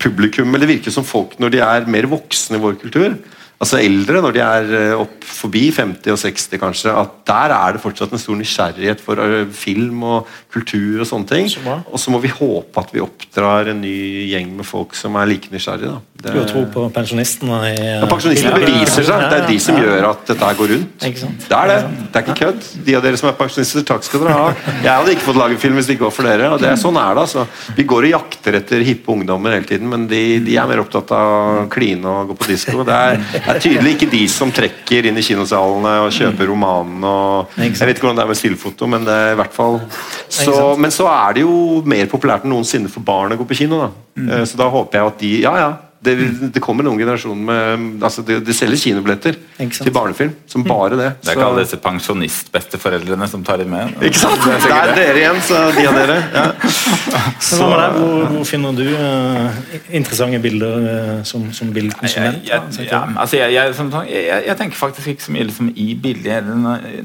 publikum, 0.00 0.48
eller 0.54 0.64
det 0.64 0.76
virker 0.76 0.94
som 0.94 1.06
folk 1.06 1.36
når 1.42 1.52
de 1.52 1.64
er 1.64 1.90
mer 1.90 2.08
voksne 2.10 2.58
i 2.58 2.62
vår 2.62 2.78
kultur, 2.80 3.16
altså 3.62 3.80
eldre, 3.80 4.20
når 4.24 4.34
de 4.36 4.42
er 4.44 4.72
eh, 4.78 5.00
opp 5.00 5.24
forbi 5.26 5.66
50 5.74 6.12
og 6.12 6.20
60 6.20 6.60
kanskje, 6.60 6.92
at 6.92 7.14
der 7.28 7.54
er 7.56 7.76
det 7.76 7.82
fortsatt 7.82 8.12
en 8.12 8.20
stor 8.20 8.38
nysgjerrighet 8.38 9.02
for 9.04 9.22
eh, 9.22 9.48
film 9.56 10.04
og 10.06 10.30
kultur 10.52 11.02
og 11.02 11.08
sånne 11.08 11.30
ting. 11.30 11.50
Og 11.86 12.00
så 12.00 12.12
må 12.12 12.20
vi 12.24 12.32
håpe 12.32 12.82
at 12.82 12.92
vi 12.94 13.04
oppdrar 13.04 13.72
en 13.72 13.82
ny 13.84 13.96
gjeng 14.32 14.52
med 14.58 14.68
folk 14.68 14.96
som 14.98 15.16
er 15.20 15.30
like 15.30 15.52
nysgjerrige. 15.52 15.96
Da. 15.96 16.15
Det, 16.16 16.32
Du 16.32 16.38
har 16.40 16.46
tro 16.48 16.62
på 16.72 16.84
pensjonistene? 16.94 17.56
I, 17.70 17.74
ja, 18.00 18.06
pensjonistene 18.10 18.54
beviser 18.56 19.04
seg. 19.06 19.24
Det 19.30 19.36
er 19.40 19.46
de 19.50 19.58
som 19.62 19.76
gjør 19.80 20.06
at 20.10 20.22
dette 20.30 20.48
her 20.48 20.56
går 20.58 20.70
rundt. 20.72 21.04
Det 21.04 21.56
er 21.58 21.70
det. 21.70 21.76
Det 22.12 22.20
er 22.20 22.24
ikke 22.24 22.36
kødd. 22.40 22.68
De 22.86 22.96
av 22.98 23.02
dere 23.04 23.20
som 23.20 23.28
er 23.30 23.36
pensjonister, 23.38 23.84
takk 23.86 24.06
skal 24.06 24.24
dere 24.24 24.36
ha. 24.36 24.46
Jeg 24.82 24.90
hadde 24.90 25.12
ikke 25.16 25.26
fått 25.28 25.38
lage 25.40 25.58
film 25.62 25.76
hvis 25.78 25.90
det 25.90 25.96
ikke 25.98 26.06
var 26.08 26.14
for 26.16 26.28
dere. 26.30 26.50
og 26.54 26.60
det 26.62 26.70
er 26.72 26.80
Sånn 26.80 26.96
er 27.00 27.14
det. 27.14 27.24
altså. 27.26 27.46
Vi 27.76 27.84
går 27.92 28.08
og 28.08 28.14
jakter 28.16 28.58
etter 28.60 28.84
hippe 28.86 29.12
ungdommer 29.12 29.56
hele 29.56 29.68
tiden, 29.68 29.88
men 29.92 30.06
de, 30.10 30.22
de 30.46 30.56
er 30.56 30.66
mer 30.70 30.82
opptatt 30.84 31.12
av 31.16 31.32
å 31.36 31.68
kline 31.72 32.04
og 32.06 32.32
gå 32.32 32.38
på 32.40 32.50
disko. 32.52 32.84
Det 32.86 32.96
er, 32.96 33.20
det 33.36 33.42
er 33.54 33.62
tydelig 33.68 33.94
ikke 33.96 34.10
de 34.16 34.22
som 34.32 34.52
trekker 34.54 35.10
inn 35.10 35.18
i 35.20 35.26
kinosalene 35.26 35.94
og 36.06 36.12
kjøper 36.16 36.48
romanene 36.50 37.06
og 37.06 37.56
Jeg 37.60 37.76
vet 37.78 37.96
ikke 37.96 38.06
hvordan 38.08 38.20
det 38.22 38.26
er 38.26 38.32
med 38.32 38.40
stillfoto, 38.40 38.86
men 38.90 39.04
det 39.06 39.14
er 39.14 39.32
i 39.34 39.40
hvert 39.42 39.54
fall 39.56 39.80
så. 40.28 40.74
Men 40.80 40.90
så 40.94 41.06
er 41.12 41.36
det 41.36 41.42
jo 41.46 41.82
mer 41.86 42.06
populært 42.10 42.44
enn 42.46 42.52
noensinne 42.54 42.90
for 42.92 43.04
barn 43.06 43.34
å 43.34 43.40
gå 43.40 43.46
på 43.48 43.58
kino. 43.62 43.78
da. 43.84 43.90
Mm. 44.16 44.30
Eh, 44.32 44.44
Så 44.48 44.56
da 44.58 44.68
håper 44.72 44.98
jeg 44.98 45.06
at 45.12 45.18
de 45.20 45.32
Ja, 45.42 45.56
ja. 45.60 45.72
Det, 46.06 46.14
det 46.54 46.62
kommer 46.64 46.86
en 46.86 46.92
ung 46.94 47.00
generasjon 47.00 47.40
med 47.48 48.04
altså 48.06 48.22
Det, 48.26 48.38
de 48.46 48.54
selges 48.56 48.84
kinobilletter 48.86 49.36
til 49.74 49.92
barnefilm. 49.94 50.34
Som 50.50 50.64
bare 50.66 50.96
det. 50.98 51.10
Det 51.22 51.32
er 51.32 51.38
ikke 51.38 51.48
alle 51.50 51.64
disse 51.66 51.78
pensjonistbesteforeldrene 51.82 53.28
som 53.30 53.42
tar 53.46 53.60
dem 53.62 53.72
med. 53.74 53.94
ikke 54.04 54.20
sant? 54.20 54.40
Det 54.46 54.54
er 54.54 54.66
Det 54.66 54.76
er 54.76 54.94
dere 55.00 55.20
igjen, 55.22 55.40
så 55.46 55.62
de 55.76 55.86
av 55.90 55.98
dere. 55.98 56.18
Ja. 56.34 56.44
Så, 57.40 57.58
så? 57.58 57.68
Hvor, 57.96 58.24
hvor 58.32 58.44
finner 58.48 58.76
du 58.76 58.84
uh, 58.86 59.58
interessante 59.94 60.40
bilder 60.42 60.86
uh, 60.86 61.12
som, 61.28 61.48
som 61.56 61.70
bildekonsument? 61.74 62.40
Jeg, 62.46 62.60
da? 62.62 62.82
jeg, 62.82 62.90
ja, 62.90 63.02
altså 63.16 63.40
jeg, 63.40 63.54
jeg, 63.56 63.74
som 63.78 63.90
jeg, 64.08 64.42
jeg 64.46 64.56
tenker 64.60 64.80
faktisk 64.80 65.12
ikke 65.14 65.26
så 65.26 65.34
mye 65.36 65.48
liksom, 65.50 65.70
i 65.74 65.88
bildet. 66.02 66.50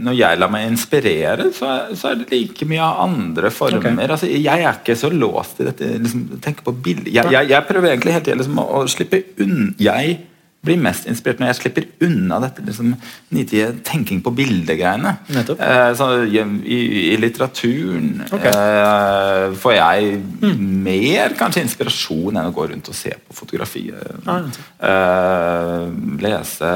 Når, 0.01 0.15
jeg 0.17 0.41
lar 0.41 0.51
meg 0.53 0.67
inspirere, 0.71 1.49
så, 1.57 1.69
er- 1.75 1.95
så 1.99 2.11
er 2.13 2.21
det 2.21 2.29
like 2.33 2.67
mye 2.69 2.83
av 2.85 3.01
andre 3.07 3.51
former. 3.53 3.79
Okay. 3.81 4.09
Altså, 4.11 4.29
jeg 4.31 4.65
er 4.67 4.79
ikke 4.81 4.97
så 4.99 5.11
låst 5.13 5.61
i 5.63 5.67
dette. 5.69 5.91
Liksom, 6.05 6.25
tenker 6.43 6.65
på 6.67 6.75
bilder. 6.85 7.11
Jeg, 7.11 7.31
jeg, 7.35 7.49
jeg 7.51 7.67
prøver 7.69 7.93
egentlig 7.93 8.15
hele 8.17 8.25
tiden 8.27 8.43
liksom, 8.43 8.61
å 8.61 8.83
slippe 8.93 9.23
unna 9.41 9.71
Jeg 9.81 10.19
blir 10.61 10.77
mest 10.77 11.07
inspirert 11.09 11.39
når 11.41 11.49
jeg 11.49 11.57
slipper 11.57 11.85
unna 12.05 12.37
dette 12.43 12.61
liksom, 12.61 12.91
nitige 13.33 13.71
tenking 13.87 14.19
på 14.21 14.29
bildegreiene. 14.37 15.15
Eh, 15.33 15.93
så, 15.97 16.09
i, 16.29 16.37
i- 16.37 17.15
litteraturen 17.17 18.21
okay. 18.27 18.51
eh, 18.51 19.55
får 19.57 19.73
jeg 19.73 20.19
mer 20.61 21.33
kanskje 21.39 21.63
inspirasjon 21.65 22.37
enn 22.37 22.51
å 22.51 22.53
gå 22.53 22.67
rundt 22.69 22.91
og 22.93 22.97
se 22.97 23.15
på 23.17 23.39
fotografier. 23.39 24.19
Ah. 24.29 24.45
Eh, 24.91 25.87
lese 26.27 26.71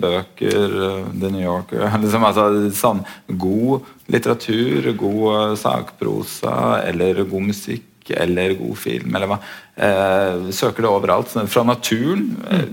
bøker, 0.00 0.78
eh, 0.88 1.12
The 1.20 1.32
New 1.34 1.44
Yorker 1.44 1.84
liksom, 2.06 2.24
altså, 2.30 2.48
sånn, 2.80 3.04
God 3.28 3.84
litteratur, 4.08 4.88
god 4.96 5.28
eh, 5.34 5.54
sakprosa 5.66 6.56
eller 6.88 7.26
god 7.28 7.50
musikk 7.52 7.84
eller 8.16 8.54
god 8.58 8.78
film. 8.78 9.14
Eller 9.14 9.30
hva. 9.30 9.40
Eh, 9.76 10.48
søker 10.54 10.84
det 10.84 10.90
overalt. 10.90 11.34
Fra 11.50 11.64
naturen. 11.66 12.30
Eh, 12.50 12.64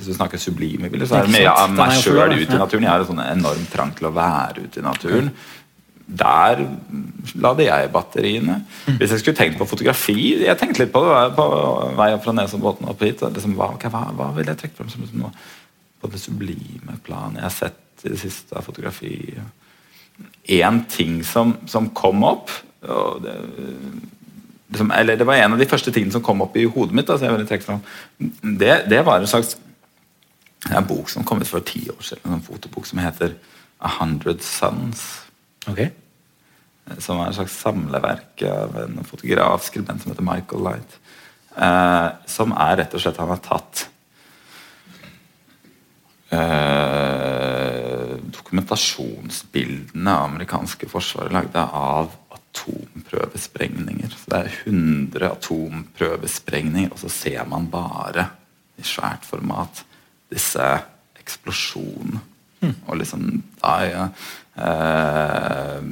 hvis 0.00 0.08
du 0.08 0.16
snakker 0.16 0.40
sublime 0.40 0.88
bilder, 0.90 1.06
så 1.06 1.20
er 1.20 1.28
det 1.28 1.36
mye 1.36 1.52
av 1.52 1.72
meg 1.76 1.96
sjøl 2.00 2.32
ute 2.32 2.56
i 2.56 2.60
naturen. 2.60 2.86
Jeg 2.86 2.92
har 2.92 3.02
en 3.04 3.10
sånn 3.10 3.24
enorm 3.24 3.64
trang 3.72 3.90
til 3.96 4.08
å 4.08 4.14
være 4.16 4.64
ute 4.64 4.80
i 4.80 4.84
naturen. 4.84 5.32
Der 6.10 6.62
lader 7.38 7.64
jeg 7.66 7.90
batteriene. 7.94 8.56
Hvis 8.86 9.12
jeg 9.14 9.22
skulle 9.22 9.38
tenkt 9.38 9.60
på 9.60 9.66
fotografi 9.68 10.16
Jeg 10.42 10.58
tenkte 10.58 10.82
litt 10.82 10.92
på 10.94 11.04
det 11.04 11.36
på 11.36 11.44
vei 11.98 12.08
opp 12.16 12.24
fra 12.24 12.34
Nesodbotn 12.34 12.88
opp 12.90 13.04
hit. 13.04 13.22
Liksom, 13.22 13.54
hva, 13.58 13.70
hva, 13.76 14.02
hva 14.16 14.30
vil 14.34 14.50
jeg 14.50 14.58
trekke 14.62 14.80
frem 14.80 14.90
som 14.90 15.04
liksom 15.04 15.26
noe 15.26 15.34
på 16.00 16.08
det 16.08 16.22
sublime 16.22 16.96
planet 17.04 17.42
jeg 17.42 17.44
har 17.44 17.52
sett 17.52 18.06
i 18.08 18.14
det 18.14 18.18
siste 18.22 18.56
av 18.56 18.66
fotografi? 18.66 19.14
Én 20.50 20.82
ting 20.90 21.20
som, 21.26 21.54
som 21.70 21.92
kom 21.94 22.24
opp 22.26 22.50
det, 22.80 23.34
liksom, 24.68 24.92
eller 24.96 25.16
det 25.20 25.26
var 25.28 25.40
en 25.40 25.56
av 25.56 25.60
de 25.60 25.68
første 25.68 25.92
tingene 25.92 26.14
som 26.14 26.24
kom 26.24 26.40
opp 26.44 26.56
i 26.56 26.64
hodet 26.64 26.96
mitt. 26.96 27.08
Da, 27.08 27.18
så 27.18 27.28
jeg 27.28 27.36
ville 27.36 27.48
trekke 27.48 27.66
frem. 27.66 27.82
Det, 28.60 28.74
det 28.90 29.02
var 29.06 29.20
en 29.20 29.30
slags 29.30 29.56
en 30.68 30.86
bok 30.86 31.08
som 31.08 31.24
kom 31.24 31.40
ut 31.40 31.48
for 31.48 31.64
ti 31.64 31.86
år 31.90 32.02
siden. 32.04 32.34
En 32.36 32.44
fotobok 32.44 32.86
som 32.88 33.00
heter 33.00 33.34
A 33.80 33.90
Hundred 34.00 34.42
Sons. 34.44 35.04
Okay. 35.66 35.90
Som 36.98 37.20
er 37.20 37.30
et 37.30 37.38
slags 37.38 37.56
samleverk 37.62 38.44
av 38.48 38.76
en 38.82 39.00
fotograf, 39.08 39.64
skribent 39.64 40.02
som 40.02 40.12
heter 40.12 40.26
Michael 40.26 40.66
Light. 40.66 40.98
Eh, 41.56 42.08
som 42.30 42.52
er 42.54 42.76
rett 42.78 42.92
og 42.94 43.02
slett 43.02 43.16
Han 43.18 43.32
har 43.32 43.40
tatt 43.42 43.80
eh, 46.30 48.12
dokumentasjonsbildene 48.36 50.14
amerikanske 50.28 50.86
forsvaret 50.92 51.34
lagde 51.34 51.64
av 51.64 52.12
atomprøvesprengninger. 52.50 54.10
Så 54.10 54.30
det 54.32 54.40
er 54.40 54.50
100 54.66 55.30
atomprøvesprengninger, 55.30 56.92
og 56.92 56.98
så 56.98 57.08
ser 57.12 57.46
man 57.48 57.70
bare 57.70 58.28
i 58.78 58.86
svært 58.86 59.26
format 59.28 59.84
disse 60.30 60.66
eksplosjonene. 61.20 62.26
Og 62.60 62.98
liksom 63.00 63.42
da, 63.62 63.74
ja, 63.88 64.08
eh, 64.60 65.82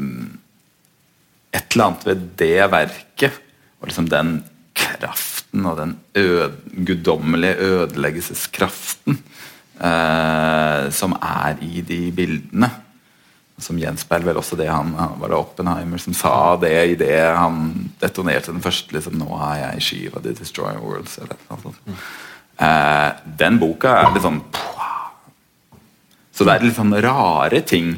Et 1.49 1.73
eller 1.73 1.85
annet 1.87 2.05
ved 2.05 2.25
det 2.37 2.71
verket, 2.71 3.33
og 3.81 3.89
liksom 3.89 4.09
den 4.09 4.45
kraften 4.77 5.65
og 5.67 5.79
den 5.79 5.95
øde, 6.15 6.53
guddommelige 6.85 7.57
ødeleggelseskraften 7.57 9.17
eh, 9.81 10.91
som 10.93 11.17
er 11.23 11.57
i 11.63 11.81
de 11.81 12.01
bildene. 12.13 12.71
Som 13.59 13.79
gjenspeiler 13.81 14.31
vel 14.31 14.39
også 14.39 14.57
det 14.59 14.69
han 14.71 14.93
Var 14.95 15.29
det 15.29 15.39
Oppenheimer 15.39 15.99
som 15.99 16.15
sa 16.15 16.57
det 16.63 16.75
idet 16.95 17.37
han 17.37 17.91
detonerte 18.01 18.53
den 18.53 18.63
første 18.65 18.95
liksom, 18.95 19.19
'Nå 19.19 19.31
er 19.51 19.57
jeg 19.63 19.77
i 19.77 19.87
skiva 19.87 20.23
The 20.23 20.35
Destroyer 20.39 20.83
Worlds'. 20.83 21.19
Eller 21.19 21.37
noe 21.51 21.63
sånt. 21.63 21.81
Eh, 22.59 23.11
den 23.39 23.59
boka 23.59 23.95
er 24.01 24.13
litt 24.15 24.23
sånn 24.23 24.43
Så 26.33 26.47
det 26.47 26.55
er 26.55 26.65
litt 26.67 26.79
sånn 26.79 26.95
rare 27.03 27.61
ting 27.67 27.97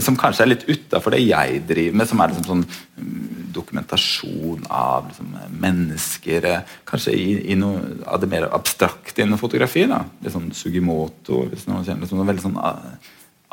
som 0.00 0.16
kanskje 0.16 0.44
er 0.44 0.50
litt 0.52 0.66
utafor 0.68 1.14
det 1.14 1.24
jeg 1.24 1.62
driver 1.68 1.98
med, 1.98 2.08
som 2.08 2.20
er 2.22 2.32
liksom 2.32 2.46
sånn 2.46 2.62
mm, 2.64 3.24
dokumentasjon 3.54 4.66
av 4.72 5.08
liksom, 5.10 5.34
mennesker 5.62 6.48
eh, 6.50 6.76
Kanskje 6.88 7.14
i, 7.18 7.26
i 7.52 7.56
noe 7.58 7.80
av 8.06 8.22
det 8.22 8.30
mer 8.30 8.48
abstrakte 8.54 9.24
innen 9.24 9.40
fotografi. 9.40 9.84
da, 9.90 10.04
Litt 10.22 10.34
sånn 10.34 10.52
Sugimoto, 10.56 11.44
hvis 11.50 11.66
noen 11.68 11.84
kjenner 11.86 12.06
liksom, 12.06 12.24
veldig 12.26 12.44
sånn 12.46 12.58
ah, 12.62 12.80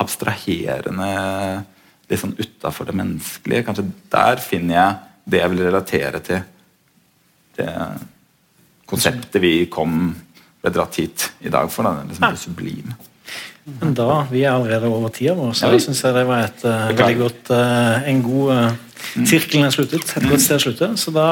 abstraherende 0.02 1.12
Litt 2.12 2.20
sånn 2.20 2.34
utafor 2.36 2.90
det 2.90 2.94
menneskelige. 3.00 3.64
Kanskje 3.64 3.86
der 4.12 4.42
finner 4.44 4.76
jeg 4.76 4.96
det 5.32 5.40
jeg 5.40 5.52
vil 5.54 5.62
relatere 5.64 6.20
til 6.26 6.42
det 7.56 7.70
konseptet 8.90 9.40
vi 9.40 9.54
kom 9.72 10.10
ble 10.62 10.74
dratt 10.76 11.00
hit 11.00 11.30
i 11.40 11.54
dag 11.54 11.72
for. 11.72 11.88
Da, 11.88 12.04
liksom 12.04 12.28
det 12.28 12.42
sublime. 12.42 12.98
Men 13.80 13.94
da, 13.96 14.26
Vi 14.32 14.44
er 14.44 14.52
allerede 14.52 14.90
over 14.90 15.14
tida 15.14 15.38
vår, 15.38 15.54
så 15.54 15.68
Ja, 15.68 15.72
jeg 15.78 15.86
synes 15.86 16.02
det 16.02 16.26
var 16.28 16.48
et 16.48 16.64
uh, 16.66 16.90
veldig 16.90 17.18
godt 17.20 17.52
uh, 17.54 18.10
en 18.10 18.24
god 18.26 18.54
uh, 18.58 19.26
Sirkelen 19.28 19.66
er 19.66 19.74
sluttet. 19.74 20.14
Et 20.18 20.28
godt 20.30 20.44
sted 20.44 20.58
å 20.58 20.64
slutte. 20.66 20.92
Så 20.98 21.14
da 21.14 21.28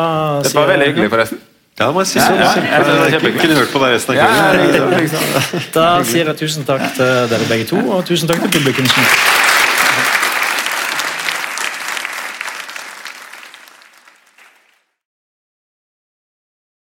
Det 0.45 0.53
var 0.55 0.69
veldig 0.71 0.87
hyggelig, 0.91 1.09
forresten. 1.13 1.41
Ja, 1.79 1.85
det 1.87 1.93
må 1.95 2.01
jeg 2.03 2.07
si. 2.11 2.19
Ja, 2.19 2.33
ja, 2.35 2.47
ja, 2.59 3.05
jeg 3.07 3.21
kunne 3.39 3.55
hørt 3.55 3.71
på 3.71 3.79
deg 3.79 3.93
resten 3.95 4.11
av 4.11 4.19
kvelden. 4.19 4.75
ja, 4.75 4.87
liksom. 4.99 5.69
Da 5.77 5.85
sier 6.03 6.27
jeg 6.27 6.41
tusen 6.41 6.67
takk 6.67 6.83
til 6.97 7.29
dere 7.31 7.47
begge 7.47 7.69
to, 7.71 7.79
og 7.87 8.03
tusen 8.09 8.27
takk 8.27 8.43
til 8.43 8.57
publikum. 8.59 8.89